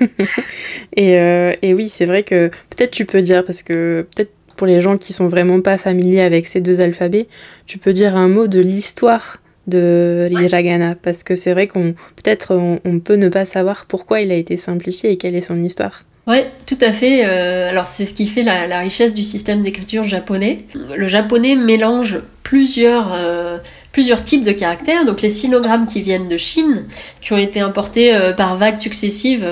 Et, 0.96 1.12
et 1.60 1.74
oui 1.74 1.90
c'est 1.90 2.06
vrai 2.06 2.22
que 2.22 2.48
peut-être 2.70 2.92
tu 2.92 3.04
peux 3.04 3.20
dire 3.20 3.44
parce 3.44 3.62
que 3.62 4.06
peut-être 4.14 4.30
pour 4.56 4.66
les 4.66 4.80
gens 4.80 4.96
qui 4.96 5.12
sont 5.12 5.28
vraiment 5.28 5.60
pas 5.60 5.76
familiers 5.76 6.22
avec 6.22 6.46
ces 6.46 6.60
deux 6.60 6.80
alphabets 6.80 7.26
tu 7.66 7.76
peux 7.76 7.92
dire 7.92 8.16
un 8.16 8.28
mot 8.28 8.46
de 8.46 8.60
l'histoire 8.60 9.42
de 9.66 10.28
l'hiragana 10.30 10.94
parce 10.94 11.22
que 11.22 11.36
c'est 11.36 11.52
vrai 11.52 11.66
qu'on 11.66 11.94
peut-être 12.16 12.54
on, 12.84 13.00
peut 13.00 13.16
ne 13.16 13.28
pas 13.28 13.44
savoir 13.44 13.86
pourquoi 13.86 14.20
il 14.20 14.30
a 14.30 14.34
été 14.34 14.56
simplifié 14.56 15.12
et 15.12 15.16
quelle 15.16 15.34
est 15.34 15.40
son 15.40 15.62
histoire. 15.62 16.02
Ouais, 16.26 16.50
tout 16.66 16.78
à 16.80 16.92
fait. 16.92 17.24
Euh, 17.24 17.68
alors 17.68 17.86
c'est 17.86 18.06
ce 18.06 18.14
qui 18.14 18.26
fait 18.26 18.42
la, 18.42 18.78
richesse 18.78 19.12
du 19.12 19.22
système 19.22 19.60
d'écriture 19.60 20.04
japonais. 20.04 20.64
Le 20.96 21.06
japonais 21.06 21.54
mélange 21.54 22.18
plusieurs 22.42 23.12
euh, 23.12 23.58
plusieurs 23.92 24.24
types 24.24 24.42
de 24.42 24.52
caractères, 24.52 25.04
donc 25.04 25.22
les 25.22 25.30
sinogrammes 25.30 25.86
qui 25.86 26.02
viennent 26.02 26.28
de 26.28 26.36
Chine, 26.36 26.86
qui 27.20 27.32
ont 27.32 27.38
été 27.38 27.60
importés 27.60 28.14
euh, 28.14 28.32
par 28.32 28.56
vagues 28.56 28.78
successives, 28.78 29.46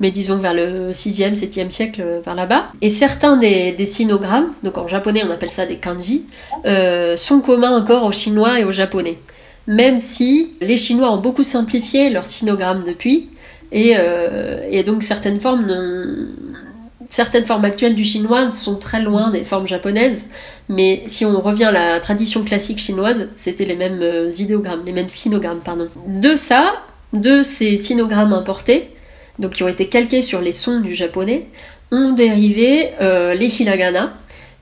mais 0.00 0.10
disons 0.10 0.38
vers 0.38 0.54
le 0.54 0.90
6e, 0.90 1.34
7e 1.34 1.70
siècle, 1.70 2.02
par 2.24 2.34
là-bas. 2.34 2.68
Et 2.82 2.90
certains 2.90 3.36
des, 3.36 3.72
des, 3.72 3.86
sinogrammes, 3.86 4.52
donc 4.64 4.76
en 4.76 4.88
japonais 4.88 5.22
on 5.24 5.30
appelle 5.30 5.50
ça 5.50 5.66
des 5.66 5.76
kanji, 5.76 6.24
sont 7.16 7.40
communs 7.40 7.76
encore 7.76 8.04
aux 8.04 8.12
chinois 8.12 8.58
et 8.58 8.64
aux 8.64 8.72
japonais 8.72 9.18
même 9.66 9.98
si 9.98 10.52
les 10.60 10.76
Chinois 10.76 11.10
ont 11.10 11.18
beaucoup 11.18 11.42
simplifié 11.42 12.10
leur 12.10 12.26
sinogramme 12.26 12.84
depuis, 12.84 13.28
et, 13.72 13.94
euh, 13.98 14.82
donc 14.84 15.02
certaines 15.02 15.40
formes 15.40 15.66
certaines 17.08 17.44
formes 17.44 17.64
actuelles 17.64 17.94
du 17.94 18.04
chinois 18.04 18.50
sont 18.50 18.76
très 18.76 19.00
loin 19.00 19.30
des 19.30 19.44
formes 19.44 19.66
japonaises, 19.66 20.24
mais 20.68 21.02
si 21.06 21.24
on 21.24 21.40
revient 21.40 21.64
à 21.64 21.72
la 21.72 22.00
tradition 22.00 22.42
classique 22.42 22.78
chinoise, 22.78 23.28
c'était 23.36 23.64
les 23.64 23.76
mêmes 23.76 24.00
euh, 24.02 24.30
idéogrammes, 24.38 24.82
les 24.84 24.92
mêmes 24.92 25.08
sinogrammes, 25.08 25.60
pardon. 25.60 25.88
De 26.08 26.34
ça, 26.34 26.74
de 27.12 27.42
ces 27.42 27.76
sinogrammes 27.76 28.32
importés, 28.32 28.90
donc 29.38 29.52
qui 29.52 29.62
ont 29.62 29.68
été 29.68 29.86
calqués 29.86 30.22
sur 30.22 30.40
les 30.40 30.52
sons 30.52 30.80
du 30.80 30.94
japonais, 30.94 31.46
ont 31.92 32.12
dérivé 32.12 32.90
euh, 33.00 33.34
les 33.34 33.62
hiragana 33.62 34.12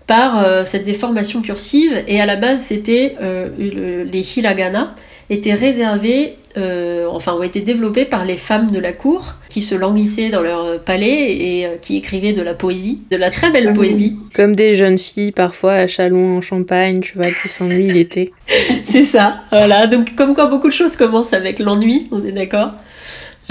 par 0.06 0.44
euh, 0.44 0.64
cette 0.64 0.84
déformation 0.84 1.40
cursive, 1.42 2.02
et 2.06 2.20
à 2.20 2.26
la 2.26 2.36
base 2.36 2.60
c'était 2.60 3.16
les 3.58 4.38
hiragana 4.38 4.94
étaient 5.30 5.54
réservés, 5.54 6.34
euh, 6.56 7.06
enfin 7.10 7.32
ont 7.32 7.42
été 7.42 7.60
développés 7.60 8.04
par 8.04 8.24
les 8.24 8.36
femmes 8.36 8.70
de 8.70 8.78
la 8.78 8.92
cour 8.92 9.34
qui 9.48 9.62
se 9.62 9.74
languissaient 9.74 10.30
dans 10.30 10.40
leur 10.40 10.80
palais 10.80 11.34
et 11.34 11.66
euh, 11.66 11.76
qui 11.80 11.96
écrivaient 11.96 12.32
de 12.32 12.42
la 12.42 12.54
poésie, 12.54 13.00
de 13.10 13.16
la 13.16 13.30
très 13.30 13.50
belle 13.50 13.72
poésie. 13.72 14.16
Comme 14.34 14.54
des 14.54 14.74
jeunes 14.74 14.98
filles 14.98 15.32
parfois 15.32 15.72
à 15.72 15.86
Chalon 15.86 16.36
en 16.36 16.40
Champagne, 16.40 17.00
tu 17.00 17.16
vois, 17.16 17.30
qui 17.30 17.48
s'ennuient 17.48 17.92
l'été. 17.92 18.30
C'est 18.84 19.04
ça, 19.04 19.42
voilà. 19.50 19.86
Donc 19.86 20.14
comme 20.14 20.34
quoi 20.34 20.46
beaucoup 20.46 20.68
de 20.68 20.72
choses 20.72 20.96
commencent 20.96 21.32
avec 21.32 21.58
l'ennui, 21.58 22.08
on 22.12 22.24
est 22.24 22.32
d'accord. 22.32 22.72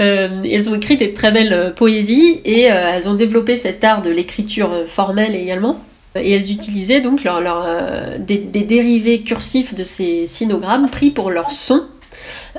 Euh, 0.00 0.42
elles 0.42 0.68
ont 0.68 0.74
écrit 0.74 0.96
des 0.96 1.12
très 1.12 1.30
belles 1.30 1.72
poésies 1.76 2.40
et 2.44 2.62
elles 2.62 3.08
ont 3.08 3.14
développé 3.14 3.56
cet 3.56 3.84
art 3.84 4.02
de 4.02 4.10
l'écriture 4.10 4.84
formelle 4.88 5.34
également. 5.34 5.80
Et 6.16 6.32
elles 6.32 6.52
utilisaient 6.52 7.00
donc 7.00 7.26
euh, 7.26 8.18
des, 8.18 8.38
dérivés 8.38 9.22
cursifs 9.22 9.74
de 9.74 9.82
ces 9.82 10.28
sinogrammes 10.28 10.88
pris 10.88 11.10
pour 11.10 11.30
leur 11.30 11.50
son. 11.50 11.82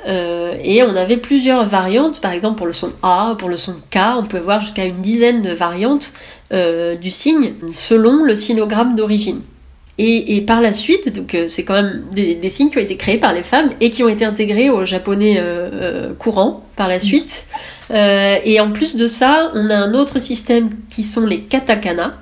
Euh, 0.06 0.54
et 0.62 0.82
on 0.82 0.94
avait 0.94 1.16
plusieurs 1.16 1.64
variantes, 1.64 2.20
par 2.20 2.32
exemple 2.32 2.58
pour 2.58 2.66
le 2.66 2.74
son 2.74 2.92
A, 3.02 3.34
pour 3.38 3.48
le 3.48 3.56
son 3.56 3.76
K, 3.90 3.98
on 4.18 4.24
peut 4.24 4.38
voir 4.38 4.60
jusqu'à 4.60 4.84
une 4.84 5.00
dizaine 5.00 5.40
de 5.40 5.52
variantes 5.52 6.12
euh, 6.52 6.96
du 6.96 7.10
signe 7.10 7.54
selon 7.72 8.24
le 8.24 8.34
sinogramme 8.34 8.94
d'origine. 8.94 9.40
Et, 9.98 10.42
par 10.42 10.60
la 10.60 10.74
suite, 10.74 11.10
c'est 11.46 11.64
quand 11.64 11.72
même 11.72 12.04
des, 12.12 12.34
des, 12.34 12.50
signes 12.50 12.68
qui 12.68 12.76
ont 12.76 12.82
été 12.82 12.98
créés 12.98 13.16
par 13.16 13.32
les 13.32 13.42
femmes 13.42 13.70
et 13.80 13.88
qui 13.88 14.02
ont 14.02 14.10
été 14.10 14.26
intégrés 14.26 14.68
au 14.68 14.84
japonais 14.84 15.42
courant 16.18 16.66
par 16.76 16.86
la 16.86 17.00
suite. 17.00 17.46
et 17.90 18.60
en 18.60 18.72
plus 18.72 18.96
de 18.96 19.06
ça, 19.06 19.50
on 19.54 19.70
a 19.70 19.74
un 19.74 19.94
autre 19.94 20.18
système 20.18 20.68
qui 20.90 21.02
sont 21.02 21.24
les 21.24 21.40
katakana, 21.40 22.12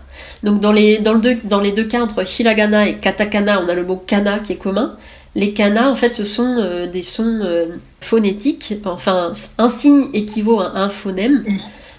donc 0.45 0.61
dans 0.61 0.72
les, 0.72 0.99
dans, 0.99 1.14
le 1.14 1.20
deux, 1.20 1.36
dans 1.45 1.61
les 1.61 1.72
deux 1.72 1.84
cas, 1.84 2.03
entre 2.03 2.22
hiragana 2.38 2.86
et 2.86 2.99
katakana, 2.99 3.62
on 3.64 3.68
a 3.68 3.74
le 3.74 3.82
mot 3.82 3.97
kana 3.97 4.40
qui 4.40 4.53
est 4.53 4.57
commun. 4.57 4.95
Les 5.34 5.55
kana, 5.55 5.90
en 5.90 5.95
fait, 5.95 6.12
ce 6.12 6.22
sont 6.22 6.57
euh, 6.59 6.86
des 6.86 7.03
sons 7.03 7.40
euh, 7.42 7.78
phonétiques. 8.01 8.74
Enfin, 8.84 9.32
un 9.57 9.68
signe 9.70 10.11
équivaut 10.12 10.61
à 10.61 10.76
un 10.76 10.90
phonème. 10.90 11.45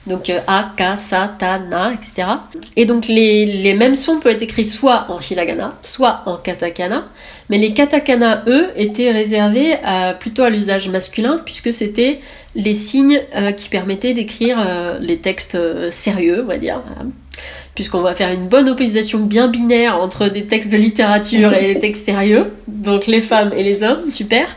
Donc 0.05 0.29
euh, 0.29 0.39
A, 0.45 0.73
K, 0.77 0.95
Sa, 0.95 1.27
Ta, 1.27 1.57
Na, 1.57 1.91
etc. 1.91 2.27
Et 2.75 2.85
donc 2.85 3.07
les, 3.07 3.47
les, 3.47 3.73
mêmes 3.73 3.95
sons 3.95 4.19
peuvent 4.19 4.33
être 4.33 4.43
écrits 4.43 4.67
soit 4.67 5.07
en 5.09 5.19
hiragana, 5.19 5.73
soit 5.81 6.21
en 6.27 6.37
katakana. 6.37 7.05
Mais 7.49 7.57
les 7.57 7.73
katakana, 7.73 8.43
eux, 8.45 8.67
étaient 8.75 9.11
réservés 9.11 9.75
plutôt 10.19 10.43
à 10.43 10.51
l'usage 10.51 10.87
masculin, 10.89 11.41
puisque 11.43 11.73
c'était 11.73 12.21
les 12.53 12.75
signes 12.75 13.21
qui 13.57 13.69
permettaient 13.69 14.13
d'écrire 14.13 14.57
les 14.99 15.17
textes 15.17 15.57
sérieux, 15.91 16.41
on 16.43 16.47
va 16.47 16.57
dire 16.57 16.81
puisqu'on 17.75 18.01
va 18.01 18.15
faire 18.15 18.31
une 18.31 18.47
bonne 18.47 18.69
opposition 18.69 19.19
bien 19.19 19.49
binaire 19.49 19.97
entre 19.97 20.29
des 20.29 20.45
textes 20.45 20.71
de 20.71 20.77
littérature 20.77 21.53
et 21.53 21.73
des 21.73 21.79
textes 21.79 22.05
sérieux, 22.05 22.53
donc 22.67 23.05
les 23.05 23.19
femmes 23.19 23.51
et 23.55 23.63
les 23.63 23.83
hommes, 23.83 24.09
super. 24.09 24.47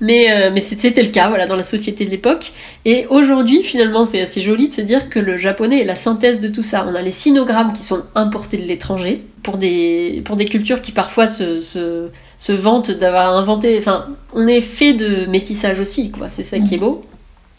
Mais, 0.00 0.30
euh, 0.30 0.50
mais 0.52 0.60
c'était 0.60 1.02
le 1.02 1.08
cas, 1.08 1.28
voilà, 1.28 1.46
dans 1.46 1.54
la 1.54 1.62
société 1.62 2.04
de 2.04 2.10
l'époque. 2.10 2.52
Et 2.84 3.06
aujourd'hui, 3.08 3.62
finalement, 3.62 4.04
c'est 4.04 4.20
assez 4.20 4.42
joli 4.42 4.68
de 4.68 4.74
se 4.74 4.80
dire 4.80 5.08
que 5.08 5.20
le 5.20 5.38
japonais 5.38 5.80
est 5.82 5.84
la 5.84 5.94
synthèse 5.94 6.40
de 6.40 6.48
tout 6.48 6.62
ça. 6.62 6.84
On 6.90 6.96
a 6.96 7.00
les 7.00 7.12
sinogrammes 7.12 7.72
qui 7.72 7.84
sont 7.84 8.02
importés 8.16 8.56
de 8.56 8.64
l'étranger 8.64 9.24
pour 9.44 9.56
des, 9.56 10.20
pour 10.24 10.34
des 10.34 10.46
cultures 10.46 10.80
qui 10.80 10.90
parfois 10.90 11.28
se, 11.28 11.60
se, 11.60 12.08
se 12.38 12.52
vantent 12.52 12.90
d'avoir 12.90 13.36
inventé. 13.36 13.78
Enfin, 13.78 14.08
on 14.34 14.48
est 14.48 14.60
fait 14.60 14.94
de 14.94 15.26
métissage 15.26 15.78
aussi, 15.78 16.10
quoi. 16.10 16.28
C'est 16.28 16.42
ça 16.42 16.58
qui 16.58 16.74
est 16.74 16.78
beau. 16.78 17.02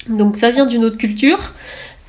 Donc 0.10 0.38
ça 0.38 0.52
vient 0.52 0.66
d'une 0.66 0.84
autre 0.86 0.98
culture 0.98 1.54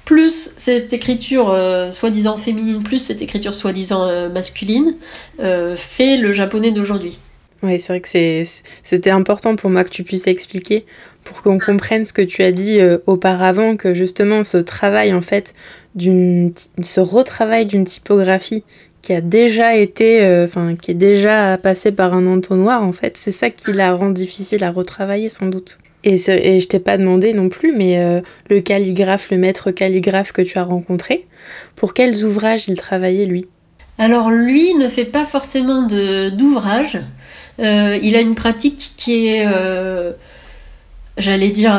plus 0.06 0.54
cette 0.56 0.92
écriture 0.92 1.50
euh, 1.50 1.90
soi-disant 1.90 2.38
féminine, 2.38 2.82
plus 2.82 3.00
cette 3.00 3.20
écriture 3.20 3.52
soi-disant 3.52 4.06
euh, 4.06 4.30
masculine, 4.30 4.94
euh, 5.40 5.76
fait 5.76 6.16
le 6.16 6.32
japonais 6.32 6.70
d'aujourd'hui. 6.70 7.18
Oui, 7.62 7.80
c'est 7.80 7.92
vrai 7.92 8.00
que 8.00 8.44
c'était 8.82 9.10
important 9.10 9.56
pour 9.56 9.68
moi 9.68 9.82
que 9.82 9.90
tu 9.90 10.04
puisses 10.04 10.28
expliquer, 10.28 10.86
pour 11.24 11.42
qu'on 11.42 11.58
comprenne 11.58 12.04
ce 12.04 12.12
que 12.12 12.22
tu 12.22 12.42
as 12.42 12.52
dit 12.52 12.78
auparavant, 13.06 13.76
que 13.76 13.94
justement 13.94 14.44
ce 14.44 14.58
travail 14.58 15.12
en 15.14 15.22
fait, 15.22 15.54
ce 15.98 17.00
retravail 17.00 17.64
d'une 17.64 17.84
typographie 17.84 18.62
qui 19.00 19.14
a 19.14 19.22
déjà 19.22 19.74
été, 19.74 20.20
enfin 20.44 20.76
qui 20.76 20.90
est 20.90 20.94
déjà 20.94 21.56
passé 21.56 21.92
par 21.92 22.12
un 22.12 22.26
entonnoir 22.26 22.82
en 22.82 22.92
fait, 22.92 23.16
c'est 23.16 23.32
ça 23.32 23.48
qui 23.48 23.72
la 23.72 23.94
rend 23.94 24.10
difficile 24.10 24.62
à 24.62 24.70
retravailler 24.70 25.30
sans 25.30 25.46
doute. 25.46 25.78
Et, 26.06 26.14
et 26.30 26.60
je 26.60 26.68
t'ai 26.68 26.78
pas 26.78 26.96
demandé 26.96 27.32
non 27.32 27.48
plus, 27.48 27.76
mais 27.76 28.00
euh, 28.00 28.20
le 28.48 28.60
calligraphe, 28.60 29.28
le 29.32 29.38
maître 29.38 29.72
calligraphe 29.72 30.30
que 30.30 30.40
tu 30.40 30.56
as 30.56 30.62
rencontré, 30.62 31.26
pour 31.74 31.94
quels 31.94 32.24
ouvrages 32.24 32.68
il 32.68 32.76
travaillait 32.76 33.26
lui? 33.26 33.46
Alors 33.98 34.30
lui 34.30 34.72
ne 34.74 34.86
fait 34.86 35.04
pas 35.04 35.24
forcément 35.24 35.82
d'ouvrages. 35.82 37.00
Euh, 37.58 37.98
il 38.00 38.14
a 38.14 38.20
une 38.20 38.36
pratique 38.36 38.92
qui 38.96 39.26
est, 39.26 39.46
euh, 39.48 40.12
j'allais 41.18 41.50
dire, 41.50 41.74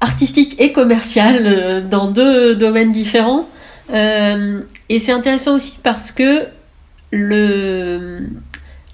artistique 0.00 0.58
et 0.58 0.72
commerciale 0.72 1.86
dans 1.90 2.08
deux 2.08 2.56
domaines 2.56 2.92
différents. 2.92 3.46
et 3.92 4.98
c'est 4.98 5.12
intéressant 5.12 5.56
aussi 5.56 5.76
parce 5.82 6.10
que 6.10 6.46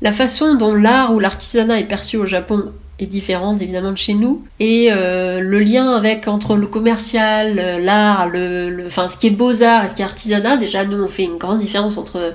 la 0.00 0.12
façon 0.12 0.56
dont 0.56 0.74
l'art 0.74 1.14
ou 1.14 1.20
l'artisanat 1.20 1.78
est 1.78 1.86
perçu 1.86 2.16
au 2.16 2.26
Japon 2.26 2.72
est 2.98 3.06
différente 3.06 3.60
évidemment 3.62 3.92
de 3.92 3.96
chez 3.96 4.14
nous 4.14 4.42
et 4.58 4.88
euh, 4.90 5.40
le 5.40 5.60
lien 5.60 5.96
avec 5.96 6.26
entre 6.28 6.56
le 6.56 6.66
commercial, 6.66 7.58
euh, 7.58 7.78
l'art, 7.78 8.28
le, 8.28 8.84
enfin 8.86 9.08
ce 9.08 9.16
qui 9.16 9.28
est 9.28 9.30
beaux-arts 9.30 9.84
et 9.84 9.88
ce 9.88 9.94
qui 9.94 10.02
est 10.02 10.04
artisanat, 10.04 10.56
déjà 10.56 10.84
nous 10.84 11.02
on 11.02 11.08
fait 11.08 11.24
une 11.24 11.36
grande 11.36 11.58
différence 11.58 11.96
entre 11.96 12.34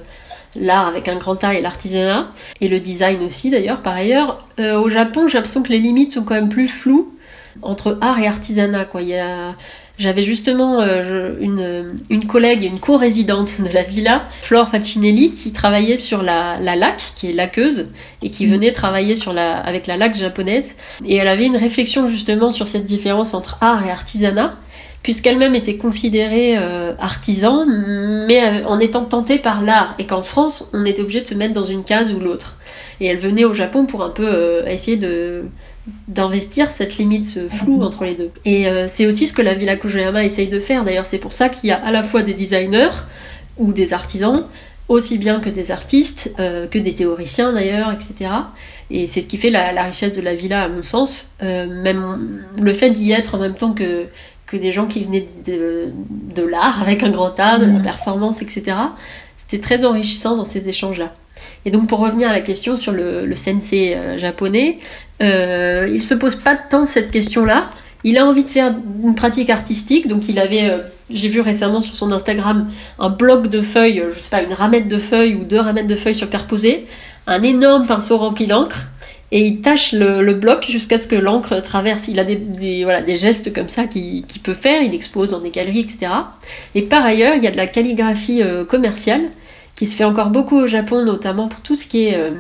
l'art 0.55 0.87
avec 0.87 1.07
un 1.07 1.15
grand 1.15 1.43
A 1.43 1.55
et 1.55 1.61
l'artisanat 1.61 2.31
et 2.61 2.69
le 2.69 2.79
design 2.79 3.21
aussi 3.23 3.49
d'ailleurs 3.49 3.81
par 3.81 3.93
ailleurs. 3.93 4.47
Euh, 4.59 4.79
au 4.79 4.89
Japon 4.89 5.27
j'ai 5.27 5.37
l'impression 5.37 5.63
que 5.63 5.69
les 5.69 5.79
limites 5.79 6.13
sont 6.13 6.23
quand 6.23 6.35
même 6.35 6.49
plus 6.49 6.67
floues 6.67 7.13
entre 7.61 7.97
art 8.01 8.19
et 8.19 8.27
artisanat 8.27 8.85
quoi. 8.85 9.01
Il 9.01 9.09
y 9.09 9.17
a 9.17 9.55
j'avais 9.99 10.23
justement 10.23 10.81
euh, 10.81 11.35
une, 11.39 11.99
une 12.09 12.25
collègue, 12.25 12.63
une 12.63 12.79
co-résidente 12.79 13.61
de 13.61 13.71
la 13.71 13.83
villa, 13.83 14.23
Flore 14.41 14.69
Facinelli, 14.69 15.33
qui 15.33 15.51
travaillait 15.51 15.97
sur 15.97 16.23
la, 16.23 16.59
la 16.59 16.75
laque, 16.75 17.13
qui 17.15 17.29
est 17.29 17.33
laqueuse, 17.33 17.89
et 18.23 18.31
qui 18.31 18.47
venait 18.47 18.71
travailler 18.71 19.15
sur 19.15 19.33
la, 19.33 19.57
avec 19.57 19.85
la 19.85 19.95
laque 19.97 20.15
japonaise. 20.15 20.75
Et 21.05 21.15
elle 21.17 21.27
avait 21.27 21.45
une 21.45 21.57
réflexion 21.57 22.07
justement 22.07 22.49
sur 22.49 22.67
cette 22.67 22.85
différence 22.85 23.35
entre 23.35 23.57
art 23.61 23.85
et 23.85 23.91
artisanat, 23.91 24.57
puisqu'elle-même 25.03 25.53
était 25.53 25.77
considérée 25.77 26.57
euh, 26.57 26.93
artisan, 26.97 27.65
mais 27.67 28.63
euh, 28.63 28.65
en 28.65 28.79
étant 28.79 29.05
tentée 29.05 29.37
par 29.37 29.61
l'art, 29.61 29.93
et 29.99 30.07
qu'en 30.07 30.23
France, 30.23 30.67
on 30.73 30.85
était 30.85 31.01
obligé 31.01 31.21
de 31.21 31.27
se 31.27 31.35
mettre 31.35 31.53
dans 31.53 31.63
une 31.63 31.83
case 31.83 32.11
ou 32.13 32.19
l'autre. 32.19 32.57
Et 32.99 33.05
elle 33.05 33.17
venait 33.17 33.45
au 33.45 33.53
Japon 33.53 33.85
pour 33.85 34.03
un 34.03 34.09
peu 34.09 34.63
essayer 34.67 34.97
de 34.97 35.43
d'investir 36.07 36.71
cette 36.71 36.97
limite 36.97 37.29
ce 37.29 37.49
flou 37.49 37.77
mhm. 37.77 37.83
entre 37.83 38.05
les 38.05 38.15
deux. 38.15 38.31
Et 38.45 38.67
euh, 38.67 38.85
c'est 38.87 39.05
aussi 39.05 39.27
ce 39.27 39.33
que 39.33 39.41
la 39.41 39.53
Villa 39.53 39.75
Kujayama 39.75 40.23
essaye 40.23 40.47
de 40.47 40.59
faire. 40.59 40.83
D'ailleurs, 40.83 41.05
c'est 41.05 41.17
pour 41.17 41.33
ça 41.33 41.49
qu'il 41.49 41.69
y 41.69 41.71
a 41.71 41.83
à 41.83 41.91
la 41.91 42.03
fois 42.03 42.23
des 42.23 42.33
designers 42.33 42.91
ou 43.57 43.73
des 43.73 43.93
artisans, 43.93 44.45
aussi 44.87 45.17
bien 45.17 45.39
que 45.39 45.49
des 45.49 45.71
artistes, 45.71 46.33
euh, 46.39 46.67
que 46.67 46.79
des 46.79 46.93
théoriciens 46.93 47.51
d'ailleurs, 47.51 47.91
etc. 47.91 48.31
Et 48.89 49.07
c'est 49.07 49.21
ce 49.21 49.27
qui 49.27 49.37
fait 49.37 49.49
la, 49.49 49.83
richesse 49.83 50.13
de 50.15 50.21
la 50.21 50.35
villa, 50.35 50.63
à 50.63 50.67
mon 50.69 50.83
sens. 50.83 51.31
Euh, 51.41 51.67
même 51.67 52.45
le 52.61 52.73
fait 52.73 52.89
d'y 52.91 53.11
être 53.11 53.35
en 53.35 53.39
même 53.39 53.55
temps 53.55 53.73
que, 53.73 54.05
que 54.45 54.55
des 54.55 54.71
gens 54.71 54.85
qui 54.85 55.03
venaient 55.03 55.27
de, 55.45 55.91
de 56.33 56.43
l'art, 56.43 56.81
avec 56.81 57.03
un 57.03 57.09
grand 57.09 57.37
art, 57.39 57.59
de 57.59 57.65
la 57.65 57.73
mhm. 57.73 57.83
performance, 57.83 58.41
etc. 58.41 58.77
C'était 59.53 59.61
très 59.61 59.85
enrichissant 59.85 60.35
dans 60.35 60.45
ces 60.45 60.67
échanges-là. 60.67 61.13
Et 61.63 61.69
donc 61.69 61.87
pour 61.87 61.99
revenir 61.99 62.27
à 62.27 62.31
la 62.31 62.41
question 62.41 62.75
sur 62.75 62.91
le, 62.91 63.35
sensei 63.35 63.95
japonais, 64.17 64.79
euh, 65.21 65.87
il 65.91 66.01
se 66.01 66.15
pose 66.15 66.35
pas 66.35 66.55
tant 66.55 66.87
cette 66.87 67.11
question-là. 67.11 67.69
Il 68.03 68.17
a 68.17 68.25
envie 68.25 68.43
de 68.43 68.49
faire 68.49 68.73
une 69.03 69.13
pratique 69.13 69.51
artistique, 69.51 70.07
donc 70.07 70.27
il 70.27 70.39
avait, 70.39 70.71
euh, 70.71 70.79
j'ai 71.11 71.27
vu 71.27 71.39
récemment 71.39 71.81
sur 71.81 71.93
son 71.93 72.11
Instagram, 72.11 72.67
un 72.97 73.09
bloc 73.09 73.47
de 73.47 73.61
feuilles, 73.61 73.99
euh, 73.99 74.11
je 74.15 74.21
sais 74.21 74.31
pas, 74.31 74.41
une 74.41 74.53
ramette 74.53 74.87
de 74.87 74.97
feuilles 74.97 75.35
ou 75.35 75.43
deux 75.43 75.59
ramettes 75.59 75.85
de 75.85 75.95
feuilles 75.95 76.15
superposées, 76.15 76.87
un 77.27 77.43
énorme 77.43 77.85
pinceau 77.85 78.17
rempli 78.17 78.47
d'encre, 78.47 78.87
et 79.31 79.45
il 79.45 79.61
tâche 79.61 79.93
le, 79.93 80.33
bloc 80.33 80.65
jusqu'à 80.67 80.97
ce 80.97 81.05
que 81.05 81.15
l'encre 81.15 81.61
traverse. 81.61 82.07
Il 82.07 82.19
a 82.19 82.23
des 82.23 83.15
gestes 83.17 83.53
comme 83.53 83.69
ça 83.69 83.85
qu'il 83.85 84.25
peut 84.41 84.53
faire, 84.55 84.81
il 84.81 84.95
expose 84.95 85.29
dans 85.31 85.39
des 85.39 85.51
galeries, 85.51 85.81
etc. 85.81 86.11
Et 86.73 86.81
par 86.81 87.05
ailleurs, 87.05 87.35
il 87.35 87.43
y 87.43 87.47
a 87.47 87.51
de 87.51 87.57
la 87.57 87.67
calligraphie 87.67 88.41
commerciale, 88.67 89.31
qui 89.75 89.87
se 89.87 89.95
fait 89.95 90.03
encore 90.03 90.29
beaucoup 90.29 90.57
au 90.57 90.67
Japon, 90.67 91.03
notamment 91.03 91.47
pour 91.47 91.61
tout 91.61 91.75
ce 91.75 91.85
qui 91.85 92.05
est 92.05 92.31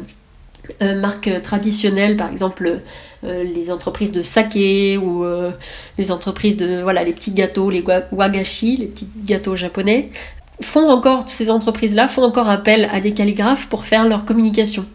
euh, 0.81 0.95
marques 0.95 1.29
traditionnelles, 1.41 2.15
par 2.15 2.31
exemple 2.31 2.79
euh, 3.25 3.43
les 3.43 3.69
entreprises 3.69 4.13
de 4.13 4.21
saké 4.21 4.97
ou 4.97 5.25
euh, 5.25 5.51
les 5.97 6.09
entreprises 6.09 6.55
de 6.55 6.81
voilà 6.81 7.03
les 7.03 7.11
petits 7.11 7.31
gâteaux, 7.31 7.69
les 7.69 7.83
wagashi, 8.13 8.77
les 8.77 8.85
petits 8.85 9.09
gâteaux 9.25 9.57
japonais. 9.57 10.09
font 10.61 10.89
encore, 10.89 11.27
ces 11.27 11.49
entreprises-là 11.49 12.07
font 12.07 12.23
encore 12.23 12.47
appel 12.49 12.87
à 12.93 13.01
des 13.01 13.13
calligraphes 13.13 13.67
pour 13.67 13.83
faire 13.83 14.07
leur 14.07 14.23
communication. 14.23 14.85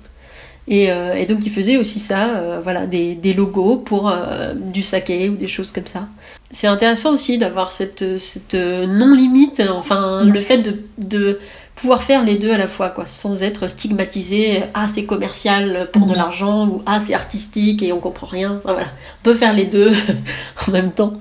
Et, 0.70 0.88
et 0.88 1.24
donc 1.24 1.46
ils 1.46 1.50
faisaient 1.50 1.78
aussi 1.78 1.98
ça, 1.98 2.60
voilà, 2.62 2.86
des, 2.86 3.14
des, 3.14 3.32
logos 3.32 3.76
pour 3.76 4.12
du 4.54 4.82
saké 4.82 5.30
ou 5.30 5.36
des 5.36 5.48
choses 5.48 5.70
comme 5.70 5.86
ça. 5.86 6.08
C'est 6.50 6.66
intéressant 6.66 7.14
aussi 7.14 7.38
d'avoir 7.38 7.72
cette, 7.72 8.18
cette 8.18 8.52
non-limite, 8.52 9.62
enfin 9.70 10.24
le 10.24 10.40
fait 10.42 10.58
de, 10.58 10.82
de 10.98 11.40
pouvoir 11.80 12.02
faire 12.02 12.24
les 12.24 12.36
deux 12.36 12.52
à 12.52 12.58
la 12.58 12.66
fois, 12.66 12.90
quoi, 12.90 13.06
sans 13.06 13.42
être 13.42 13.68
stigmatisé. 13.68 14.64
Ah, 14.74 14.88
c'est 14.92 15.04
commercial 15.04 15.88
pour 15.92 16.06
de 16.06 16.14
l'argent 16.14 16.68
ou 16.68 16.82
ah, 16.86 17.00
c'est 17.00 17.14
artistique 17.14 17.82
et 17.82 17.92
on 17.92 18.00
comprend 18.00 18.26
rien. 18.26 18.56
Enfin, 18.56 18.72
voilà, 18.72 18.88
on 19.20 19.24
peut 19.24 19.34
faire 19.34 19.52
les 19.52 19.66
deux 19.66 19.92
en 20.66 20.70
même 20.70 20.92
temps. 20.92 21.14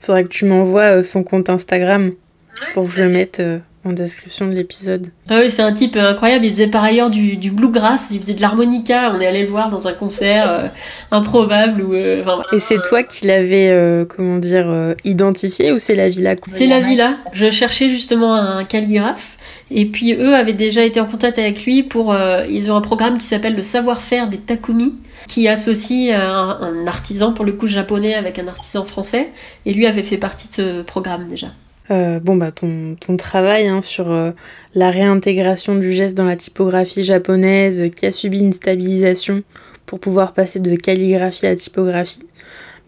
Faudrait 0.00 0.24
que 0.24 0.28
tu 0.28 0.44
m'envoies 0.44 0.98
euh, 0.98 1.02
son 1.02 1.22
compte 1.22 1.48
Instagram 1.48 2.12
pour 2.74 2.86
que 2.86 2.90
je 2.90 3.02
le 3.02 3.08
mette 3.08 3.40
euh, 3.40 3.58
en 3.84 3.92
description 3.92 4.46
de 4.46 4.52
l'épisode. 4.52 5.08
Ah 5.28 5.38
oui, 5.40 5.50
c'est 5.50 5.62
un 5.62 5.72
type 5.72 5.96
euh, 5.96 6.10
incroyable. 6.10 6.44
Il 6.44 6.52
faisait 6.52 6.66
par 6.66 6.84
ailleurs 6.84 7.10
du, 7.10 7.36
du 7.36 7.50
bluegrass, 7.50 8.10
il 8.10 8.20
faisait 8.20 8.34
de 8.34 8.40
l'harmonica. 8.40 9.12
On 9.14 9.20
est 9.20 9.26
allé 9.26 9.42
le 9.42 9.48
voir 9.48 9.70
dans 9.70 9.88
un 9.88 9.92
concert 9.92 10.70
improbable. 11.10 11.82
Où, 11.82 11.94
Et 11.94 12.60
c'est 12.60 12.80
toi 12.88 13.02
qui 13.02 13.26
l'avais, 13.26 14.06
comment 14.08 14.38
dire, 14.38 14.94
identifié 15.04 15.72
ou 15.72 15.78
c'est 15.78 15.94
la 15.94 16.08
villa 16.08 16.34
C'est 16.48 16.66
la 16.66 16.80
villa. 16.80 17.16
Je 17.32 17.50
cherchais 17.50 17.88
justement 17.88 18.34
un 18.34 18.64
calligraphe 18.64 19.38
et 19.70 19.86
puis 19.86 20.14
eux 20.14 20.34
avaient 20.34 20.52
déjà 20.52 20.84
été 20.84 21.00
en 21.00 21.06
contact 21.06 21.38
avec 21.38 21.64
lui 21.64 21.82
pour... 21.82 22.12
Euh, 22.12 22.44
ils 22.48 22.72
ont 22.72 22.76
un 22.76 22.80
programme 22.80 23.18
qui 23.18 23.26
s'appelle 23.26 23.54
le 23.54 23.62
savoir-faire 23.62 24.28
des 24.28 24.38
Takumi, 24.38 24.96
qui 25.28 25.48
associe 25.48 26.12
euh, 26.12 26.18
un, 26.18 26.86
artisan, 26.86 27.32
pour 27.32 27.44
le 27.44 27.52
coup 27.52 27.68
japonais, 27.68 28.14
avec 28.14 28.38
un 28.38 28.48
artisan 28.48 28.84
français. 28.84 29.28
Et 29.66 29.72
lui 29.72 29.86
avait 29.86 30.02
fait 30.02 30.18
partie 30.18 30.48
de 30.48 30.54
ce 30.54 30.82
programme 30.82 31.28
déjà. 31.28 31.48
Euh, 31.90 32.20
bon, 32.20 32.36
bah, 32.36 32.52
ton, 32.52 32.96
travail 33.16 33.66
hein, 33.66 33.80
sur 33.80 34.14
la 34.74 34.90
réintégration 34.90 35.74
du 35.74 35.92
geste 35.92 36.16
dans 36.16 36.24
la 36.24 36.36
typographie 36.36 37.02
japonaise 37.02 37.90
qui 37.96 38.06
a 38.06 38.12
subi 38.12 38.40
une 38.40 38.52
stabilisation 38.52 39.42
pour 39.86 39.98
pouvoir 39.98 40.32
passer 40.34 40.60
de 40.60 40.76
calligraphie 40.76 41.46
à 41.46 41.56
typographie, 41.56 42.20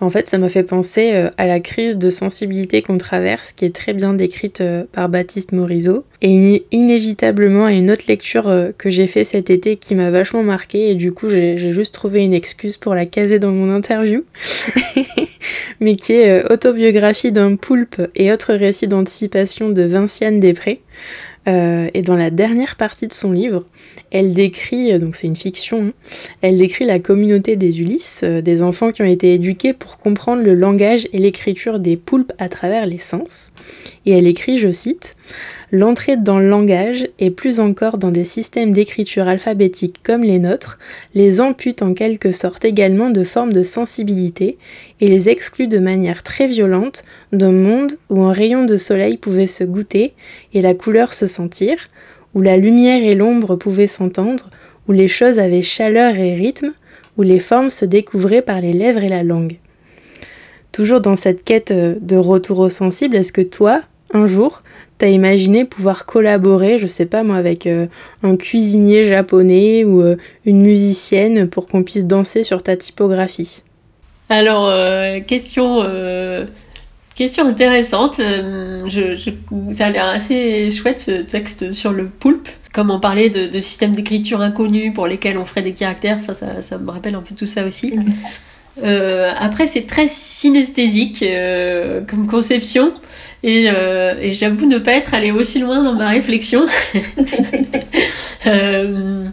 en 0.02 0.10
fait, 0.10 0.28
ça 0.28 0.36
m'a 0.36 0.48
fait 0.48 0.64
penser 0.64 1.12
euh, 1.14 1.30
à 1.38 1.46
la 1.46 1.60
crise 1.60 1.96
de 1.96 2.10
sensibilité 2.10 2.82
qu'on 2.82 2.98
traverse, 2.98 3.52
qui 3.52 3.64
est 3.64 3.74
très 3.74 3.92
bien 3.92 4.14
décrite 4.14 4.60
euh, 4.60 4.82
par 4.90 5.08
Baptiste 5.08 5.52
Morisot, 5.52 6.04
et 6.20 6.64
inévitablement 6.72 7.66
à 7.66 7.72
une 7.72 7.88
autre 7.88 8.04
lecture 8.08 8.48
euh, 8.48 8.70
que 8.76 8.90
j'ai 8.90 9.06
fait 9.06 9.22
cet 9.22 9.48
été 9.48 9.76
qui 9.76 9.94
m'a 9.94 10.10
vachement 10.10 10.42
marqué, 10.42 10.90
et 10.90 10.96
du 10.96 11.12
coup 11.12 11.28
j'ai 11.30 11.56
juste 11.70 11.94
trouvé 11.94 12.24
une 12.24 12.34
excuse 12.34 12.78
pour 12.78 12.96
la 12.96 13.06
caser 13.06 13.38
dans 13.38 13.52
mon 13.52 13.72
interview, 13.72 14.24
mais 15.80 15.94
qui 15.94 16.14
est 16.14 16.50
Autobiographie 16.50 17.30
d'un 17.30 17.54
poulpe 17.54 18.02
et 18.16 18.32
autres 18.32 18.54
récits 18.54 18.88
d'anticipation 18.88 19.70
de 19.70 19.82
Vinciane 19.82 20.40
Després. 20.40 20.80
Et 21.46 22.02
dans 22.02 22.16
la 22.16 22.30
dernière 22.30 22.76
partie 22.76 23.08
de 23.08 23.12
son 23.12 23.32
livre, 23.32 23.64
elle 24.12 24.34
décrit, 24.34 24.92
euh, 24.92 24.98
donc 24.98 25.16
c'est 25.16 25.26
une 25.26 25.36
fiction, 25.36 25.86
hein, 25.86 25.92
elle 26.42 26.58
décrit 26.58 26.84
la 26.84 26.98
communauté 26.98 27.56
des 27.56 27.80
Ulysses, 27.80 28.20
euh, 28.22 28.42
des 28.42 28.62
enfants 28.62 28.92
qui 28.92 29.02
ont 29.02 29.06
été 29.06 29.34
éduqués 29.34 29.72
pour 29.72 29.96
comprendre 29.96 30.42
le 30.42 30.54
langage 30.54 31.08
et 31.12 31.18
l'écriture 31.18 31.78
des 31.78 31.96
poulpes 31.96 32.32
à 32.38 32.48
travers 32.48 32.86
les 32.86 32.98
sens. 32.98 33.52
Et 34.04 34.12
elle 34.12 34.26
écrit, 34.26 34.58
je 34.58 34.70
cite, 34.70 35.16
L'entrée 35.74 36.18
dans 36.18 36.38
le 36.38 36.50
langage, 36.50 37.08
et 37.18 37.30
plus 37.30 37.58
encore 37.58 37.96
dans 37.96 38.10
des 38.10 38.26
systèmes 38.26 38.72
d'écriture 38.72 39.26
alphabétique 39.26 40.00
comme 40.02 40.22
les 40.22 40.38
nôtres, 40.38 40.78
les 41.14 41.40
ampute 41.40 41.80
en 41.80 41.94
quelque 41.94 42.30
sorte 42.30 42.66
également 42.66 43.08
de 43.08 43.24
formes 43.24 43.54
de 43.54 43.62
sensibilité 43.62 44.58
et 45.00 45.08
les 45.08 45.30
exclut 45.30 45.68
de 45.68 45.78
manière 45.78 46.22
très 46.22 46.46
violente 46.46 47.04
d'un 47.32 47.52
monde 47.52 47.92
où 48.10 48.20
un 48.20 48.34
rayon 48.34 48.66
de 48.66 48.76
soleil 48.76 49.16
pouvait 49.16 49.46
se 49.46 49.64
goûter 49.64 50.12
et 50.52 50.60
la 50.60 50.74
couleur 50.74 51.14
se 51.14 51.26
sentir, 51.26 51.88
où 52.34 52.42
la 52.42 52.58
lumière 52.58 53.02
et 53.02 53.14
l'ombre 53.14 53.56
pouvaient 53.56 53.86
s'entendre, 53.86 54.50
où 54.88 54.92
les 54.92 55.08
choses 55.08 55.38
avaient 55.38 55.62
chaleur 55.62 56.16
et 56.16 56.34
rythme, 56.34 56.74
où 57.16 57.22
les 57.22 57.38
formes 57.40 57.70
se 57.70 57.86
découvraient 57.86 58.42
par 58.42 58.60
les 58.60 58.74
lèvres 58.74 59.02
et 59.02 59.08
la 59.08 59.22
langue. 59.22 59.56
Toujours 60.70 61.00
dans 61.00 61.16
cette 61.16 61.44
quête 61.44 61.70
euh, 61.70 61.94
de 61.98 62.16
retour 62.16 62.58
au 62.58 62.68
sensible, 62.68 63.16
est-ce 63.16 63.32
que 63.32 63.42
toi, 63.42 63.82
un 64.12 64.26
jour, 64.26 64.62
t'as 65.02 65.08
imaginé 65.08 65.64
pouvoir 65.64 66.06
collaborer, 66.06 66.78
je 66.78 66.86
sais 66.86 67.06
pas 67.06 67.24
moi, 67.24 67.34
avec 67.34 67.66
euh, 67.66 67.88
un 68.22 68.36
cuisinier 68.36 69.02
japonais 69.02 69.82
ou 69.82 70.00
euh, 70.00 70.16
une 70.46 70.62
musicienne 70.62 71.48
pour 71.48 71.66
qu'on 71.66 71.82
puisse 71.82 72.06
danser 72.06 72.44
sur 72.44 72.62
ta 72.62 72.76
typographie? 72.76 73.62
Alors, 74.28 74.72
question 75.26 75.82
Question 77.14 77.46
intéressante. 77.46 78.20
Euh, 78.20 78.88
je, 78.88 79.30
ça 79.70 79.86
a 79.86 79.90
l'air 79.90 80.06
assez 80.06 80.70
chouette 80.70 81.00
ce 81.00 81.10
texte 81.10 81.72
sur 81.72 81.92
le 81.92 82.06
poulpe. 82.06 82.48
Comme 82.72 82.90
on 82.90 83.00
parlait 83.00 83.28
de, 83.28 83.48
de 83.48 83.60
systèmes 83.60 83.92
d'écriture 83.92 84.40
inconnus 84.40 84.94
pour 84.94 85.06
lesquels 85.06 85.36
on 85.36 85.44
ferait 85.44 85.62
des 85.62 85.74
caractères, 85.74 86.18
enfin 86.20 86.32
ça, 86.32 86.62
ça 86.62 86.78
me 86.78 86.90
rappelle 86.90 87.14
un 87.14 87.20
peu 87.20 87.34
tout 87.34 87.44
ça 87.44 87.66
aussi. 87.66 87.92
Euh, 88.82 89.32
après, 89.36 89.66
c'est 89.66 89.86
très 89.86 90.08
synesthésique 90.08 91.22
euh, 91.22 92.00
comme 92.08 92.26
conception, 92.26 92.94
et, 93.42 93.66
euh, 93.68 94.14
et 94.20 94.34
j'avoue 94.34 94.66
ne 94.66 94.78
pas 94.78 94.92
être 94.92 95.14
allé 95.14 95.30
aussi 95.30 95.58
loin 95.58 95.82
dans 95.82 95.94
ma 95.94 96.08
réflexion. 96.08 96.66
Euh, 98.44 99.28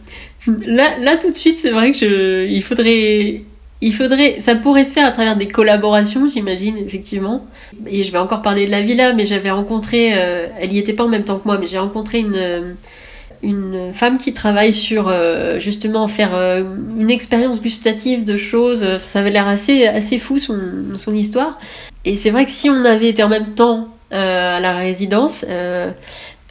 là, 0.68 1.00
là 1.00 1.18
tout 1.18 1.32
de 1.32 1.36
suite, 1.36 1.58
c'est 1.58 1.72
vrai 1.72 1.92
que 1.92 1.98
je, 1.98 2.46
il 2.46 2.62
faudrait 2.62 3.42
il 3.82 3.94
faudrait, 3.94 4.40
ça 4.40 4.56
pourrait 4.56 4.84
se 4.84 4.94
faire 4.94 5.08
à 5.08 5.12
travers 5.12 5.38
des 5.38 5.48
collaborations, 5.48 6.30
j'imagine, 6.30 6.78
effectivement. 6.78 7.46
Et 7.88 8.04
je 8.04 8.12
vais 8.12 8.18
encore 8.18 8.42
parler 8.42 8.66
de 8.66 8.72
la 8.72 8.82
villa, 8.82 9.14
mais 9.14 9.26
j'avais 9.26 9.52
rencontré, 9.52 10.12
euh, 10.14 10.48
elle 10.60 10.74
y 10.74 10.78
était 10.78 10.94
pas 10.94 11.06
en 11.06 11.08
même 11.08 11.24
temps 11.24 11.40
que 11.40 11.46
moi, 11.46 11.58
mais 11.60 11.66
j'ai 11.66 11.80
rencontré 11.80 12.20
une, 12.20 12.76
une 13.42 13.94
femme 13.94 14.18
qui 14.18 14.34
travaille 14.34 14.74
sur 14.74 15.08
euh, 15.08 15.60
justement 15.60 16.08
faire 16.08 16.36
une 16.36 17.10
expérience 17.10 17.62
gustative 17.62 18.26
de 18.26 18.38
choses. 18.38 18.86
Ça 19.00 19.20
avait 19.20 19.32
l'air 19.32 19.48
assez, 19.48 19.88
assez 19.88 20.20
fou 20.20 20.38
son, 20.38 20.60
son 20.96 21.16
histoire. 21.16 21.58
Et 22.04 22.18
c'est 22.18 22.32
vrai 22.32 22.46
que 22.46 22.52
si 22.52 22.70
on 22.70 22.84
avait 22.84 23.10
été 23.10 23.24
en 23.24 23.30
même 23.30 23.54
temps 23.56 23.88
à 24.12 24.60
la 24.60 24.78
résidence, 24.78 25.46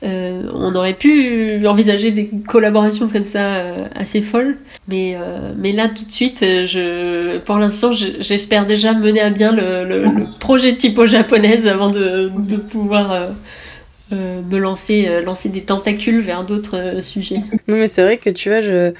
euh, 0.05 0.43
on 0.55 0.77
aurait 0.77 0.95
pu 0.95 1.67
envisager 1.67 2.13
des 2.13 2.31
collaborations 2.47 3.09
comme 3.09 3.27
ça 3.27 3.41
euh, 3.41 3.77
assez 3.97 4.23
folles, 4.23 4.57
mais 4.87 5.17
euh, 5.17 5.53
mais 5.57 5.73
là 5.73 5.89
tout 5.89 6.05
de 6.05 6.11
suite, 6.13 6.41
je 6.41 7.39
pour 7.39 7.59
l'instant, 7.59 7.91
j'espère 7.93 8.65
déjà 8.65 8.95
mener 8.95 9.21
à 9.21 9.31
bien 9.31 9.53
le, 9.53 10.05
projet 10.39 10.77
typo 10.77 11.07
japonaise 11.07 11.67
avant 11.67 11.91
de, 11.91 12.31
de 12.39 12.57
pouvoir 12.57 13.31
me 14.13 14.59
lancer 14.59 15.21
lancer 15.25 15.49
des 15.49 15.63
tentacules 15.63 16.21
vers 16.21 16.45
d'autres 16.45 17.03
sujets. 17.03 17.43
Non 17.67 17.77
mais 17.77 17.89
c'est 17.89 18.03
vrai 18.03 18.19
que 18.19 18.31
tu 18.31 18.51
vois, 18.51 18.61
je 18.61 18.93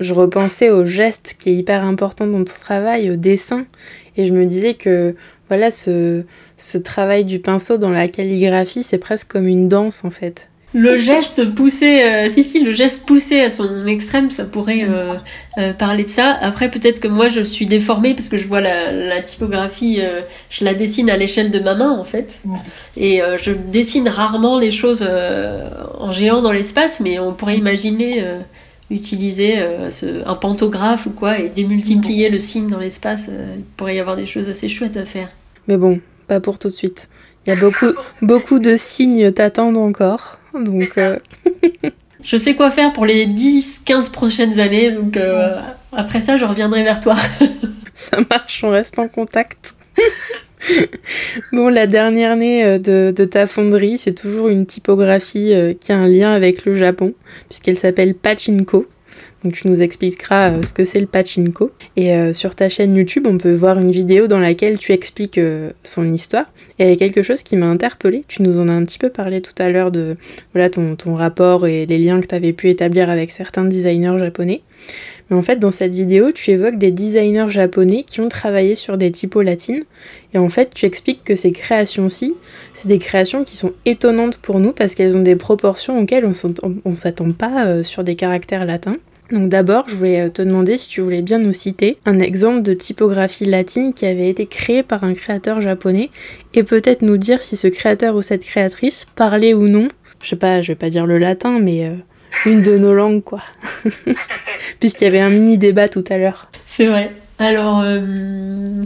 je 0.00 0.14
repensais 0.14 0.70
au 0.70 0.84
geste 0.84 1.36
qui 1.38 1.50
est 1.50 1.54
hyper 1.54 1.84
important 1.84 2.26
dans 2.26 2.42
ton 2.42 2.52
travail, 2.60 3.08
au 3.12 3.16
dessin, 3.16 3.66
et 4.16 4.24
je 4.24 4.32
me 4.32 4.46
disais 4.46 4.74
que 4.74 5.14
voilà, 5.50 5.70
ce, 5.70 6.22
ce 6.56 6.78
travail 6.78 7.24
du 7.24 7.40
pinceau 7.40 7.76
dans 7.76 7.90
la 7.90 8.08
calligraphie, 8.08 8.84
c'est 8.84 8.98
presque 8.98 9.28
comme 9.32 9.48
une 9.48 9.68
danse 9.68 10.04
en 10.04 10.10
fait. 10.10 10.48
Le 10.72 10.98
geste 10.98 11.52
poussé, 11.52 12.04
euh, 12.04 12.28
si 12.28 12.44
si, 12.44 12.62
le 12.62 12.70
geste 12.70 13.04
poussé 13.04 13.40
à 13.40 13.50
son 13.50 13.86
extrême, 13.88 14.30
ça 14.30 14.44
pourrait 14.44 14.84
euh, 14.88 15.10
euh, 15.58 15.72
parler 15.72 16.04
de 16.04 16.10
ça. 16.10 16.38
Après, 16.40 16.70
peut-être 16.70 17.00
que 17.00 17.08
moi, 17.08 17.26
je 17.26 17.40
suis 17.40 17.66
déformée 17.66 18.14
parce 18.14 18.28
que 18.28 18.36
je 18.36 18.46
vois 18.46 18.60
la, 18.60 18.92
la 18.92 19.20
typographie, 19.20 20.00
je 20.48 20.64
la 20.64 20.74
dessine 20.74 21.10
à 21.10 21.16
l'échelle 21.16 21.50
de 21.50 21.58
ma 21.58 21.74
main 21.74 21.90
en 21.90 22.04
fait, 22.04 22.42
et 22.96 23.20
je 23.36 23.50
dessine 23.50 24.08
rarement 24.08 24.58
les 24.58 24.70
choses 24.70 25.06
en 25.98 26.12
géant 26.12 26.40
dans 26.40 26.52
l'espace, 26.52 27.00
mais 27.00 27.18
on 27.18 27.32
pourrait 27.32 27.56
imaginer 27.56 28.24
utiliser 28.90 29.56
ce, 29.90 30.26
un 30.26 30.34
pantographe 30.34 31.06
ou 31.06 31.10
quoi 31.10 31.38
et 31.38 31.48
démultiplier 31.48 32.28
le 32.28 32.38
signe 32.38 32.68
dans 32.68 32.78
l'espace. 32.78 33.28
il 33.56 33.64
pourrait 33.76 33.96
y 33.96 34.00
avoir 34.00 34.16
des 34.16 34.26
choses 34.26 34.48
assez 34.48 34.68
chouettes 34.68 34.96
à 34.96 35.04
faire. 35.04 35.28
Mais 35.70 35.76
bon, 35.76 36.00
pas 36.26 36.40
pour 36.40 36.58
tout 36.58 36.66
de 36.66 36.72
suite. 36.72 37.08
Il 37.46 37.50
y 37.50 37.56
a 37.56 37.60
beaucoup, 37.60 37.86
beaucoup 38.22 38.58
de 38.58 38.76
signes 38.76 39.30
t'attendent 39.32 39.78
encore. 39.78 40.40
Donc, 40.52 40.98
euh, 40.98 41.16
je 42.24 42.36
sais 42.36 42.56
quoi 42.56 42.70
faire 42.70 42.92
pour 42.92 43.06
les 43.06 43.26
10-15 43.28 44.10
prochaines 44.10 44.58
années. 44.58 44.90
Donc, 44.90 45.16
euh, 45.16 45.52
après 45.92 46.20
ça, 46.20 46.36
je 46.36 46.44
reviendrai 46.44 46.82
vers 46.82 47.00
toi. 47.00 47.16
ça 47.94 48.18
marche, 48.28 48.64
on 48.64 48.70
reste 48.70 48.98
en 48.98 49.06
contact. 49.06 49.76
bon, 51.52 51.68
la 51.68 51.86
dernière 51.86 52.32
année 52.32 52.64
euh, 52.64 52.78
de, 52.78 53.14
de 53.16 53.24
ta 53.24 53.46
fonderie, 53.46 53.96
c'est 53.96 54.14
toujours 54.14 54.48
une 54.48 54.66
typographie 54.66 55.54
qui 55.80 55.92
a 55.92 55.96
un 55.96 56.08
lien 56.08 56.32
avec 56.32 56.64
le 56.64 56.74
Japon, 56.74 57.14
puisqu'elle 57.48 57.76
s'appelle 57.76 58.14
Pachinko. 58.14 58.86
Donc 59.42 59.54
tu 59.54 59.68
nous 59.68 59.80
expliqueras 59.80 60.50
euh, 60.50 60.62
ce 60.62 60.72
que 60.72 60.84
c'est 60.84 61.00
le 61.00 61.06
pachinko. 61.06 61.70
Et 61.96 62.14
euh, 62.14 62.34
sur 62.34 62.54
ta 62.54 62.68
chaîne 62.68 62.94
YouTube, 62.94 63.26
on 63.26 63.38
peut 63.38 63.54
voir 63.54 63.78
une 63.78 63.90
vidéo 63.90 64.26
dans 64.26 64.38
laquelle 64.38 64.78
tu 64.78 64.92
expliques 64.92 65.38
euh, 65.38 65.70
son 65.82 66.10
histoire. 66.12 66.46
Et 66.78 66.84
il 66.84 66.90
y 66.90 66.92
a 66.92 66.96
quelque 66.96 67.22
chose 67.22 67.42
qui 67.42 67.56
m'a 67.56 67.66
interpellée. 67.66 68.22
Tu 68.28 68.42
nous 68.42 68.58
en 68.58 68.68
as 68.68 68.72
un 68.72 68.84
petit 68.84 68.98
peu 68.98 69.08
parlé 69.08 69.40
tout 69.40 69.54
à 69.58 69.70
l'heure 69.70 69.90
de 69.90 70.16
voilà, 70.52 70.68
ton, 70.70 70.96
ton 70.96 71.14
rapport 71.14 71.66
et 71.66 71.86
les 71.86 71.98
liens 71.98 72.20
que 72.20 72.26
tu 72.26 72.34
avais 72.34 72.52
pu 72.52 72.68
établir 72.68 73.08
avec 73.10 73.30
certains 73.30 73.64
designers 73.64 74.18
japonais. 74.18 74.62
Mais 75.30 75.36
en 75.36 75.42
fait, 75.42 75.56
dans 75.56 75.70
cette 75.70 75.94
vidéo, 75.94 76.32
tu 76.32 76.50
évoques 76.50 76.76
des 76.76 76.90
designers 76.90 77.48
japonais 77.48 78.04
qui 78.06 78.20
ont 78.20 78.28
travaillé 78.28 78.74
sur 78.74 78.98
des 78.98 79.12
typos 79.12 79.42
latines. 79.42 79.84
Et 80.34 80.38
en 80.38 80.48
fait, 80.48 80.70
tu 80.74 80.86
expliques 80.86 81.22
que 81.24 81.36
ces 81.36 81.52
créations-ci, 81.52 82.34
c'est 82.72 82.88
des 82.88 82.98
créations 82.98 83.44
qui 83.44 83.56
sont 83.56 83.72
étonnantes 83.86 84.38
pour 84.38 84.58
nous 84.58 84.72
parce 84.72 84.94
qu'elles 84.94 85.16
ont 85.16 85.22
des 85.22 85.36
proportions 85.36 86.00
auxquelles 86.00 86.24
on 86.24 86.90
ne 86.90 86.94
s'attend 86.94 87.30
pas 87.32 87.66
euh, 87.66 87.82
sur 87.82 88.02
des 88.02 88.16
caractères 88.16 88.64
latins. 88.64 88.96
Donc 89.30 89.48
d'abord, 89.48 89.88
je 89.88 89.94
voulais 89.94 90.22
euh, 90.22 90.28
te 90.28 90.42
demander 90.42 90.76
si 90.76 90.88
tu 90.88 91.00
voulais 91.00 91.22
bien 91.22 91.38
nous 91.38 91.52
citer 91.52 91.98
un 92.04 92.18
exemple 92.18 92.62
de 92.62 92.74
typographie 92.74 93.44
latine 93.44 93.94
qui 93.94 94.06
avait 94.06 94.28
été 94.28 94.46
créé 94.46 94.82
par 94.82 95.04
un 95.04 95.12
créateur 95.12 95.60
japonais 95.60 96.10
et 96.52 96.64
peut-être 96.64 97.02
nous 97.02 97.16
dire 97.16 97.40
si 97.40 97.56
ce 97.56 97.68
créateur 97.68 98.16
ou 98.16 98.22
cette 98.22 98.42
créatrice 98.42 99.06
parlait 99.14 99.54
ou 99.54 99.68
non, 99.68 99.86
je 100.20 100.30
sais 100.30 100.36
pas, 100.36 100.62
je 100.62 100.72
vais 100.72 100.76
pas 100.76 100.90
dire 100.90 101.06
le 101.06 101.18
latin, 101.18 101.60
mais 101.60 101.86
euh, 101.86 101.92
une 102.46 102.62
de 102.62 102.76
nos 102.78 102.94
langues 102.94 103.22
quoi. 103.22 103.42
Puisqu'il 104.80 105.04
y 105.04 105.06
avait 105.06 105.20
un 105.20 105.30
mini 105.30 105.58
débat 105.58 105.88
tout 105.88 106.04
à 106.10 106.18
l'heure. 106.18 106.50
C'est 106.66 106.86
vrai. 106.86 107.12
Alors, 107.38 107.80
euh, 107.82 108.82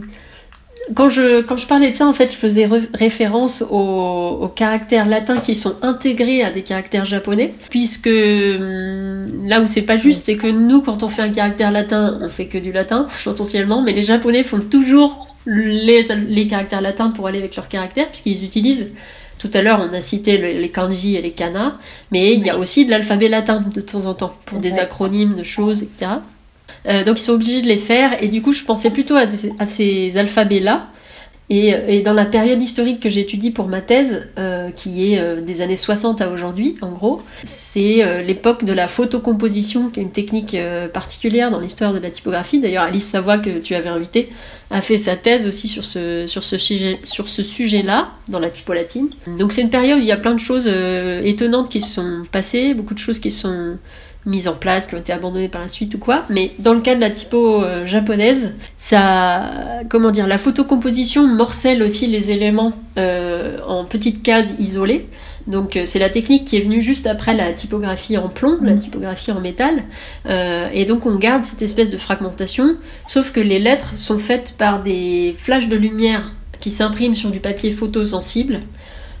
quand 0.93 1.09
je, 1.09 1.41
quand 1.41 1.57
je 1.57 1.65
parlais 1.65 1.89
de 1.89 1.95
ça, 1.95 2.05
en 2.05 2.13
fait, 2.13 2.31
je 2.31 2.37
faisais 2.37 2.69
référence 2.93 3.63
aux, 3.69 4.51
caractères 4.55 5.07
latins 5.07 5.37
qui 5.37 5.55
sont 5.55 5.75
intégrés 5.81 6.43
à 6.43 6.51
des 6.51 6.61
caractères 6.61 7.05
japonais, 7.05 7.53
puisque 7.69 8.07
hum, 8.07 9.47
là 9.47 9.61
où 9.61 9.67
c'est 9.67 9.81
pas 9.81 9.97
juste, 9.97 10.25
c'est 10.25 10.37
que 10.37 10.47
nous, 10.47 10.81
quand 10.81 11.03
on 11.03 11.09
fait 11.09 11.23
un 11.23 11.29
caractère 11.29 11.71
latin, 11.71 12.19
on 12.21 12.29
fait 12.29 12.45
que 12.45 12.57
du 12.57 12.71
latin, 12.71 13.07
potentiellement, 13.23 13.81
mais 13.81 13.93
les 13.93 14.03
japonais 14.03 14.43
font 14.43 14.59
toujours 14.59 15.27
les, 15.45 16.01
les 16.27 16.47
caractères 16.47 16.81
latins 16.81 17.09
pour 17.09 17.27
aller 17.27 17.39
avec 17.39 17.55
leurs 17.55 17.67
caractères, 17.67 18.07
puisqu'ils 18.07 18.43
utilisent 18.43 18.91
tout 19.45 19.57
à 19.57 19.61
l'heure, 19.61 19.79
on 19.87 19.93
a 19.93 20.01
cité 20.01 20.37
les 20.37 20.69
kanji 20.69 21.15
et 21.15 21.21
les 21.21 21.31
kana, 21.31 21.77
mais 22.11 22.33
il 22.33 22.45
y 22.45 22.49
a 22.49 22.57
aussi 22.57 22.85
de 22.85 22.91
l'alphabet 22.91 23.27
latin 23.27 23.63
de 23.73 23.81
temps 23.81 24.05
en 24.05 24.13
temps 24.13 24.35
pour 24.45 24.59
des 24.59 24.79
acronymes 24.79 25.35
de 25.35 25.43
choses, 25.43 25.83
etc. 25.83 26.11
Euh, 26.87 27.03
donc 27.03 27.19
ils 27.19 27.23
sont 27.23 27.33
obligés 27.33 27.61
de 27.61 27.67
les 27.67 27.77
faire 27.77 28.21
et 28.21 28.27
du 28.27 28.41
coup 28.41 28.53
je 28.53 28.63
pensais 28.63 28.89
plutôt 28.89 29.15
à, 29.15 29.65
ces 29.65 30.17
alphabets-là. 30.17 30.87
Et, 31.49 32.01
dans 32.01 32.13
la 32.13 32.25
période 32.25 32.61
historique 32.61 32.99
que 32.99 33.09
j'étudie 33.09 33.51
pour 33.51 33.67
ma 33.67 33.81
thèse, 33.81 34.27
euh, 34.39 34.71
qui 34.71 35.13
est 35.13 35.19
euh, 35.19 35.41
des 35.41 35.61
années 35.61 35.77
60 35.77 36.21
à 36.21 36.29
aujourd'hui, 36.29 36.75
en 36.81 36.91
gros, 36.91 37.21
c'est 37.43 38.23
l'époque 38.23 38.63
de 38.63 38.73
la 38.73 38.87
photocomposition, 38.87 39.89
qui 39.89 39.99
est 39.99 40.03
une 40.03 40.11
technique 40.11 40.57
particulière 40.93 41.51
dans 41.51 41.59
l'histoire 41.59 41.93
de 41.93 41.99
la 41.99 42.09
typographie. 42.09 42.59
D'ailleurs, 42.59 42.83
Alice 42.83 43.05
Savoie, 43.05 43.37
que 43.37 43.59
tu 43.59 43.75
avais 43.75 43.89
invitée, 43.89 44.29
a 44.71 44.81
fait 44.81 44.97
sa 44.97 45.15
thèse 45.15 45.47
aussi 45.47 45.67
sur 45.67 45.83
ce, 45.83 46.25
sur 46.25 46.43
ce, 46.43 46.57
sur 47.03 47.27
ce 47.27 47.43
sujet-là, 47.43 48.09
dans 48.29 48.39
la 48.39 48.49
typo 48.49 48.73
latine. 48.73 49.09
Donc 49.37 49.51
c'est 49.51 49.61
une 49.61 49.69
période 49.69 49.99
où 49.99 50.01
il 50.01 50.07
y 50.07 50.11
a 50.11 50.17
plein 50.17 50.33
de 50.33 50.39
choses 50.39 50.67
étonnantes 50.67 51.69
qui 51.69 51.81
se 51.81 51.93
sont 51.93 52.23
passées, 52.31 52.73
beaucoup 52.73 52.93
de 52.93 52.99
choses 52.99 53.19
qui 53.19 53.29
sont 53.29 53.77
mises 54.25 54.47
en 54.47 54.53
place, 54.53 54.87
qui 54.87 54.95
ont 54.95 54.99
été 54.99 55.13
abandonnées 55.13 55.49
par 55.49 55.61
la 55.61 55.67
suite 55.67 55.95
ou 55.95 55.97
quoi. 55.97 56.23
Mais 56.29 56.51
dans 56.59 56.73
le 56.73 56.81
cas 56.81 56.95
de 56.95 57.01
la 57.01 57.11
typo 57.11 57.63
euh, 57.63 57.85
japonaise, 57.85 58.53
ça, 58.77 59.43
comment 59.89 60.11
dire, 60.11 60.27
la 60.27 60.37
photocomposition 60.37 61.27
morcelle 61.27 61.83
aussi 61.83 62.07
les 62.07 62.31
éléments 62.31 62.73
euh, 62.97 63.59
en 63.67 63.85
petites 63.85 64.23
cases 64.23 64.53
isolées. 64.59 65.07
Donc 65.47 65.77
euh, 65.77 65.83
c'est 65.85 65.99
la 65.99 66.09
technique 66.09 66.45
qui 66.45 66.57
est 66.57 66.61
venue 66.61 66.81
juste 66.81 67.05
après 67.05 67.35
la 67.35 67.53
typographie 67.53 68.17
en 68.17 68.29
plomb, 68.29 68.57
la 68.61 68.73
typographie 68.73 69.31
en 69.31 69.41
métal. 69.41 69.83
et 70.27 70.85
donc 70.85 71.05
on 71.05 71.15
garde 71.15 71.43
cette 71.43 71.61
espèce 71.61 71.91
de 71.91 71.97
fragmentation, 71.97 72.77
sauf 73.05 73.31
que 73.31 73.39
les 73.39 73.59
lettres 73.59 73.95
sont 73.95 74.17
faites 74.17 74.55
par 74.57 74.81
des 74.81 75.35
flashs 75.37 75.67
de 75.67 75.75
lumière 75.75 76.31
qui 76.59 76.71
s'impriment 76.71 77.13
sur 77.13 77.29
du 77.29 77.39
papier 77.39 77.69
photosensible. 77.69 78.61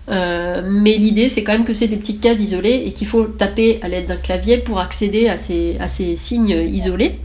Euh, 0.09 0.61
mais 0.63 0.97
l'idée, 0.97 1.29
c'est 1.29 1.43
quand 1.43 1.53
même 1.53 1.65
que 1.65 1.73
c'est 1.73 1.87
des 1.87 1.97
petites 1.97 2.21
cases 2.21 2.39
isolées 2.39 2.83
et 2.85 2.93
qu'il 2.93 3.07
faut 3.07 3.25
taper 3.25 3.79
à 3.81 3.87
l'aide 3.87 4.07
d'un 4.07 4.17
clavier 4.17 4.57
pour 4.57 4.79
accéder 4.79 5.27
à 5.27 5.37
ces, 5.37 5.77
à 5.79 5.87
ces 5.87 6.15
signes 6.15 6.49
isolés. 6.49 7.19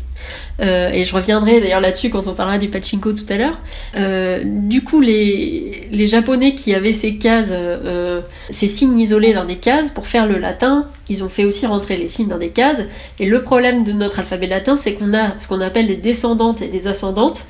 Euh, 0.61 0.91
et 0.91 1.05
je 1.05 1.15
reviendrai 1.15 1.61
d'ailleurs 1.61 1.81
là-dessus 1.81 2.11
quand 2.11 2.27
on 2.27 2.35
parlera 2.35 2.59
du 2.59 2.69
pachinko 2.69 3.13
tout 3.13 3.25
à 3.29 3.37
l'heure. 3.37 3.61
Euh, 3.97 4.43
du 4.45 4.85
coup, 4.85 5.01
les, 5.01 5.89
les 5.91 6.07
Japonais 6.07 6.55
qui 6.55 6.75
avaient 6.75 6.93
ces 6.93 7.17
cases, 7.17 7.51
euh, 7.53 8.21
ces 8.51 8.69
signes 8.69 8.99
isolés 8.99 9.33
dans 9.33 9.45
des 9.45 9.57
cases, 9.57 9.91
pour 9.91 10.07
faire 10.07 10.27
le 10.27 10.39
latin, 10.39 10.87
ils 11.09 11.25
ont 11.25 11.29
fait 11.29 11.45
aussi 11.45 11.67
rentrer 11.67 11.97
les 11.97 12.09
signes 12.09 12.29
dans 12.29 12.39
des 12.39 12.51
cases. 12.51 12.83
Et 13.19 13.27
le 13.27 13.43
problème 13.43 13.85
de 13.85 13.93
notre 13.93 14.19
alphabet 14.19 14.47
latin, 14.47 14.77
c'est 14.77 14.95
qu'on 14.95 15.15
a 15.15 15.39
ce 15.39 15.49
qu'on 15.49 15.61
appelle 15.61 15.87
des 15.87 15.97
descendantes 15.97 16.63
et 16.63 16.69
des 16.69 16.87
ascendantes, 16.87 17.47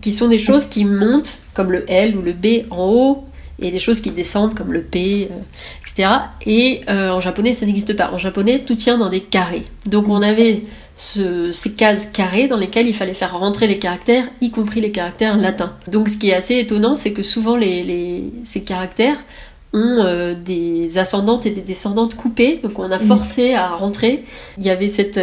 qui 0.00 0.12
sont 0.12 0.28
des 0.28 0.38
choses 0.38 0.66
qui 0.66 0.84
montent, 0.84 1.40
comme 1.54 1.72
le 1.72 1.84
L 1.90 2.16
ou 2.16 2.22
le 2.22 2.32
B 2.32 2.66
en 2.70 2.84
haut, 2.84 3.24
et 3.58 3.70
des 3.70 3.78
choses 3.78 4.00
qui 4.00 4.10
descendent 4.10 4.54
comme 4.54 4.72
le 4.72 4.82
P, 4.82 5.28
euh, 5.30 5.34
etc. 5.80 6.10
Et 6.44 6.82
euh, 6.88 7.10
en 7.10 7.20
japonais, 7.20 7.52
ça 7.54 7.66
n'existe 7.66 7.96
pas. 7.96 8.10
En 8.12 8.18
japonais, 8.18 8.64
tout 8.66 8.74
tient 8.74 8.98
dans 8.98 9.08
des 9.08 9.22
carrés. 9.22 9.64
Donc 9.86 10.08
on 10.08 10.22
avait 10.22 10.62
ces 10.94 11.72
cases 11.76 12.06
carrées 12.06 12.48
dans 12.48 12.56
lesquelles 12.56 12.86
il 12.86 12.94
fallait 12.94 13.14
faire 13.14 13.38
rentrer 13.38 13.66
les 13.66 13.78
caractères, 13.78 14.24
y 14.40 14.50
compris 14.50 14.80
les 14.80 14.92
caractères 14.92 15.36
latins. 15.36 15.74
Donc 15.88 16.08
ce 16.08 16.16
qui 16.16 16.30
est 16.30 16.34
assez 16.34 16.58
étonnant, 16.58 16.94
c'est 16.94 17.12
que 17.12 17.22
souvent 17.22 17.56
les, 17.56 18.30
ces 18.44 18.62
caractères 18.62 19.18
ont 19.74 19.98
euh, 20.00 20.34
des 20.34 20.96
ascendantes 20.96 21.44
et 21.44 21.50
des 21.50 21.60
descendantes 21.60 22.14
coupées, 22.14 22.60
donc 22.62 22.78
on 22.78 22.90
a 22.90 22.98
forcé 22.98 23.52
à 23.52 23.68
rentrer. 23.68 24.24
Il 24.56 24.64
y 24.64 24.70
avait 24.70 24.88
cette 24.88 25.20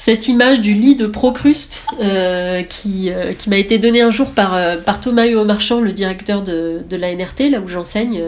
cette 0.00 0.28
image 0.28 0.62
du 0.62 0.72
lit 0.72 0.96
de 0.96 1.06
Procruste 1.06 1.84
euh, 2.00 2.62
qui, 2.62 3.10
euh, 3.10 3.34
qui 3.34 3.50
m'a 3.50 3.58
été 3.58 3.78
donnée 3.78 4.00
un 4.00 4.10
jour 4.10 4.30
par, 4.30 4.54
euh, 4.54 4.78
par 4.78 4.98
Thomas 4.98 5.26
Huot 5.26 5.44
Marchand, 5.44 5.78
le 5.78 5.92
directeur 5.92 6.42
de, 6.42 6.80
de 6.88 6.96
la 6.96 7.14
NRT, 7.14 7.50
là 7.50 7.60
où 7.60 7.68
j'enseigne, 7.68 8.18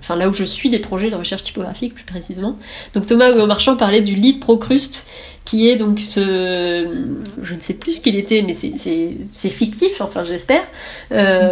enfin 0.00 0.16
là 0.16 0.28
où 0.28 0.32
je 0.32 0.42
suis 0.42 0.70
des 0.70 0.80
projets 0.80 1.08
de 1.08 1.14
recherche 1.14 1.44
typographique 1.44 1.94
plus 1.94 2.02
précisément. 2.02 2.56
Donc 2.94 3.06
Thomas 3.06 3.30
Huot 3.30 3.46
Marchand 3.46 3.76
parlait 3.76 4.00
du 4.00 4.16
lit 4.16 4.34
de 4.34 4.38
Procruste 4.40 5.06
qui 5.44 5.68
est 5.68 5.76
donc 5.76 6.00
ce... 6.00 7.16
Je 7.40 7.54
ne 7.54 7.60
sais 7.60 7.74
plus 7.74 7.92
ce 7.92 8.00
qu'il 8.00 8.16
était, 8.16 8.42
mais 8.42 8.52
c'est 8.52 9.50
fictif, 9.50 10.00
enfin 10.00 10.24
j'espère. 10.24 10.64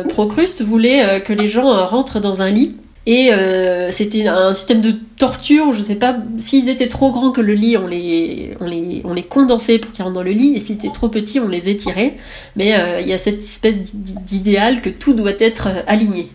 Procruste 0.09 0.63
voulait 0.63 1.23
que 1.25 1.33
les 1.33 1.47
gens 1.47 1.87
rentrent 1.87 2.19
dans 2.19 2.43
un 2.43 2.51
lit 2.51 2.75
et 3.07 3.33
euh, 3.33 3.91
c'était 3.91 4.27
un 4.27 4.53
système 4.53 4.81
de 4.81 4.93
torture, 5.19 5.73
je 5.73 5.81
sais 5.81 5.95
pas, 5.95 6.17
s'ils 6.37 6.69
étaient 6.69 6.89
trop 6.89 7.11
grands 7.11 7.31
que 7.31 7.41
le 7.41 7.55
lit, 7.55 7.77
on 7.77 7.87
les, 7.87 8.55
on 8.61 8.67
les, 8.67 9.01
on 9.05 9.15
les 9.15 9.23
condensait 9.23 9.79
pour 9.79 9.93
qu'ils 9.93 10.05
rentrent 10.05 10.17
dans 10.17 10.23
le 10.23 10.33
lit, 10.33 10.55
et 10.55 10.61
s'ils 10.61 10.77
étaient 10.77 10.93
trop 10.93 11.09
petits, 11.09 11.41
on 11.41 11.49
les 11.49 11.69
étirait. 11.69 12.17
Mais 12.57 12.79
euh, 12.79 13.01
il 13.01 13.09
y 13.09 13.13
a 13.13 13.19
cette 13.19 13.39
espèce 13.39 13.95
d'idéal 13.95 14.83
que 14.83 14.91
tout 14.91 15.15
doit 15.15 15.33
être 15.39 15.69
euh, 15.69 15.83
aligné 15.87 16.29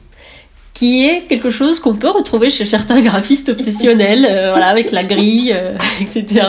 qui 0.74 1.06
est 1.06 1.28
quelque 1.30 1.52
chose 1.52 1.80
qu'on 1.80 1.96
peut 1.96 2.10
retrouver 2.10 2.50
chez 2.50 2.66
certains 2.66 3.00
graphistes 3.00 3.50
obsessionnels, 3.50 4.22
voilà, 4.22 4.66
avec 4.70 4.92
la 4.92 5.04
grille, 5.04 5.56
etc. 6.02 6.42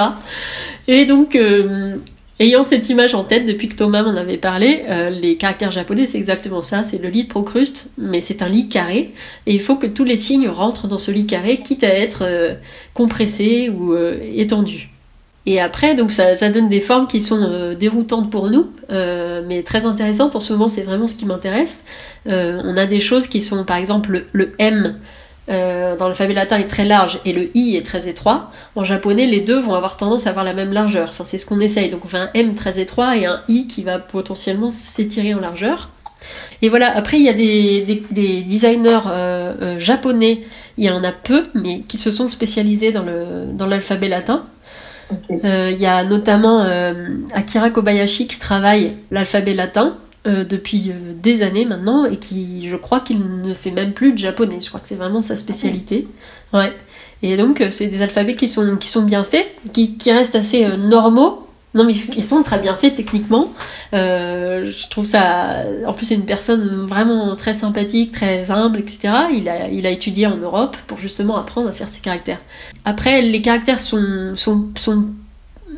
Et 0.89 1.05
donc, 1.05 1.39
Ayant 2.41 2.65
cette 2.65 2.89
image 2.89 3.15
en 3.15 3.23
tête 3.23 3.47
depuis 3.47 3.69
que 3.69 3.77
Thomas 3.77 4.03
m'en 4.03 4.17
avait 4.17 4.39
parlé, 4.39 4.83
euh, 4.89 5.09
les 5.09 5.37
caractères 5.37 5.71
japonais 5.71 6.05
c'est 6.05 6.19
exactement 6.19 6.63
ça, 6.63 6.83
c'est 6.83 6.99
le 6.99 7.09
lit 7.09 7.25
de 7.25 7.29
Procruste, 7.29 7.91
mais 7.97 8.21
c'est 8.21 8.43
un 8.43 8.49
lit 8.49 8.69
carré, 8.69 9.13
et 9.47 9.55
il 9.55 9.61
faut 9.61 9.77
que 9.77 9.87
tous 9.87 10.03
les 10.03 10.17
signes 10.17 10.49
rentrent 10.49 10.89
dans 10.89 10.99
ce 10.99 11.13
lit 11.13 11.27
carré, 11.27 11.61
quitte 11.61 11.85
à 11.85 11.95
être 11.95 12.23
euh, 12.23 12.55
compressés 12.93 13.69
ou 13.69 13.93
euh, 13.93 14.19
étendus. 14.35 14.91
Et 15.47 15.61
après, 15.61 15.95
donc 15.95 16.11
ça, 16.11 16.35
ça, 16.35 16.49
donne 16.49 16.69
des 16.69 16.81
formes 16.81 17.07
qui 17.07 17.21
sont 17.21 17.75
déroutantes 17.79 18.31
pour 18.31 18.49
nous, 18.49 18.71
mais 18.89 19.63
très 19.63 19.85
intéressantes. 19.85 20.35
En 20.37 20.41
ce 20.41 20.55
moment, 20.55 20.67
c'est 20.67 20.81
vraiment 20.81 21.07
ce 21.07 21.17
qui 21.17 21.27
m'intéresse. 21.27 21.85
on 22.25 22.77
a 22.79 22.87
des 22.87 22.99
choses 22.99 23.27
qui 23.27 23.43
sont, 23.43 23.63
par 23.63 23.77
exemple, 23.77 24.25
le 24.33 24.53
M 24.59 24.95
euh, 25.51 25.97
dans 25.97 26.07
l'alphabet 26.07 26.33
latin 26.33 26.57
est 26.57 26.67
très 26.67 26.87
large 26.87 27.21
et 27.27 27.33
le 27.33 27.51
i 27.55 27.77
est 27.77 27.85
très 27.85 28.09
étroit. 28.09 28.51
En 28.77 28.85
japonais, 28.85 29.27
les 29.27 29.41
deux 29.41 29.61
vont 29.61 29.75
avoir 29.75 29.97
tendance 29.97 30.27
à 30.27 30.31
avoir 30.31 30.45
la 30.45 30.55
même 30.55 30.73
largeur. 30.73 31.09
Enfin, 31.11 31.25
c'est 31.25 31.39
ce 31.39 31.45
qu'on 31.45 31.61
essaye. 31.61 31.91
Donc 31.91 32.05
on 32.05 32.09
fait 32.09 32.19
un 32.19 32.31
m 32.33 32.55
très 32.55 32.81
étroit 32.81 33.17
et 33.17 33.27
un 33.27 33.41
i 33.49 33.67
qui 33.67 33.83
va 33.83 33.99
potentiellement 33.99 34.71
s'étirer 34.71 35.35
en 35.35 35.41
largeur. 35.41 35.91
Et 36.63 36.71
voilà, 36.71 36.97
après 36.97 37.19
il 37.19 37.25
y 37.25 37.29
a 37.29 37.35
des, 37.35 38.03
des, 38.11 38.43
designers 38.43 39.01
euh, 39.09 39.53
euh, 39.61 39.79
japonais, 39.79 40.41
il 40.79 40.85
y 40.85 40.91
en 40.91 41.05
a 41.05 41.13
peu, 41.13 41.45
mais 41.55 41.81
qui 41.81 41.99
se 41.99 42.11
sont 42.11 42.31
spécialisés 42.31 42.93
dans 42.93 43.67
l'alphabet 43.67 44.09
dans 44.09 44.17
latin. 44.17 44.45
Il 45.29 45.77
y 45.79 45.85
a 45.85 46.03
notamment 46.05 46.67
Akira 47.35 47.69
Kobayashi 47.69 48.27
qui 48.27 48.39
travaille 48.39 48.93
l'alphabet 49.11 49.53
latin, 49.53 49.99
euh, 50.27 50.43
depuis 50.43 50.91
euh, 50.91 51.13
des 51.15 51.43
années 51.43 51.67
maintenant 51.67 52.07
et 52.07 52.17
qui, 52.17 52.67
je 52.67 52.77
crois 52.77 53.01
qu'il 53.01 53.19
ne 53.43 53.53
fait 53.53 53.71
même 53.71 53.93
plus 53.93 54.15
de 54.15 54.19
japonais. 54.19 54.59
Je 54.63 54.69
crois 54.69 54.81
que 54.81 54.87
c'est 54.87 54.95
vraiment 54.95 55.21
sa 55.21 55.37
spécialité. 55.37 56.09
Ouais. 56.55 56.73
Et 57.23 57.37
donc, 57.37 57.61
euh, 57.61 57.69
c'est 57.69 57.89
des 57.89 58.01
alphabets 58.01 58.35
qui 58.35 58.49
sont, 58.49 58.79
qui 58.79 58.89
sont 58.89 59.03
bien 59.03 59.23
faits, 59.23 59.47
qui, 59.75 59.99
qui 59.99 60.11
restent 60.13 60.35
assez 60.35 60.67
normaux. 60.79 61.47
Non, 61.75 61.85
mais 61.85 61.93
ils 61.93 62.23
sont 62.23 62.43
très 62.43 62.59
bien 62.59 62.75
faits 62.75 62.95
techniquement. 62.95 63.53
je 63.93 64.89
trouve 64.89 65.05
ça. 65.05 65.65
En 65.87 65.93
plus, 65.93 66.07
c'est 66.07 66.15
une 66.15 66.25
personne 66.25 66.87
vraiment 66.87 67.35
très 67.37 67.53
sympathique, 67.53 68.13
très 68.13 68.51
humble, 68.51 68.79
etc. 68.79 69.13
Il 69.35 69.49
a, 69.49 69.69
il 69.69 69.85
a 69.85 69.91
étudié 69.91 70.27
en 70.29 70.37
Europe 70.37 70.77
pour 70.87 70.99
justement 70.99 71.37
apprendre 71.37 71.69
à 71.69 71.73
faire 71.73 71.89
ses 71.89 72.01
caractères. 72.01 72.41
Après, 72.85 73.21
les 73.23 73.43
caractères 73.43 73.81
sont, 73.81 74.35
sont, 74.37 74.69
sont 74.77 75.07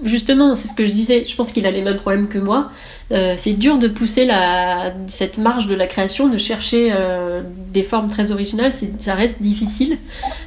justement, 0.03 0.55
c'est 0.55 0.69
ce 0.69 0.75
que 0.75 0.87
je 0.87 0.93
disais, 0.93 1.25
je 1.27 1.37
pense 1.37 1.53
qu'il 1.53 1.67
a 1.67 1.71
les 1.71 1.83
mêmes 1.83 1.97
problèmes 1.97 2.29
que 2.29 2.39
moi. 2.39 2.71
Euh, 3.13 3.35
c'est 3.37 3.53
dur 3.53 3.79
de 3.79 3.87
pousser 3.87 4.25
la, 4.25 4.93
cette 5.07 5.39
marge 5.39 5.69
de 5.69 5.77
la 5.77 5.87
création, 5.87 6.29
de 6.29 6.39
chercher 6.39 6.91
euh, 6.93 7.43
des 7.73 7.85
formes 7.85 8.09
très 8.09 8.33
originales, 8.33 8.73
ça 8.73 9.15
reste 9.15 9.41
difficile. 9.41 9.99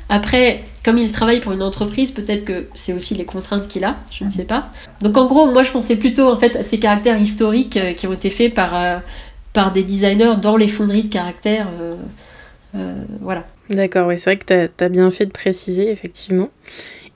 Après, 0.10 0.64
comme 0.84 0.98
il 0.98 1.10
travaille 1.12 1.40
pour 1.40 1.54
une 1.54 1.62
entreprise, 1.62 2.12
peut-être 2.12 2.44
que 2.44 2.68
c'est 2.74 2.94
aussi 2.94 3.16
les 3.16 3.24
contraintes 3.24 3.68
qu'il 3.70 3.86
a, 3.86 3.96
je 4.12 4.26
ne 4.26 4.30
sais 4.30 4.44
pas. 4.44 4.70
Donc 5.02 5.16
en 5.16 5.26
gros, 5.26 5.50
moi 5.52 5.64
je 5.64 5.72
pensais 5.72 5.96
plutôt 5.96 6.30
en 6.30 6.36
fait 6.36 6.58
à 6.58 6.64
ces 6.64 6.80
caractères 6.80 7.20
historiques 7.20 7.78
euh, 7.78 7.94
qui 7.94 8.08
ont 8.08 8.14
été 8.14 8.30
faits 8.30 8.54
par, 8.54 9.02
par 9.54 9.72
des 9.72 9.84
designers 9.84 10.34
dans 10.42 10.58
les 10.58 10.68
fonderies 10.68 11.04
de 11.04 11.14
caractères. 11.14 11.68
voilà. 13.22 13.46
D'accord, 13.70 14.08
oui, 14.08 14.20
c'est 14.20 14.32
vrai 14.32 14.38
que 14.38 14.68
tu 14.78 14.84
as, 14.84 14.90
bien 14.90 15.12
fait 15.12 15.28
de 15.28 15.32
préciser, 15.32 15.92
effectivement. 15.92 16.50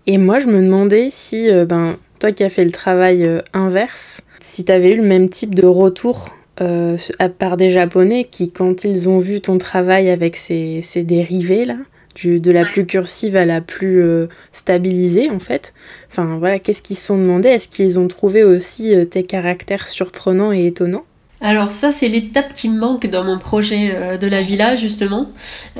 Et 0.05 0.17
moi, 0.17 0.39
je 0.39 0.47
me 0.47 0.61
demandais 0.61 1.07
si, 1.09 1.49
ben, 1.65 1.97
toi 2.23 2.31
qui 2.31 2.45
as 2.45 2.49
fait 2.49 2.63
le 2.63 2.71
travail 2.71 3.29
inverse, 3.51 4.21
si 4.39 4.63
tu 4.63 4.71
avais 4.71 4.93
eu 4.93 4.95
le 4.95 5.03
même 5.03 5.27
type 5.27 5.53
de 5.53 5.65
retour 5.65 6.33
euh, 6.61 6.95
par 7.37 7.57
des 7.57 7.69
Japonais 7.69 8.29
qui, 8.31 8.49
quand 8.49 8.85
ils 8.85 9.09
ont 9.09 9.19
vu 9.19 9.41
ton 9.41 9.57
travail 9.57 10.09
avec 10.09 10.37
ces, 10.37 10.81
ces 10.83 11.03
dérivés 11.03 11.65
là, 11.65 11.75
du, 12.15 12.39
de 12.39 12.49
la 12.49 12.63
plus 12.63 12.85
cursive 12.85 13.35
à 13.35 13.43
la 13.43 13.59
plus 13.59 14.01
euh, 14.01 14.27
stabilisée 14.53 15.29
en 15.29 15.39
fait, 15.39 15.73
enfin 16.09 16.37
voilà, 16.37 16.59
qu'est-ce 16.59 16.81
qu'ils 16.81 16.95
se 16.95 17.07
sont 17.07 17.17
demandé 17.17 17.49
Est-ce 17.49 17.67
qu'ils 17.67 17.99
ont 17.99 18.07
trouvé 18.07 18.45
aussi 18.45 18.95
euh, 18.95 19.03
tes 19.03 19.23
caractères 19.23 19.89
surprenants 19.89 20.53
et 20.53 20.67
étonnants? 20.67 21.03
Alors 21.43 21.71
ça, 21.71 21.91
c'est 21.91 22.07
l'étape 22.07 22.53
qui 22.53 22.69
me 22.69 22.79
manque 22.79 23.05
dans 23.07 23.25
mon 23.25 23.37
projet 23.37 23.91
euh, 23.93 24.17
de 24.17 24.27
la 24.27 24.39
villa, 24.39 24.77
justement, 24.77 25.27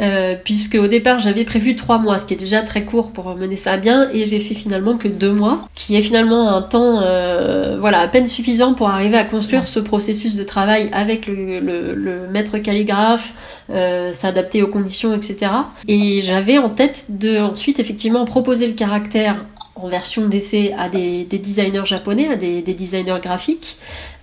euh, 0.02 0.36
puisque 0.44 0.76
au 0.76 0.88
départ, 0.88 1.20
j'avais 1.20 1.46
prévu 1.46 1.78
trois 1.78 1.98
mois, 1.98 2.18
ce 2.18 2.26
qui 2.26 2.34
est 2.34 2.38
déjà 2.38 2.64
très 2.64 2.82
court 2.82 3.12
pour 3.14 3.34
mener 3.38 3.56
ça 3.56 3.72
à 3.72 3.78
bien, 3.78 4.10
et 4.12 4.26
j'ai 4.26 4.42
fait 4.42 4.56
finalement 4.56 4.98
que 4.98 5.08
deux 5.08 5.32
mois, 5.32 5.62
qui 5.74 5.96
est 5.96 6.02
finalement 6.02 6.50
un 6.50 6.62
temps, 6.62 7.00
euh, 7.02 7.78
voilà, 7.80 8.02
à 8.02 8.10
peine 8.10 8.28
suffisant 8.28 8.74
pour 8.74 8.90
arriver 8.90 9.18
à 9.18 9.24
construire 9.24 9.66
ce 9.66 9.80
processus 9.80 10.36
de 10.36 10.44
travail 10.44 10.90
avec 10.92 11.28
le, 11.28 11.62
le 11.62 12.28
maître 12.30 12.58
calligraphe, 12.58 13.34
s'adapter 14.12 14.62
aux 14.62 14.68
conditions, 14.68 15.16
etc. 15.16 15.52
Et 15.88 16.22
j'avais 16.22 16.58
en 16.58 16.70
tête 16.70 17.06
de 17.10 17.40
ensuite 17.40 17.80
effectivement 17.80 18.26
proposer 18.26 18.68
le 18.68 18.74
caractère 18.74 19.38
en 19.76 19.88
version 19.88 20.28
d'essai 20.28 20.74
à 20.78 20.88
des, 20.88 21.26
designers 21.26 21.86
japonais, 21.86 22.28
à 22.28 22.36
des, 22.36 22.62
designers 22.62 23.20
graphiques. 23.22 23.78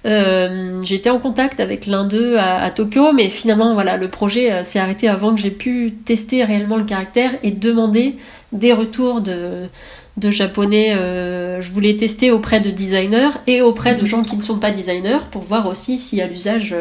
Euh, 0.06 0.80
J'étais 0.82 1.10
en 1.10 1.18
contact 1.18 1.60
avec 1.60 1.86
l'un 1.86 2.06
d'eux 2.06 2.38
à, 2.38 2.70
Tokyo, 2.70 3.12
mais 3.12 3.28
finalement, 3.28 3.74
voilà, 3.74 3.96
le 3.96 4.08
projet 4.08 4.50
euh, 4.50 4.62
s'est 4.62 4.78
arrêté 4.78 5.08
avant 5.08 5.34
que 5.34 5.40
j'ai 5.40 5.50
pu 5.50 5.92
tester 6.04 6.42
réellement 6.44 6.76
le 6.76 6.84
caractère 6.84 7.32
et 7.42 7.50
demander 7.50 8.16
des 8.52 8.72
retours 8.72 9.20
de, 9.20 9.68
japonais. 10.30 10.94
Euh, 10.94 11.60
je 11.60 11.72
voulais 11.72 11.96
tester 11.96 12.30
auprès 12.30 12.60
de 12.60 12.70
designers 12.70 13.30
et 13.46 13.60
auprès 13.60 13.94
de 13.94 14.04
gens 14.06 14.22
qui 14.22 14.36
ne 14.36 14.42
sont 14.42 14.58
pas 14.58 14.70
designers 14.70 15.20
pour 15.30 15.42
voir 15.42 15.66
aussi 15.66 15.98
si 15.98 16.20
à 16.20 16.26
l'usage 16.26 16.74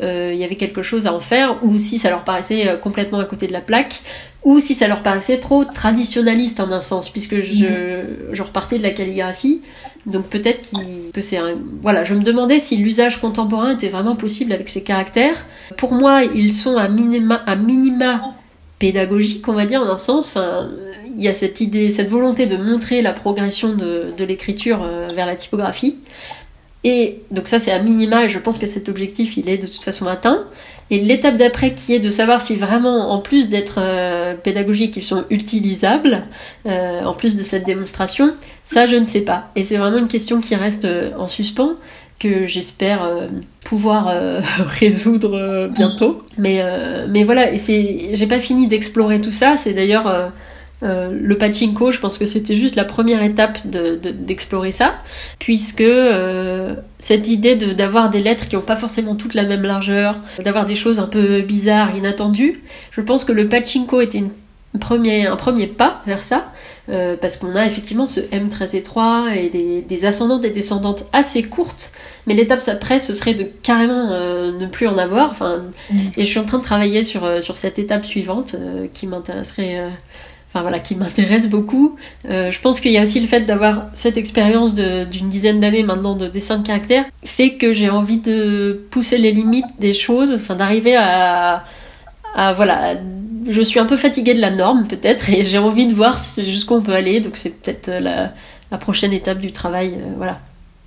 il 0.00 0.36
y 0.36 0.44
avait 0.44 0.54
quelque 0.54 0.80
chose 0.80 1.08
à 1.08 1.12
en 1.12 1.18
faire, 1.18 1.58
ou 1.64 1.76
si 1.76 1.98
ça 1.98 2.08
leur 2.08 2.22
paraissait 2.22 2.78
complètement 2.80 3.18
à 3.18 3.24
côté 3.24 3.48
de 3.48 3.52
la 3.52 3.60
plaque, 3.60 4.00
ou 4.44 4.60
si 4.60 4.76
ça 4.76 4.86
leur 4.86 5.02
paraissait 5.02 5.38
trop 5.38 5.64
traditionnaliste 5.64 6.60
en 6.60 6.70
un 6.70 6.80
sens, 6.80 7.10
puisque 7.10 7.40
je 7.40 8.42
repartais 8.42 8.78
de 8.78 8.84
la 8.84 8.92
calligraphie. 8.92 9.60
Donc 10.08 10.26
peut-être 10.26 10.70
que 11.12 11.20
c'est 11.20 11.36
un... 11.36 11.56
Voilà, 11.82 12.02
je 12.02 12.14
me 12.14 12.22
demandais 12.22 12.58
si 12.58 12.76
l'usage 12.76 13.20
contemporain 13.20 13.70
était 13.70 13.88
vraiment 13.88 14.16
possible 14.16 14.52
avec 14.52 14.68
ces 14.68 14.82
caractères. 14.82 15.46
Pour 15.76 15.92
moi, 15.92 16.24
ils 16.24 16.52
sont 16.52 16.76
à 16.76 16.88
minima, 16.88 17.44
pédagogiques, 18.78 19.46
on 19.48 19.52
va 19.52 19.66
dire, 19.66 19.82
en 19.82 19.90
un 19.90 19.98
sens. 19.98 20.30
Enfin, 20.30 20.70
il 21.16 21.22
y 21.22 21.28
a 21.28 21.32
cette 21.32 21.60
idée, 21.60 21.90
cette 21.90 22.08
volonté 22.08 22.46
de 22.46 22.56
montrer 22.56 23.02
la 23.02 23.12
progression 23.12 23.74
de, 23.74 24.12
de 24.16 24.24
l'écriture 24.24 24.82
euh, 24.82 25.08
vers 25.14 25.26
la 25.26 25.36
typographie. 25.36 25.98
Et 26.84 27.22
donc 27.32 27.48
ça 27.48 27.58
c'est 27.58 27.72
à 27.72 27.80
minima 27.80 28.24
et 28.24 28.28
je 28.28 28.38
pense 28.38 28.56
que 28.56 28.66
cet 28.66 28.88
objectif 28.88 29.36
il 29.36 29.48
est 29.50 29.58
de 29.58 29.66
toute 29.66 29.82
façon 29.82 30.06
atteint. 30.06 30.44
Et 30.90 30.98
l'étape 30.98 31.36
d'après 31.36 31.74
qui 31.74 31.94
est 31.94 31.98
de 31.98 32.10
savoir 32.10 32.40
si 32.40 32.56
vraiment 32.56 33.12
en 33.12 33.18
plus 33.18 33.48
d'être 33.48 33.78
euh, 33.78 34.34
pédagogiques 34.34 34.96
ils 34.96 35.02
sont 35.02 35.24
utilisables, 35.30 36.22
euh, 36.66 37.04
en 37.04 37.12
plus 37.12 37.36
de 37.36 37.42
cette 37.42 37.64
démonstration, 37.64 38.34
ça 38.64 38.86
je 38.86 38.96
ne 38.96 39.04
sais 39.04 39.20
pas. 39.20 39.50
Et 39.56 39.64
c'est 39.64 39.76
vraiment 39.76 39.98
une 39.98 40.08
question 40.08 40.40
qui 40.40 40.54
reste 40.54 40.84
euh, 40.84 41.10
en 41.18 41.26
suspens 41.26 41.74
que 42.18 42.46
j'espère 42.48 43.08
pouvoir 43.64 44.12
résoudre 44.80 45.68
bientôt. 45.68 46.18
Mais, 46.36 46.60
mais 47.06 47.22
voilà, 47.22 47.52
et 47.52 47.58
c'est, 47.58 48.08
j'ai 48.14 48.26
pas 48.26 48.40
fini 48.40 48.66
d'explorer 48.66 49.20
tout 49.20 49.30
ça. 49.30 49.56
C'est 49.56 49.72
d'ailleurs 49.72 50.32
euh, 50.82 51.10
le 51.12 51.36
pachinko, 51.36 51.90
je 51.90 51.98
pense 51.98 52.18
que 52.18 52.26
c'était 52.26 52.54
juste 52.54 52.76
la 52.76 52.84
première 52.84 53.22
étape 53.22 53.58
d'explorer 53.66 54.72
ça, 54.72 54.94
puisque 55.38 55.80
euh, 55.80 56.74
cette 56.98 57.28
idée 57.28 57.54
d'avoir 57.54 58.10
des 58.10 58.18
lettres 58.18 58.48
qui 58.48 58.56
n'ont 58.56 58.62
pas 58.62 58.76
forcément 58.76 59.14
toutes 59.14 59.34
la 59.34 59.44
même 59.44 59.62
largeur, 59.62 60.16
d'avoir 60.42 60.64
des 60.64 60.74
choses 60.74 60.98
un 60.98 61.06
peu 61.06 61.42
bizarres, 61.42 61.94
inattendues, 61.94 62.62
je 62.90 63.00
pense 63.00 63.24
que 63.24 63.32
le 63.32 63.48
pachinko 63.48 64.00
était 64.00 64.18
une 64.18 64.30
premier, 64.80 65.26
un 65.26 65.36
premier 65.36 65.66
pas 65.66 66.02
vers 66.06 66.22
ça, 66.22 66.52
euh, 66.90 67.16
parce 67.16 67.36
qu'on 67.36 67.54
a 67.54 67.66
effectivement 67.66 68.04
ce 68.04 68.20
M 68.32 68.48
très 68.48 68.76
étroit 68.76 69.28
et 69.34 69.48
des, 69.48 70.04
ascendantes 70.04 70.44
et 70.44 70.50
descendantes 70.50 71.04
assez 71.12 71.44
courtes, 71.44 71.92
mais 72.26 72.34
l'étape 72.34 72.60
après, 72.66 72.98
ce 72.98 73.14
serait 73.14 73.34
de 73.34 73.44
carrément 73.44 74.08
ne 74.08 74.66
plus 74.66 74.88
en 74.88 74.98
avoir. 74.98 75.30
Enfin, 75.30 75.62
mm. 75.90 75.98
Et 76.16 76.24
je 76.24 76.28
suis 76.28 76.40
en 76.40 76.44
train 76.44 76.58
de 76.58 76.64
travailler 76.64 77.02
sur, 77.04 77.42
sur 77.42 77.56
cette 77.56 77.78
étape 77.78 78.04
suivante 78.04 78.56
qui 78.92 79.06
m'intéresserait 79.06 79.90
enfin 80.48 80.62
voilà, 80.62 80.78
qui 80.78 80.94
m'intéresse 80.94 81.48
beaucoup. 81.48 81.96
Euh, 82.28 82.50
je 82.50 82.60
pense 82.60 82.80
qu'il 82.80 82.92
y 82.92 82.98
a 82.98 83.02
aussi 83.02 83.20
le 83.20 83.26
fait 83.26 83.42
d'avoir 83.42 83.86
cette 83.94 84.16
expérience 84.16 84.74
d'une 84.74 85.28
dizaine 85.28 85.60
d'années 85.60 85.82
maintenant 85.82 86.14
de 86.14 86.26
dessin 86.26 86.58
de 86.58 86.66
caractère, 86.66 87.04
fait 87.24 87.54
que 87.54 87.72
j'ai 87.72 87.90
envie 87.90 88.18
de 88.18 88.86
pousser 88.90 89.18
les 89.18 89.32
limites 89.32 89.66
des 89.78 89.94
choses, 89.94 90.32
enfin 90.32 90.54
d'arriver 90.54 90.96
à, 90.96 91.64
voilà, 92.54 92.94
je 93.46 93.62
suis 93.62 93.80
un 93.80 93.86
peu 93.86 93.96
fatiguée 93.96 94.34
de 94.34 94.40
la 94.40 94.50
norme 94.50 94.86
peut-être, 94.86 95.30
et 95.30 95.42
j'ai 95.42 95.58
envie 95.58 95.86
de 95.86 95.94
voir 95.94 96.18
jusqu'où 96.18 96.74
on 96.74 96.82
peut 96.82 96.94
aller, 96.94 97.20
donc 97.20 97.36
c'est 97.36 97.50
peut-être 97.50 97.88
la, 97.88 98.32
la, 98.70 98.78
prochaine 98.78 99.12
étape 99.12 99.40
du 99.40 99.52
travail, 99.52 99.94
euh, 99.94 100.12
voilà. 100.16 100.40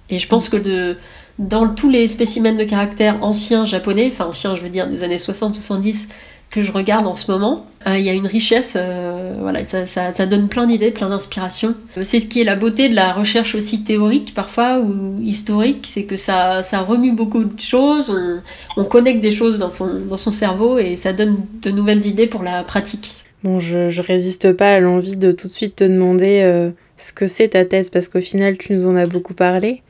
Et 0.09 0.19
je 0.19 0.27
pense 0.27 0.49
que 0.49 0.97
dans 1.39 1.69
tous 1.69 1.89
les 1.89 2.07
spécimens 2.07 2.57
de 2.57 2.63
caractère 2.63 3.23
anciens 3.23 3.65
japonais, 3.65 4.09
enfin 4.11 4.25
anciens 4.25 4.55
je 4.55 4.61
veux 4.61 4.69
dire 4.69 4.87
des 4.87 5.03
années 5.03 5.17
60-70, 5.17 6.07
que 6.51 6.61
je 6.61 6.71
regarde 6.71 7.07
en 7.07 7.15
ce 7.15 7.31
moment. 7.31 7.65
Euh, 7.87 7.97
il 7.97 8.05
y 8.05 8.09
a 8.09 8.13
une 8.13 8.27
richesse, 8.27 8.77
euh, 8.77 9.33
voilà, 9.39 9.63
ça, 9.63 10.25
donne 10.27 10.49
plein 10.49 10.67
d'idées, 10.67 10.91
plein 10.91 11.09
d'inspirations. 11.09 11.73
C'est 12.03 12.19
ce 12.19 12.27
qui 12.27 12.41
est 12.41 12.43
la 12.43 12.55
beauté 12.55 12.89
de 12.89 12.95
la 12.95 13.13
recherche 13.13 13.55
aussi 13.55 13.83
théorique 13.83 14.33
parfois 14.35 14.79
ou 14.79 15.19
historique, 15.21 15.85
c'est 15.87 16.03
que 16.03 16.15
ça, 16.15 16.61
remue 16.85 17.13
beaucoup 17.13 17.43
de 17.43 17.59
choses, 17.59 18.11
on, 18.11 18.41
on 18.81 18.83
connecte 18.83 19.21
des 19.21 19.31
choses 19.31 19.57
dans 19.57 19.69
son, 19.69 19.99
dans 20.07 20.17
son 20.17 20.29
cerveau 20.29 20.77
et 20.77 20.97
ça 20.97 21.13
donne 21.13 21.37
de 21.61 21.71
nouvelles 21.71 22.05
idées 22.05 22.27
pour 22.27 22.43
la 22.43 22.63
pratique. 22.63 23.15
Bon, 23.43 23.59
je, 23.59 23.89
je 23.89 24.01
résiste 24.03 24.53
pas 24.53 24.73
à 24.73 24.79
l'envie 24.79 25.15
de 25.15 25.31
tout 25.31 25.47
de 25.47 25.53
suite 25.53 25.77
te 25.77 25.83
demander 25.83 26.41
euh, 26.43 26.69
ce 26.97 27.13
que 27.13 27.25
c'est 27.25 27.49
ta 27.49 27.65
thèse 27.65 27.89
parce 27.89 28.07
qu'au 28.07 28.21
final 28.21 28.57
tu 28.57 28.73
nous 28.73 28.85
en 28.85 28.95
as 28.95 29.07
beaucoup 29.07 29.33
parlé. 29.33 29.81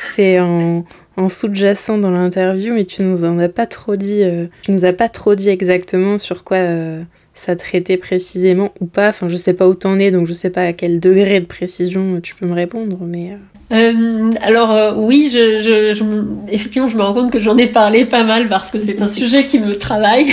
C'est 0.00 0.40
en 0.40 0.84
en 1.16 1.28
sous-jacent 1.28 1.98
dans 1.98 2.10
l'interview, 2.10 2.74
mais 2.74 2.84
tu 2.84 3.02
nous 3.02 3.24
en 3.24 3.38
as 3.38 3.48
pas 3.48 3.66
trop 3.66 3.96
dit. 3.96 4.22
Euh, 4.22 4.46
tu 4.62 4.72
nous 4.72 4.84
as 4.84 4.92
pas 4.92 5.08
trop 5.08 5.34
dit 5.34 5.48
exactement 5.48 6.18
sur 6.18 6.44
quoi 6.44 6.58
euh, 6.58 7.02
ça 7.34 7.56
traitait 7.56 7.96
précisément 7.96 8.72
ou 8.80 8.86
pas. 8.86 9.08
Enfin, 9.08 9.28
je 9.28 9.36
sais 9.36 9.54
pas 9.54 9.66
où 9.66 9.74
t'en 9.74 9.98
es, 9.98 10.10
donc 10.10 10.26
je 10.26 10.34
sais 10.34 10.50
pas 10.50 10.62
à 10.62 10.72
quel 10.72 11.00
degré 11.00 11.40
de 11.40 11.46
précision 11.46 12.20
tu 12.20 12.34
peux 12.34 12.46
me 12.46 12.54
répondre, 12.54 12.98
mais. 13.00 13.32
Euh. 13.72 14.30
alors 14.42 14.96
oui, 14.96 15.28
je, 15.32 15.58
je, 15.58 16.22
effectivement, 16.52 16.86
je 16.86 16.96
me 16.96 17.02
rends 17.02 17.14
compte 17.14 17.32
que 17.32 17.40
j'en 17.40 17.56
ai 17.56 17.66
parlé 17.66 18.04
pas 18.04 18.22
mal 18.22 18.48
parce 18.48 18.70
que 18.70 18.78
c'est 18.78 19.00
un 19.00 19.06
sujet 19.08 19.46
qui 19.46 19.58
me 19.58 19.76
travaille. 19.76 20.26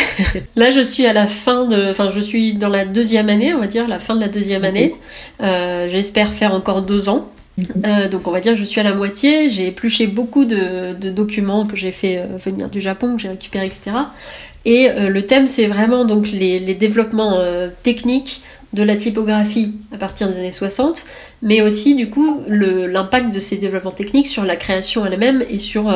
Là, 0.55 0.69
je 0.69 0.81
suis 0.81 1.05
à 1.05 1.13
la 1.13 1.27
fin 1.27 1.65
de, 1.65 1.89
enfin, 1.89 2.09
je 2.13 2.19
suis 2.19 2.55
dans 2.55 2.69
la 2.69 2.85
deuxième 2.85 3.29
année, 3.29 3.53
on 3.53 3.59
va 3.59 3.67
dire, 3.67 3.87
la 3.87 3.99
fin 3.99 4.15
de 4.15 4.19
la 4.19 4.27
deuxième 4.27 4.65
année. 4.65 4.95
J'espère 5.39 6.27
faire 6.27 6.53
encore 6.53 6.81
deux 6.81 7.07
ans. 7.07 7.32
Euh, 7.59 8.09
donc 8.09 8.27
on 8.27 8.31
va 8.31 8.39
dire 8.39 8.55
je 8.55 8.63
suis 8.63 8.79
à 8.79 8.83
la 8.83 8.95
moitié, 8.95 9.47
j'ai 9.49 9.67
épluché 9.67 10.07
beaucoup 10.07 10.45
de, 10.45 10.93
documents 11.11 11.67
que 11.67 11.75
j'ai 11.75 11.91
fait 11.91 12.17
euh, 12.17 12.37
venir 12.37 12.69
du 12.69 12.81
Japon, 12.81 13.15
que 13.15 13.21
j'ai 13.21 13.29
récupéré, 13.29 13.67
etc. 13.67 13.91
Et 14.65 14.89
euh, 14.89 15.09
le 15.09 15.25
thème 15.25 15.47
c'est 15.47 15.67
vraiment 15.67 16.05
donc 16.05 16.31
les, 16.31 16.73
développements 16.73 17.37
techniques 17.83 18.41
de 18.73 18.81
la 18.81 18.95
typographie 18.95 19.75
à 19.91 19.97
partir 19.97 20.27
des 20.27 20.37
années 20.37 20.51
60, 20.51 21.05
mais 21.43 21.61
aussi 21.61 21.93
du 21.95 22.09
coup 22.09 22.41
l'impact 22.47 23.31
de 23.31 23.39
ces 23.39 23.57
développements 23.57 23.91
techniques 23.91 24.27
sur 24.27 24.43
la 24.43 24.55
création 24.55 25.05
elle-même 25.05 25.43
et 25.47 25.59
sur 25.59 25.95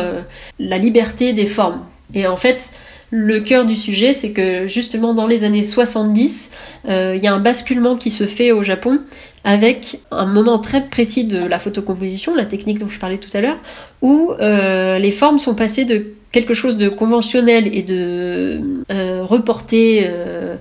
la 0.59 0.77
liberté 0.77 1.33
des 1.33 1.47
formes. 1.47 1.83
Et 2.13 2.27
en 2.27 2.35
fait, 2.35 2.69
le 3.09 3.39
cœur 3.39 3.65
du 3.65 3.75
sujet, 3.75 4.13
c'est 4.13 4.31
que 4.31 4.67
justement 4.67 5.15
dans 5.15 5.25
les 5.25 5.43
années 5.43 5.63
70, 5.63 6.51
il 6.87 7.19
y 7.21 7.27
a 7.27 7.33
un 7.33 7.39
basculement 7.39 7.95
qui 7.95 8.11
se 8.11 8.27
fait 8.27 8.51
au 8.51 8.61
Japon 8.61 8.99
avec 9.43 9.99
un 10.11 10.25
moment 10.25 10.59
très 10.59 10.85
précis 10.87 11.23
de 11.23 11.37
la 11.45 11.59
photocomposition, 11.59 12.35
la 12.35 12.45
technique 12.45 12.79
dont 12.79 12.89
je 12.89 12.99
parlais 12.99 13.17
tout 13.17 13.29
à 13.33 13.41
l'heure, 13.41 13.57
où 14.01 14.33
euh, 14.39 14.99
les 14.99 15.11
formes 15.11 15.39
sont 15.39 15.55
passées 15.55 15.85
de 15.85 16.13
quelque 16.31 16.53
chose 16.53 16.77
de 16.77 16.89
conventionnel 16.89 17.73
et 17.73 17.81
de 17.81 18.83
euh, 18.91 19.23
reporté 19.23 20.03
euh, 20.05 20.55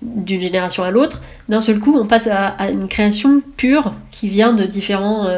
d'une 0.00 0.40
génération 0.40 0.82
à 0.82 0.90
l'autre. 0.90 1.22
D'un 1.48 1.60
seul 1.60 1.78
coup, 1.78 1.96
on 1.98 2.06
passe 2.06 2.28
à, 2.28 2.70
une 2.70 2.88
création 2.88 3.42
pure 3.56 3.92
qui 4.10 4.28
vient 4.28 4.54
de 4.54 4.64
différents 4.64 5.28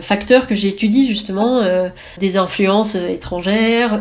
facteurs 0.00 0.46
que 0.46 0.54
j'étudie 0.54 1.08
justement, 1.08 1.62
des 2.18 2.36
influences 2.36 2.94
étrangères, 2.94 4.00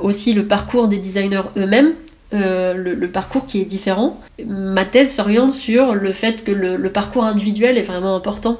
aussi 0.00 0.32
le 0.32 0.46
parcours 0.46 0.88
des 0.88 0.96
designers 0.96 1.42
eux-mêmes, 1.58 1.92
le, 2.32 3.06
parcours 3.06 3.46
qui 3.46 3.60
est 3.60 3.64
différent. 3.64 4.20
Ma 4.44 4.84
thèse 4.84 5.14
s'oriente 5.14 5.52
sur 5.52 5.94
le 5.94 6.12
fait 6.12 6.44
que 6.44 6.52
le, 6.52 6.90
parcours 6.90 7.24
individuel 7.24 7.78
est 7.78 7.82
vraiment 7.82 8.14
important. 8.14 8.58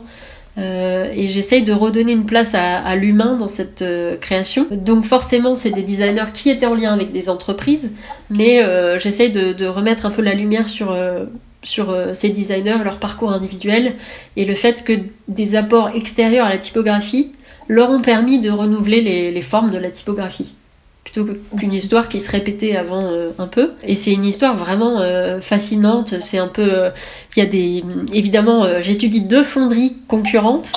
Euh, 0.58 1.12
et 1.14 1.28
j'essaye 1.28 1.62
de 1.62 1.72
redonner 1.72 2.12
une 2.12 2.24
place 2.24 2.54
à, 2.54 2.96
l'humain 2.96 3.36
dans 3.36 3.48
cette 3.48 3.82
euh, 3.82 4.16
création. 4.16 4.66
Donc 4.70 5.04
forcément, 5.04 5.54
c'est 5.54 5.70
des 5.70 5.82
designers 5.82 6.32
qui 6.32 6.48
étaient 6.50 6.66
en 6.66 6.74
lien 6.74 6.94
avec 6.94 7.12
des 7.12 7.28
entreprises, 7.28 7.92
mais 8.30 8.62
euh, 8.62 8.98
j'essaye 8.98 9.30
de, 9.30 9.66
remettre 9.66 10.06
un 10.06 10.10
peu 10.10 10.22
la 10.22 10.34
lumière 10.34 10.68
sur 10.68 10.96
ces 12.14 12.30
designers, 12.30 12.78
leur 12.82 12.98
parcours 12.98 13.32
individuel, 13.32 13.94
et 14.36 14.44
le 14.44 14.54
fait 14.54 14.82
que 14.82 14.94
des 15.28 15.56
apports 15.56 15.90
extérieurs 15.90 16.46
à 16.46 16.50
la 16.50 16.58
typographie 16.58 17.32
leur 17.68 17.90
ont 17.90 18.00
permis 18.00 18.40
de 18.40 18.50
renouveler 18.50 19.32
les 19.32 19.42
formes 19.42 19.70
de 19.70 19.78
la 19.78 19.90
typographie 19.90 20.54
plutôt 21.06 21.24
qu'une 21.56 21.72
histoire 21.72 22.08
qui 22.08 22.20
se 22.20 22.30
répétait 22.32 22.74
avant 22.74 23.04
euh, 23.04 23.30
un 23.38 23.46
peu. 23.46 23.72
Et 23.84 23.94
c'est 23.94 24.12
une 24.12 24.24
histoire 24.24 24.54
vraiment 24.54 25.00
euh, 25.00 25.40
fascinante. 25.40 26.16
C'est 26.20 26.38
un 26.38 26.48
peu, 26.48 26.68
euh, 26.68 26.90
il 27.36 27.44
y 27.44 27.46
a 27.46 27.48
des, 27.48 27.84
évidemment, 28.12 28.66
j'étudie 28.80 29.20
deux 29.20 29.44
fonderies 29.44 29.96
concurrentes. 30.08 30.72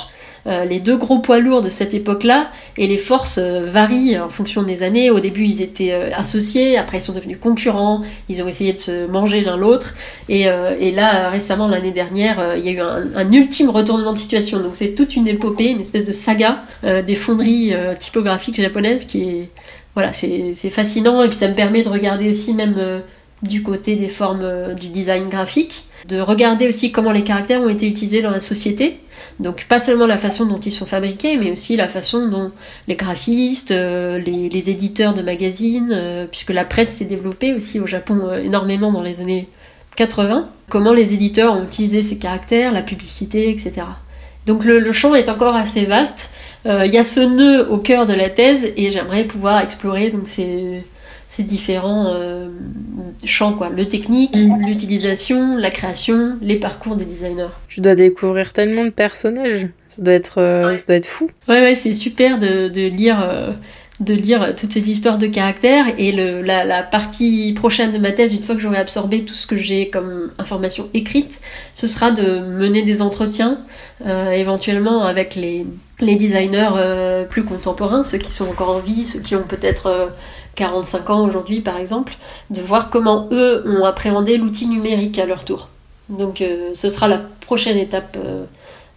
les 0.46 0.80
deux 0.80 0.96
gros 0.96 1.18
poids 1.18 1.38
lourds 1.38 1.62
de 1.62 1.68
cette 1.68 1.92
époque-là, 1.92 2.50
et 2.78 2.86
les 2.86 2.96
forces 2.96 3.38
varient 3.38 4.18
en 4.18 4.30
fonction 4.30 4.62
des 4.62 4.82
années. 4.82 5.10
Au 5.10 5.20
début, 5.20 5.44
ils 5.44 5.60
étaient 5.60 5.92
associés, 6.14 6.78
après 6.78 6.96
ils 6.98 7.02
sont 7.02 7.12
devenus 7.12 7.38
concurrents, 7.38 8.00
ils 8.30 8.42
ont 8.42 8.48
essayé 8.48 8.72
de 8.72 8.80
se 8.80 9.06
manger 9.06 9.42
l'un 9.42 9.58
l'autre, 9.58 9.94
et, 10.30 10.42
et, 10.86 10.92
là, 10.92 11.28
récemment, 11.28 11.68
l'année 11.68 11.92
dernière, 11.92 12.56
il 12.56 12.64
y 12.64 12.68
a 12.70 12.72
eu 12.72 12.80
un, 12.80 13.02
un, 13.16 13.32
ultime 13.32 13.68
retournement 13.68 14.14
de 14.14 14.18
situation. 14.18 14.60
Donc 14.60 14.72
c'est 14.74 14.94
toute 14.94 15.14
une 15.14 15.28
épopée, 15.28 15.68
une 15.76 15.80
espèce 15.80 16.06
de 16.06 16.12
saga 16.12 16.62
des 16.82 17.14
fonderies 17.14 17.74
typographiques 17.98 18.56
japonaises 18.56 19.04
qui 19.04 19.22
est 19.22 19.50
voilà, 19.94 20.12
c'est 20.12 20.54
fascinant 20.70 21.22
et 21.22 21.28
puis 21.28 21.36
ça 21.36 21.48
me 21.48 21.54
permet 21.54 21.82
de 21.82 21.88
regarder 21.88 22.28
aussi 22.28 22.54
même 22.54 22.76
euh, 22.78 23.00
du 23.42 23.62
côté 23.62 23.96
des 23.96 24.08
formes 24.08 24.42
euh, 24.42 24.72
du 24.74 24.88
design 24.88 25.28
graphique, 25.28 25.84
de 26.06 26.20
regarder 26.20 26.68
aussi 26.68 26.92
comment 26.92 27.10
les 27.10 27.24
caractères 27.24 27.60
ont 27.60 27.68
été 27.68 27.88
utilisés 27.88 28.22
dans 28.22 28.30
la 28.30 28.40
société. 28.40 29.00
Donc 29.40 29.64
pas 29.64 29.78
seulement 29.78 30.06
la 30.06 30.16
façon 30.16 30.46
dont 30.46 30.60
ils 30.60 30.72
sont 30.72 30.86
fabriqués, 30.86 31.36
mais 31.36 31.50
aussi 31.50 31.74
la 31.76 31.88
façon 31.88 32.28
dont 32.28 32.52
les 32.86 32.94
graphistes, 32.94 33.72
euh, 33.72 34.18
les, 34.18 34.70
éditeurs 34.70 35.12
de 35.12 35.22
magazines, 35.22 36.28
puisque 36.30 36.50
la 36.50 36.64
presse 36.64 36.94
s'est 36.94 37.04
développée 37.04 37.52
aussi 37.54 37.80
au 37.80 37.86
Japon 37.86 38.32
énormément 38.42 38.92
dans 38.92 39.02
les 39.02 39.20
années 39.20 39.48
80, 39.96 40.48
comment 40.68 40.92
les 40.92 41.14
éditeurs 41.14 41.54
ont 41.54 41.64
utilisé 41.64 42.02
ces 42.02 42.18
caractères, 42.18 42.72
la 42.72 42.82
publicité, 42.82 43.50
etc. 43.50 43.86
Donc 44.46 44.64
le, 44.64 44.92
champ 44.92 45.14
est 45.14 45.28
encore 45.28 45.54
assez 45.54 45.84
vaste. 45.84 46.30
Euh, 46.66 46.86
il 46.86 46.92
y 46.92 46.98
a 46.98 47.04
ce 47.04 47.20
nœud 47.20 47.70
au 47.70 47.78
cœur 47.78 48.06
de 48.06 48.14
la 48.14 48.28
thèse 48.28 48.72
et 48.76 48.90
j'aimerais 48.90 49.24
pouvoir 49.24 49.60
explorer 49.62 50.10
donc 50.10 50.28
ces, 50.28 50.84
différents 51.38 52.12
euh, 52.14 52.48
champs 53.24 53.54
quoi, 53.54 53.70
le 53.70 53.88
technique, 53.88 54.36
mm. 54.36 54.66
l'utilisation, 54.66 55.56
la 55.56 55.70
création, 55.70 56.36
les 56.42 56.56
parcours 56.56 56.96
des 56.96 57.06
designers. 57.06 57.48
Tu 57.68 57.80
dois 57.80 57.94
découvrir 57.94 58.52
tellement 58.52 58.84
de 58.84 58.90
personnages, 58.90 59.68
ça 59.88 60.02
doit 60.02 60.12
être, 60.12 60.38
euh, 60.38 60.76
ça 60.76 60.84
doit 60.84 60.96
être 60.96 61.06
fou. 61.06 61.30
Ouais 61.48 61.62
ouais, 61.62 61.74
c'est 61.74 61.94
super 61.94 62.38
de, 62.38 62.68
de 62.68 62.88
lire 62.88 63.26
de 64.00 64.14
lire 64.14 64.54
toutes 64.56 64.72
ces 64.72 64.90
histoires 64.90 65.18
de 65.18 65.26
caractères 65.26 65.84
et 65.98 66.10
le, 66.10 66.40
la, 66.40 66.82
partie 66.82 67.52
prochaine 67.52 67.90
de 67.90 67.98
ma 67.98 68.12
thèse, 68.12 68.32
une 68.32 68.42
fois 68.42 68.54
que 68.54 68.60
j'aurai 68.60 68.78
absorbé 68.78 69.24
tout 69.24 69.34
ce 69.34 69.46
que 69.46 69.56
j'ai 69.56 69.90
comme 69.90 70.32
information 70.38 70.88
écrite, 70.94 71.40
ce 71.72 71.86
sera 71.86 72.10
de 72.10 72.40
mener 72.40 72.82
des 72.82 73.02
entretiens 73.02 73.60
euh, 74.06 74.30
éventuellement 74.30 75.04
avec 75.04 75.34
les, 75.34 75.66
designers 76.00 76.70
euh, 76.76 77.24
plus 77.24 77.44
contemporains, 77.44 78.02
ceux 78.02 78.18
qui 78.18 78.32
sont 78.32 78.48
encore 78.48 78.70
en 78.70 78.78
vie, 78.78 79.04
ceux 79.04 79.20
qui 79.20 79.36
ont 79.36 79.44
peut-être 79.44 80.10
45 80.54 80.98
euh, 80.98 81.12
ans 81.12 81.22
aujourd'hui 81.26 81.60
par 81.60 81.76
exemple, 81.76 82.14
de 82.48 82.62
voir 82.62 82.88
comment 82.88 83.28
eux 83.32 83.62
ont 83.66 83.84
appréhendé 83.84 84.38
l'outil 84.38 84.66
numérique 84.66 85.18
à 85.18 85.26
leur 85.26 85.44
tour. 85.44 85.68
Donc 86.08 86.42
ce 86.72 86.88
sera 86.88 87.06
la 87.06 87.20
prochaine 87.40 87.76
étape 87.76 88.18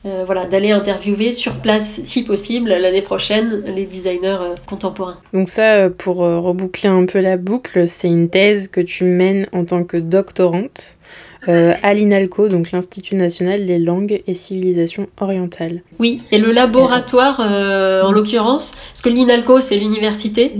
euh, 0.05 0.23
voilà, 0.25 0.45
d'aller 0.45 0.71
interviewer 0.71 1.31
sur 1.31 1.53
place, 1.53 2.01
si 2.03 2.23
possible, 2.23 2.71
l'année 2.71 3.01
prochaine, 3.01 3.63
les 3.73 3.85
designers 3.85 4.37
euh, 4.41 4.55
contemporains. 4.65 5.17
Donc 5.31 5.47
ça, 5.47 5.75
euh, 5.75 5.89
pour 5.89 6.17
reboucler 6.17 6.89
un 6.89 7.05
peu 7.05 7.21
la 7.21 7.37
boucle, 7.37 7.87
c'est 7.87 8.09
une 8.09 8.29
thèse 8.29 8.67
que 8.67 8.81
tu 8.81 9.05
mènes 9.05 9.47
en 9.53 9.63
tant 9.63 9.85
que 9.85 9.95
doctorante 9.95 10.97
à 11.45 11.93
l'INALCO, 11.93 12.47
donc 12.47 12.71
l'Institut 12.71 13.15
national 13.15 13.65
des 13.65 13.77
langues 13.77 14.23
et 14.27 14.33
civilisations 14.33 15.07
orientales. 15.19 15.81
Oui, 15.99 16.21
et 16.31 16.37
le 16.37 16.53
laboratoire 16.53 17.41
en 17.41 18.13
l'occurrence, 18.13 18.71
parce 18.93 19.01
que 19.01 19.09
l'INALCO 19.09 19.59
c'est 19.59 19.75
l'université, 19.75 20.53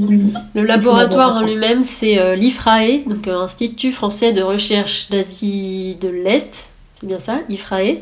le 0.54 0.66
laboratoire 0.66 1.38
en 1.38 1.42
lui-même 1.46 1.84
c'est 1.84 2.36
l'IFRAE, 2.36 3.06
donc 3.08 3.30
Institut 3.30 3.94
français 3.94 4.34
de 4.34 4.42
recherche 4.42 5.10
d'Asie 5.10 5.96
de 6.02 6.10
l'Est, 6.10 6.73
c'est 7.04 7.08
bien 7.08 7.20
ça, 7.20 7.42
IFRAE, 7.50 7.98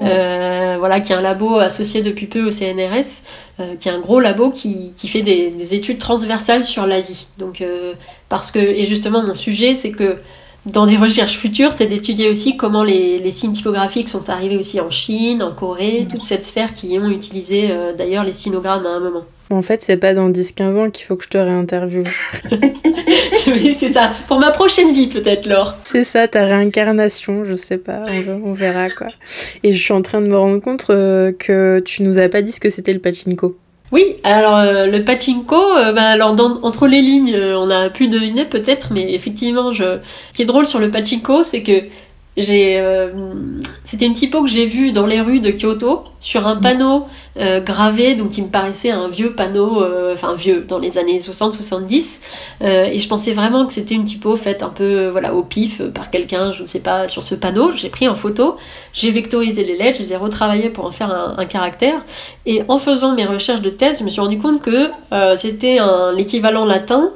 euh, 0.00 0.76
voilà, 0.78 1.00
qui 1.00 1.12
est 1.12 1.14
un 1.14 1.20
labo 1.20 1.58
associé 1.58 2.00
depuis 2.00 2.26
peu 2.26 2.46
au 2.46 2.50
CNRS, 2.50 3.24
euh, 3.60 3.76
qui 3.76 3.90
est 3.90 3.92
un 3.92 4.00
gros 4.00 4.20
labo 4.20 4.50
qui, 4.50 4.94
fait 5.06 5.20
des, 5.20 5.74
études 5.74 5.98
transversales 5.98 6.64
sur 6.64 6.86
l'Asie. 6.86 7.28
Donc, 7.36 7.60
euh, 7.60 7.92
parce 8.30 8.50
que, 8.50 8.58
et 8.58 8.86
justement, 8.86 9.22
mon 9.22 9.34
sujet, 9.34 9.74
c'est 9.74 9.90
que 9.90 10.16
dans 10.72 10.86
des 10.86 10.96
recherches 10.96 11.36
futures, 11.36 11.72
c'est 11.72 11.86
d'étudier 11.86 12.28
aussi 12.28 12.56
comment 12.56 12.84
les, 12.84 13.30
signes 13.30 13.52
typographiques 13.52 14.08
sont 14.08 14.30
arrivés 14.30 14.56
aussi 14.56 14.80
en 14.80 14.90
Chine, 14.90 15.42
en 15.42 15.52
Corée, 15.52 16.06
toute 16.10 16.22
cette 16.22 16.44
sphère 16.44 16.74
qui 16.74 16.98
ont 16.98 17.08
utilisé 17.08 17.70
d'ailleurs 17.96 18.24
les 18.24 18.32
sinogrammes 18.32 18.86
à 18.86 18.90
un 18.90 19.00
moment. 19.00 19.24
En 19.50 19.62
fait, 19.62 19.80
c'est 19.80 19.96
pas 19.96 20.12
dans 20.12 20.28
10-15 20.28 20.78
ans 20.78 20.90
qu'il 20.90 21.06
faut 21.06 21.16
que 21.16 21.24
je 21.24 21.30
te 21.30 21.38
réinterviewe. 21.38 22.04
oui, 23.46 23.74
c'est 23.74 23.88
ça. 23.88 24.12
Pour 24.26 24.38
ma 24.38 24.50
prochaine 24.50 24.92
vie, 24.92 25.06
peut-être, 25.06 25.46
Laure. 25.46 25.74
C'est 25.84 26.04
ça, 26.04 26.28
ta 26.28 26.44
réincarnation, 26.44 27.44
je 27.44 27.54
sais 27.54 27.78
pas, 27.78 28.04
on, 28.44 28.52
verra 28.52 28.90
quoi. 28.90 29.06
Et 29.62 29.72
je 29.72 29.82
suis 29.82 29.94
en 29.94 30.02
train 30.02 30.20
de 30.20 30.26
me 30.26 30.36
rendre 30.36 30.60
compte 30.60 30.84
euh, 30.90 31.32
que 31.32 31.80
tu 31.84 32.02
nous 32.02 32.18
as 32.18 32.28
pas 32.28 32.42
dit 32.42 32.52
ce 32.52 32.60
que 32.60 32.68
c'était 32.68 32.92
le 32.92 32.98
pachinko. 32.98 33.56
Oui, 33.90 34.16
alors 34.22 34.58
euh, 34.58 34.86
le 34.86 35.02
pachinko, 35.02 35.56
euh, 35.56 35.92
bah, 35.92 36.10
alors 36.10 36.36
entre 36.62 36.86
les 36.86 37.00
lignes, 37.00 37.34
on 37.36 37.70
a 37.70 37.88
pu 37.88 38.08
deviner 38.08 38.44
peut-être, 38.44 38.92
mais 38.92 39.14
effectivement, 39.14 39.72
je... 39.72 39.98
ce 40.30 40.36
qui 40.36 40.42
est 40.42 40.46
drôle 40.46 40.66
sur 40.66 40.78
le 40.78 40.90
pachinko, 40.90 41.42
c'est 41.42 41.62
que 41.62 41.84
j'ai, 42.40 42.80
c'était 43.84 44.06
une 44.06 44.12
typo 44.12 44.42
que 44.42 44.48
j'ai 44.48 44.66
vue 44.66 44.92
dans 44.92 45.06
les 45.06 45.20
rues 45.20 45.40
de 45.40 45.50
Kyoto 45.50 46.04
sur 46.20 46.46
un 46.46 46.56
panneau 46.56 47.04
euh, 47.38 47.60
gravé, 47.60 48.16
donc 48.16 48.36
il 48.36 48.44
me 48.44 48.48
paraissait 48.48 48.90
un 48.90 49.08
vieux 49.08 49.32
panneau, 49.32 49.80
euh, 49.80 50.12
enfin 50.12 50.34
vieux, 50.34 50.64
dans 50.66 50.78
les 50.78 50.98
années 50.98 51.18
60-70, 51.18 52.20
euh, 52.62 52.84
et 52.84 52.98
je 52.98 53.08
pensais 53.08 53.32
vraiment 53.32 53.64
que 53.64 53.72
c'était 53.72 53.94
une 53.94 54.04
typo 54.04 54.36
faite 54.36 54.64
un 54.64 54.70
peu 54.70 55.08
voilà 55.08 55.34
au 55.34 55.42
pif 55.42 55.82
par 55.94 56.10
quelqu'un, 56.10 56.52
je 56.52 56.62
ne 56.62 56.66
sais 56.66 56.80
pas, 56.80 57.06
sur 57.06 57.22
ce 57.22 57.36
panneau. 57.36 57.70
J'ai 57.70 57.90
pris 57.90 58.08
en 58.08 58.16
photo, 58.16 58.56
j'ai 58.92 59.12
vectorisé 59.12 59.62
les 59.62 59.76
lettres, 59.76 59.98
je 59.98 60.02
les 60.02 60.12
ai 60.12 60.16
retravaillées 60.16 60.70
pour 60.70 60.84
en 60.84 60.90
faire 60.90 61.12
un, 61.12 61.46
caractère, 61.46 62.04
et 62.44 62.62
en 62.66 62.78
faisant 62.78 63.14
mes 63.14 63.24
recherches 63.24 63.62
de 63.62 63.70
thèse, 63.70 64.00
je 64.00 64.04
me 64.04 64.08
suis 64.08 64.20
rendu 64.20 64.38
compte 64.38 64.60
que 64.60 64.90
c'était 65.36 65.78
l'équivalent 66.14 66.64
latin 66.64 67.10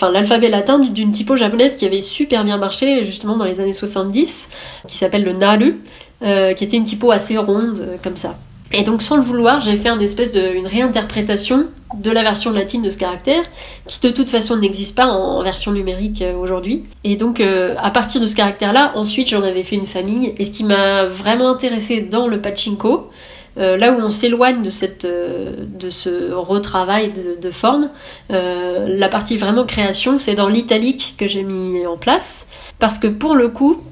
enfin 0.00 0.12
l'alphabet 0.12 0.48
latin 0.48 0.78
d'une 0.78 1.12
typo 1.12 1.36
japonaise 1.36 1.76
qui 1.76 1.84
avait 1.84 2.00
super 2.00 2.44
bien 2.44 2.56
marché 2.56 3.04
justement 3.04 3.36
dans 3.36 3.44
les 3.44 3.60
années 3.60 3.72
70, 3.72 4.50
qui 4.88 4.96
s'appelle 4.96 5.24
le 5.24 5.34
naru, 5.34 5.80
qui 6.20 6.64
était 6.64 6.76
une 6.76 6.84
typo 6.84 7.10
assez 7.10 7.36
ronde 7.36 7.98
comme 8.02 8.16
ça. 8.16 8.36
Et 8.72 8.82
donc 8.82 9.02
sans 9.02 9.16
le 9.16 9.22
vouloir, 9.22 9.60
j'ai 9.60 9.76
fait 9.76 9.88
une 9.88 10.00
espèce 10.00 10.30
de 10.30 10.54
une 10.54 10.66
réinterprétation 10.66 11.66
de 11.98 12.10
la 12.10 12.22
version 12.22 12.52
latine 12.52 12.82
de 12.82 12.90
ce 12.90 12.98
caractère, 12.98 13.42
qui 13.86 13.98
de 14.00 14.10
toute 14.10 14.30
façon 14.30 14.56
n'existe 14.56 14.96
pas 14.96 15.06
en, 15.06 15.42
version 15.42 15.72
numérique 15.72 16.22
euh, 16.22 16.36
aujourd'hui. 16.36 16.84
Et 17.02 17.16
donc 17.16 17.40
euh, 17.40 17.74
à 17.78 17.90
partir 17.90 18.20
de 18.20 18.26
ce 18.26 18.36
caractère-là, 18.36 18.92
ensuite 18.94 19.28
j'en 19.28 19.42
avais 19.42 19.64
fait 19.64 19.74
une 19.74 19.86
famille. 19.86 20.34
Et 20.38 20.44
ce 20.44 20.52
qui 20.52 20.62
m'a 20.62 21.04
vraiment 21.04 21.50
intéressé 21.50 22.00
dans 22.00 22.28
le 22.28 22.40
pachinko, 22.40 23.10
euh, 23.58 23.76
là 23.76 23.92
où 23.92 24.00
on 24.00 24.10
s'éloigne 24.10 24.62
de 24.62 24.70
cette 24.70 25.06
de 25.06 25.90
ce 25.90 26.32
retravail 26.32 27.12
de, 27.12 27.40
de 27.40 27.50
forme, 27.50 27.90
la 28.28 29.08
partie 29.08 29.36
vraiment 29.36 29.64
création, 29.64 30.18
c'est 30.18 30.34
dans 30.34 30.48
l'italique 30.48 31.14
que 31.18 31.26
j'ai 31.26 31.42
mis 31.42 31.86
en 31.86 31.96
place, 31.96 32.46
parce 32.78 32.98
que 32.98 33.06
pour 33.06 33.34
le 33.34 33.48
coup, 33.48 33.82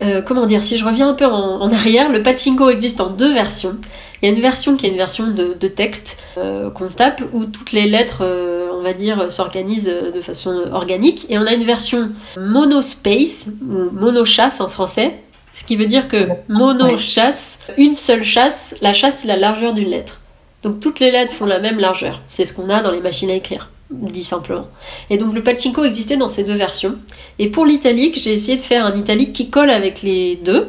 euh, 0.00 0.22
comment 0.22 0.46
dire, 0.46 0.62
si 0.62 0.76
je 0.76 0.84
reviens 0.84 1.08
un 1.08 1.14
peu 1.14 1.26
en, 1.26 1.70
arrière, 1.72 2.10
le 2.10 2.22
pachinko 2.22 2.70
existe 2.70 3.00
en 3.00 3.10
deux 3.10 3.32
versions. 3.32 3.76
Il 4.22 4.28
y 4.28 4.32
a 4.32 4.34
une 4.34 4.40
version 4.40 4.76
qui 4.76 4.86
est 4.86 4.90
une 4.90 4.96
version 4.96 5.26
de, 5.28 5.68
texte 5.68 6.18
euh, 6.38 6.70
qu'on 6.70 6.88
tape 6.88 7.22
où 7.32 7.44
toutes 7.44 7.72
les 7.72 7.88
lettres, 7.88 8.22
euh, 8.22 8.68
on 8.72 8.80
va 8.80 8.92
dire, 8.92 9.30
s'organisent 9.30 9.92
de 10.14 10.20
façon 10.20 10.64
organique. 10.72 11.26
Et 11.30 11.38
on 11.38 11.46
a 11.46 11.52
une 11.52 11.64
version 11.64 12.10
monospace 12.36 13.48
ou 13.62 13.90
monochasse 13.92 14.60
en 14.60 14.68
français, 14.68 15.14
ce 15.58 15.64
qui 15.64 15.74
veut 15.74 15.86
dire 15.86 16.06
que 16.06 16.28
monochasse, 16.48 17.58
une 17.78 17.94
seule 17.94 18.22
chasse, 18.22 18.76
la 18.80 18.92
chasse 18.92 19.18
c'est 19.22 19.26
la 19.26 19.36
largeur 19.36 19.74
d'une 19.74 19.88
lettre. 19.88 20.20
Donc 20.62 20.78
toutes 20.78 21.00
les 21.00 21.10
lettres 21.10 21.32
font 21.32 21.46
la 21.46 21.58
même 21.58 21.80
largeur. 21.80 22.22
C'est 22.28 22.44
ce 22.44 22.52
qu'on 22.52 22.70
a 22.70 22.80
dans 22.80 22.92
les 22.92 23.00
machines 23.00 23.28
à 23.28 23.34
écrire 23.34 23.68
dit 23.90 24.22
simplement. 24.22 24.68
Et 25.10 25.16
donc 25.16 25.34
le 25.34 25.42
pachinko 25.42 25.82
existait 25.82 26.16
dans 26.16 26.28
ces 26.28 26.44
deux 26.44 26.54
versions. 26.54 26.96
Et 27.40 27.48
pour 27.48 27.66
l'italique, 27.66 28.20
j'ai 28.20 28.34
essayé 28.34 28.56
de 28.56 28.62
faire 28.62 28.84
un 28.84 28.94
italique 28.94 29.32
qui 29.32 29.48
colle 29.48 29.70
avec 29.70 30.02
les 30.02 30.36
deux 30.36 30.68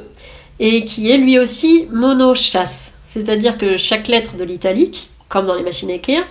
et 0.60 0.86
qui 0.86 1.12
est 1.12 1.18
lui 1.18 1.38
aussi 1.38 1.88
mono-chasse. 1.92 2.98
C'est-à-dire 3.10 3.58
que 3.58 3.78
chaque 3.78 4.08
lettre 4.08 4.38
de 4.38 4.44
l'italique, 4.44 5.10
comme 5.28 5.46
dans 5.46 5.56
les 5.56 5.64
machines 5.64 5.92
à 5.92 5.96
écrire, 5.96 6.24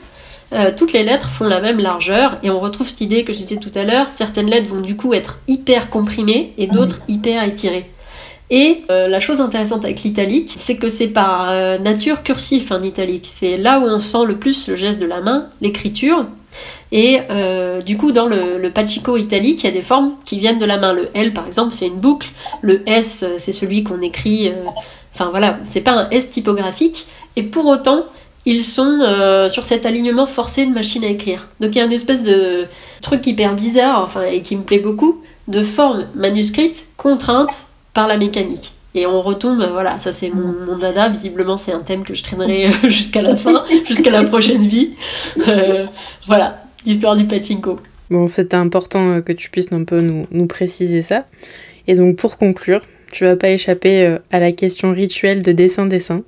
euh, 0.54 0.72
toutes 0.74 0.94
les 0.94 1.04
lettres 1.04 1.28
font 1.28 1.44
la 1.44 1.60
même 1.60 1.78
largeur 1.78 2.38
et 2.42 2.48
on 2.48 2.58
retrouve 2.58 2.88
cette 2.88 3.02
idée 3.02 3.22
que 3.22 3.34
je 3.34 3.38
disais 3.40 3.60
tout 3.60 3.78
à 3.78 3.84
l'heure, 3.84 4.08
certaines 4.08 4.48
lettres 4.48 4.70
vont 4.70 4.80
du 4.80 4.96
coup 4.96 5.12
être 5.12 5.40
hyper 5.46 5.90
comprimées 5.90 6.54
et 6.56 6.66
d'autres 6.66 7.00
hyper 7.06 7.44
étirées. 7.44 7.90
Et 8.50 8.82
euh, 8.90 9.08
la 9.08 9.20
chose 9.20 9.40
intéressante 9.40 9.84
avec 9.84 10.02
l'italique, 10.02 10.52
c'est 10.56 10.76
que 10.76 10.88
c'est 10.88 11.08
par 11.08 11.50
euh, 11.50 11.78
nature 11.78 12.22
cursif 12.22 12.72
en 12.72 12.82
italique. 12.82 13.28
C'est 13.30 13.56
là 13.58 13.78
où 13.78 13.84
on 13.84 14.00
sent 14.00 14.24
le 14.26 14.36
plus 14.36 14.68
le 14.68 14.76
geste 14.76 14.98
de 15.00 15.06
la 15.06 15.20
main, 15.20 15.48
l'écriture. 15.60 16.26
Et 16.90 17.20
du 17.84 17.98
coup, 17.98 18.12
dans 18.12 18.24
le, 18.24 18.70
pachiko 18.70 19.18
italique, 19.18 19.62
il 19.62 19.66
y 19.66 19.68
a 19.68 19.72
des 19.72 19.82
formes 19.82 20.14
qui 20.24 20.38
viennent 20.38 20.58
de 20.58 20.64
la 20.64 20.78
main. 20.78 20.94
Le 20.94 21.10
L, 21.12 21.34
par 21.34 21.46
exemple, 21.46 21.74
c'est 21.74 21.86
une 21.86 22.00
boucle. 22.00 22.30
Le 22.62 22.88
S, 22.88 23.26
c'est 23.36 23.52
celui 23.52 23.84
qu'on 23.84 24.00
écrit. 24.00 24.50
Enfin 25.14 25.28
voilà, 25.28 25.58
c'est 25.66 25.82
pas 25.82 25.92
un 25.92 26.08
S 26.08 26.30
typographique. 26.30 27.06
Et 27.36 27.42
pour 27.42 27.66
autant, 27.66 28.06
ils 28.48 28.64
sont 28.64 29.00
euh, 29.02 29.50
sur 29.50 29.64
cet 29.64 29.84
alignement 29.84 30.26
forcé 30.26 30.64
de 30.64 30.72
machine 30.72 31.04
à 31.04 31.08
écrire. 31.08 31.48
Donc 31.60 31.74
il 31.74 31.78
y 31.78 31.80
a 31.82 31.84
une 31.84 31.92
espèce 31.92 32.22
de 32.22 32.64
truc 33.02 33.26
hyper 33.26 33.54
bizarre, 33.54 34.02
enfin, 34.02 34.22
et 34.22 34.40
qui 34.40 34.56
me 34.56 34.62
plaît 34.62 34.78
beaucoup, 34.78 35.20
de 35.48 35.62
forme 35.62 36.06
manuscrite 36.14 36.86
contrainte 36.96 37.50
par 37.94 38.06
la 38.06 38.16
mécanique. 38.16 38.74
Et 38.94 39.06
on 39.06 39.20
retombe, 39.20 39.68
voilà, 39.70 39.98
ça 39.98 40.12
c'est 40.12 40.30
mon, 40.30 40.78
dada, 40.78 41.08
visiblement 41.08 41.56
c'est 41.56 41.72
un 41.72 41.80
thème 41.80 42.04
que 42.04 42.14
je 42.14 42.22
traînerai 42.22 42.68
euh, 42.68 42.72
jusqu'à 42.88 43.22
la 43.22 43.36
fin, 43.36 43.64
jusqu'à 43.86 44.10
la 44.10 44.24
prochaine 44.24 44.66
vie. 44.66 44.94
Euh, 45.46 45.86
voilà, 46.26 46.64
l'histoire 46.84 47.14
du 47.14 47.26
pachinko. 47.26 47.78
Bon, 48.10 48.26
c'était 48.26 48.56
important 48.56 49.20
que 49.20 49.32
tu 49.32 49.50
puisses 49.50 49.72
un 49.72 49.84
peu 49.84 50.00
nous, 50.00 50.26
nous 50.30 50.46
préciser 50.46 51.02
ça. 51.02 51.26
Et 51.86 51.94
donc 51.94 52.16
pour 52.16 52.38
conclure, 52.38 52.80
tu 53.12 53.24
vas 53.24 53.36
pas 53.36 53.50
échapper 53.50 54.06
euh, 54.06 54.18
à 54.30 54.38
la 54.38 54.52
question 54.52 54.92
rituelle 54.92 55.42
de 55.42 55.52
dessin-dessin, 55.52 56.22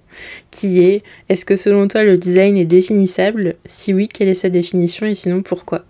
qui 0.51 0.81
est 0.81 1.03
est-ce 1.29 1.45
que 1.45 1.57
selon 1.57 1.89
toi 1.89 2.03
le 2.03 2.17
design 2.17 2.57
est 2.57 2.65
définissable? 2.65 3.57
Si 3.67 3.93
oui, 3.93 4.09
quelle 4.09 4.29
est 4.29 4.35
sa 4.35 4.49
définition? 4.49 5.07
Et 5.07 5.15
sinon 5.15 5.43
pourquoi? 5.43 5.85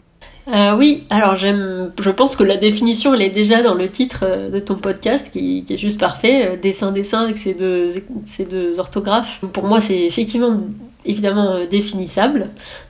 Euh, 0.53 0.77
oui, 0.77 1.05
alors 1.11 1.37
j'aime, 1.37 1.93
je 2.01 2.11
pense 2.11 2.37
que 2.37 2.45
la 2.45 2.57
définition 2.57 3.15
elle 3.15 3.23
est 3.23 3.31
déjà 3.31 3.63
dans 3.63 3.75
le 3.75 3.89
titre 3.89 4.21
euh, 4.25 4.51
de 4.51 4.59
ton 4.59 4.77
podcast 4.77 5.31
qui, 5.33 5.65
est 5.69 5.77
juste 5.77 6.01
parfait, 6.01 6.59
dessin 6.61 6.93
dessin 6.93 7.23
avec 7.25 7.39
ces 7.39 7.55
deux, 7.55 7.93
ces 8.25 8.45
deux 8.45 8.79
orthographes. 8.79 9.41
Pour 9.53 9.65
moi 9.65 9.81
c'est 9.81 9.99
effectivement 9.99 10.61
évidemment 11.05 11.65
définissable 11.71 12.49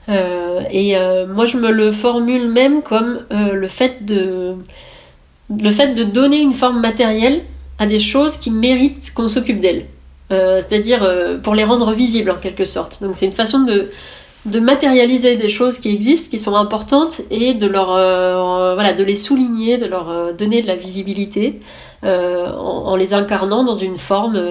et 0.09 0.95
moi 1.29 1.45
je 1.45 1.55
me 1.55 1.71
le 1.71 1.93
formule 1.93 2.49
même 2.49 2.81
comme 2.81 3.21
le 3.31 3.67
fait 3.69 4.03
de 4.03 4.55
le 5.49 5.71
fait 5.71 5.95
de 5.95 6.03
donner 6.03 6.39
une 6.39 6.53
forme 6.53 6.81
matérielle 6.81 7.41
à 7.79 7.85
des 7.85 7.99
choses 7.99 8.35
qui 8.37 8.51
méritent 8.51 9.13
qu'on 9.13 9.29
s'occupe 9.29 9.61
d'elles. 9.61 9.85
Euh, 10.31 10.61
c'est-à-dire 10.61 11.03
euh, 11.03 11.37
pour 11.39 11.55
les 11.55 11.65
rendre 11.65 11.91
visibles 11.91 12.31
en 12.31 12.35
quelque 12.35 12.63
sorte. 12.63 13.01
Donc 13.01 13.17
c'est 13.17 13.25
une 13.25 13.33
façon 13.33 13.63
de, 13.63 13.91
de 14.45 14.59
matérialiser 14.59 15.35
des 15.35 15.49
choses 15.49 15.79
qui 15.79 15.89
existent, 15.89 16.29
qui 16.29 16.39
sont 16.39 16.55
importantes, 16.55 17.21
et 17.29 17.53
de 17.53 17.67
leur 17.67 17.91
euh, 17.91 18.73
voilà, 18.73 18.93
de 18.93 19.03
les 19.03 19.15
souligner, 19.15 19.77
de 19.77 19.85
leur 19.85 20.33
donner 20.33 20.61
de 20.61 20.67
la 20.67 20.75
visibilité 20.75 21.59
en, 22.03 22.07
en, 22.07 22.95
les 22.95 23.13
incarnant 23.13 23.63
dans 23.63 23.73
une 23.73 23.97
forme 23.97 24.41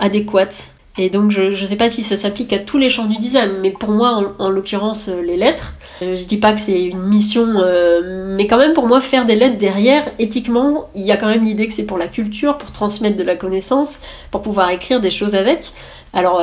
adéquate. 0.00 0.74
Et 0.96 1.10
donc 1.10 1.32
je 1.32 1.42
ne 1.42 1.54
sais 1.54 1.76
pas 1.76 1.88
si 1.88 2.04
ça 2.04 2.16
s'applique 2.16 2.52
à 2.52 2.58
tous 2.58 2.78
les 2.78 2.88
champs 2.88 3.06
du 3.06 3.16
design, 3.16 3.50
mais 3.60 3.70
pour 3.72 3.90
moi 3.90 4.32
en, 4.38 4.48
l'occurrence 4.48 5.08
euh, 5.08 5.22
les 5.22 5.36
lettres, 5.36 5.74
euh, 6.02 6.14
je 6.14 6.24
dis 6.24 6.36
pas 6.36 6.52
que 6.52 6.60
c'est 6.60 6.84
une 6.84 7.02
mission, 7.02 7.46
euh, 7.56 8.34
mais 8.36 8.46
quand 8.46 8.58
même 8.58 8.74
pour 8.74 8.86
moi 8.86 9.00
faire 9.00 9.26
des 9.26 9.34
lettres 9.34 9.58
derrière, 9.58 10.04
éthiquement, 10.20 10.88
il 10.94 11.02
y 11.02 11.10
a 11.10 11.16
quand 11.16 11.26
même 11.26 11.42
l'idée 11.42 11.66
que 11.66 11.72
c'est 11.72 11.86
pour 11.86 11.98
la 11.98 12.06
culture, 12.06 12.58
pour 12.58 12.70
transmettre 12.70 13.16
de 13.16 13.24
la 13.24 13.34
connaissance, 13.34 13.98
pour 14.30 14.42
pouvoir 14.42 14.70
écrire 14.70 15.00
des 15.00 15.10
choses 15.10 15.34
avec. 15.34 15.72
Alors 16.14 16.40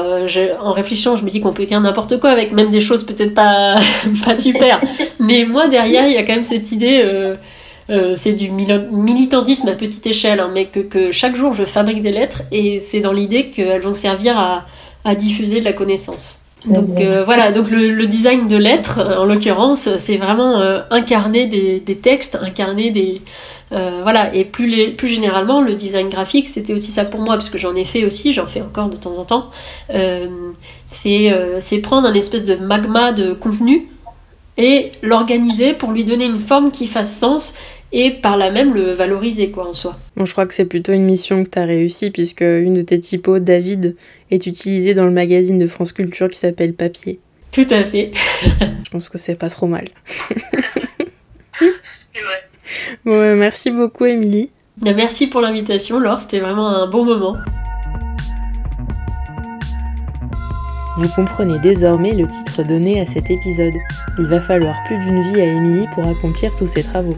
en 0.61 0.71
réfléchissant, 0.73 1.15
je 1.15 1.23
me 1.23 1.29
dis 1.29 1.39
qu'on 1.39 1.53
peut 1.53 1.63
écrire 1.63 1.79
n'importe 1.79 2.19
quoi 2.19 2.29
avec, 2.29 2.51
même 2.51 2.69
des 2.69 2.81
choses 2.81 3.05
peut-être 3.05 3.33
pas, 3.33 3.79
pas 4.25 4.35
super. 4.35 4.81
mais 5.19 5.45
moi 5.45 5.67
derrière, 5.67 6.05
il 6.07 6.13
y 6.13 6.17
a 6.17 6.23
quand 6.23 6.35
même 6.35 6.43
cette 6.43 6.71
idée 6.71 7.01
euh, 7.91 8.13
c'est 8.15 8.33
du 8.33 8.49
militantisme 8.49 9.67
à 9.67 9.73
petite 9.73 10.05
échelle, 10.07 10.39
hein, 10.39 10.49
mais 10.53 10.67
que, 10.67 11.11
chaque 11.11 11.35
jour 11.35 11.53
je 11.53 11.65
fabrique 11.65 12.01
des 12.01 12.11
lettres 12.11 12.43
et 12.51 12.79
c'est 12.79 13.01
dans 13.01 13.11
l'idée 13.11 13.47
qu'elles 13.47 13.81
vont 13.81 13.95
servir 13.95 14.37
à, 14.37 15.15
diffuser 15.15 15.59
de 15.59 15.65
la 15.65 15.73
connaissance. 15.73 16.39
Donc 16.65 16.99
euh, 16.99 17.23
voilà, 17.23 17.51
donc 17.51 17.71
le, 17.71 18.05
design 18.05 18.47
de 18.47 18.55
lettres, 18.55 19.01
en 19.19 19.25
l'occurrence, 19.25 19.89
c'est 19.97 20.17
vraiment 20.17 20.59
euh, 20.59 20.81
incarner 20.91 21.47
des, 21.47 21.97
textes, 21.97 22.37
incarner 22.39 22.91
des 22.91 23.21
voilà, 23.71 24.33
et 24.35 24.45
plus 24.45 24.95
plus 24.95 25.07
généralement 25.07 25.61
le 25.61 25.75
design 25.75 26.09
graphique, 26.09 26.47
c'était 26.47 26.73
aussi 26.73 26.91
ça 26.91 27.05
pour 27.05 27.21
moi 27.21 27.35
parce 27.35 27.49
que 27.49 27.57
j'en 27.57 27.75
ai 27.75 27.85
fait 27.85 28.05
aussi, 28.05 28.33
j'en 28.33 28.47
fais 28.47 28.61
encore 28.61 28.89
de 28.89 28.97
temps 28.97 29.17
en 29.17 29.25
temps. 29.25 29.49
c'est 30.85 31.33
c'est 31.59 31.79
prendre 31.79 32.07
un 32.07 32.13
espèce 32.13 32.45
de 32.45 32.55
magma 32.55 33.13
de 33.13 33.33
contenu 33.33 33.87
et 34.57 34.91
l'organiser 35.01 35.73
pour 35.73 35.91
lui 35.91 36.05
donner 36.05 36.25
une 36.25 36.39
forme 36.39 36.71
qui 36.71 36.87
fasse 36.87 37.17
sens 37.17 37.55
et 37.93 38.11
par 38.11 38.37
là 38.37 38.51
même 38.51 38.73
le 38.73 38.91
valoriser 38.91 39.51
quoi 39.51 39.67
en 39.67 39.73
soi. 39.73 39.97
Bon, 40.15 40.25
je 40.25 40.31
crois 40.31 40.45
que 40.45 40.53
c'est 40.53 40.65
plutôt 40.65 40.93
une 40.93 41.05
mission 41.05 41.43
que 41.43 41.49
tu 41.49 41.59
as 41.59 41.65
réussi 41.65 42.11
puisque 42.11 42.41
une 42.41 42.75
de 42.75 42.81
tes 42.81 42.99
typos, 42.99 43.39
David, 43.39 43.95
est 44.29 44.45
utilisée 44.45 44.93
dans 44.93 45.05
le 45.05 45.11
magazine 45.11 45.57
de 45.57 45.67
France 45.67 45.91
Culture 45.91 46.29
qui 46.29 46.37
s'appelle 46.37 46.73
Papier. 46.73 47.19
Tout 47.51 47.67
à 47.69 47.83
fait. 47.83 48.11
je 48.83 48.89
pense 48.89 49.09
que 49.09 49.17
c'est 49.17 49.35
pas 49.35 49.49
trop 49.49 49.67
mal. 49.67 49.89
c'est 51.53 52.21
vrai. 52.21 52.50
Bon, 53.05 53.35
merci 53.37 53.71
beaucoup 53.71 54.05
Émilie. 54.05 54.49
Merci 54.81 55.27
pour 55.27 55.41
l'invitation 55.41 55.99
Laure, 55.99 56.19
c'était 56.19 56.39
vraiment 56.39 56.69
un 56.69 56.87
bon 56.87 57.05
moment. 57.05 57.35
Vous 60.97 61.07
comprenez 61.09 61.59
désormais 61.59 62.13
le 62.13 62.27
titre 62.27 62.63
donné 62.63 63.01
à 63.01 63.05
cet 63.05 63.31
épisode. 63.31 63.73
Il 64.19 64.27
va 64.27 64.41
falloir 64.41 64.75
plus 64.85 64.97
d'une 64.99 65.21
vie 65.21 65.41
à 65.41 65.45
Émilie 65.45 65.87
pour 65.93 66.05
accomplir 66.05 66.53
tous 66.55 66.67
ses 66.67 66.83
travaux. 66.83 67.17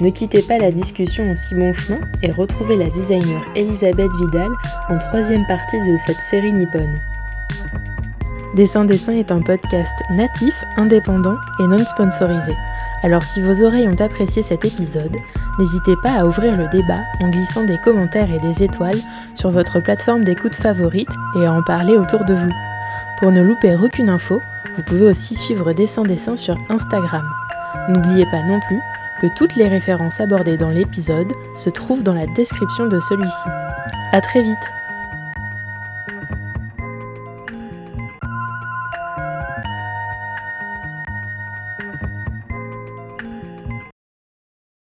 Ne 0.00 0.10
quittez 0.10 0.42
pas 0.42 0.58
la 0.58 0.70
discussion 0.70 1.24
en 1.24 1.34
si 1.34 1.54
bon 1.56 1.72
chemin 1.72 1.98
et 2.22 2.30
retrouvez 2.30 2.76
la 2.76 2.88
designer 2.90 3.40
Elisabeth 3.56 4.12
Vidal 4.20 4.50
en 4.88 4.98
troisième 4.98 5.46
partie 5.46 5.78
de 5.78 5.96
cette 6.06 6.20
série 6.30 6.52
nippone. 6.52 7.00
Dessin 8.54 8.84
Dessin 8.84 9.14
est 9.14 9.32
un 9.32 9.40
podcast 9.40 9.94
natif, 10.14 10.54
indépendant 10.76 11.36
et 11.60 11.66
non 11.66 11.84
sponsorisé. 11.84 12.52
Alors 13.02 13.22
si 13.22 13.40
vos 13.40 13.62
oreilles 13.62 13.88
ont 13.88 14.00
apprécié 14.00 14.42
cet 14.42 14.64
épisode, 14.64 15.16
n'hésitez 15.58 15.94
pas 16.02 16.20
à 16.20 16.26
ouvrir 16.26 16.56
le 16.56 16.68
débat 16.68 17.00
en 17.20 17.28
glissant 17.28 17.64
des 17.64 17.78
commentaires 17.78 18.30
et 18.32 18.38
des 18.40 18.62
étoiles 18.62 18.98
sur 19.34 19.50
votre 19.50 19.80
plateforme 19.80 20.24
d'écoute 20.24 20.56
favorite 20.56 21.10
et 21.36 21.46
à 21.46 21.52
en 21.52 21.62
parler 21.62 21.96
autour 21.96 22.24
de 22.24 22.34
vous. 22.34 22.52
Pour 23.18 23.30
ne 23.30 23.42
louper 23.42 23.76
aucune 23.76 24.10
info, 24.10 24.40
vous 24.76 24.82
pouvez 24.82 25.06
aussi 25.06 25.36
suivre 25.36 25.72
Dessin 25.72 26.02
Dessin 26.02 26.36
sur 26.36 26.56
Instagram. 26.68 27.28
N'oubliez 27.88 28.26
pas 28.26 28.42
non 28.42 28.60
plus 28.60 28.80
que 29.20 29.26
toutes 29.36 29.56
les 29.56 29.68
références 29.68 30.20
abordées 30.20 30.56
dans 30.56 30.70
l'épisode 30.70 31.32
se 31.54 31.70
trouvent 31.70 32.02
dans 32.02 32.14
la 32.14 32.26
description 32.26 32.86
de 32.86 33.00
celui-ci. 33.00 33.48
A 34.12 34.20
très 34.20 34.42
vite 34.42 34.56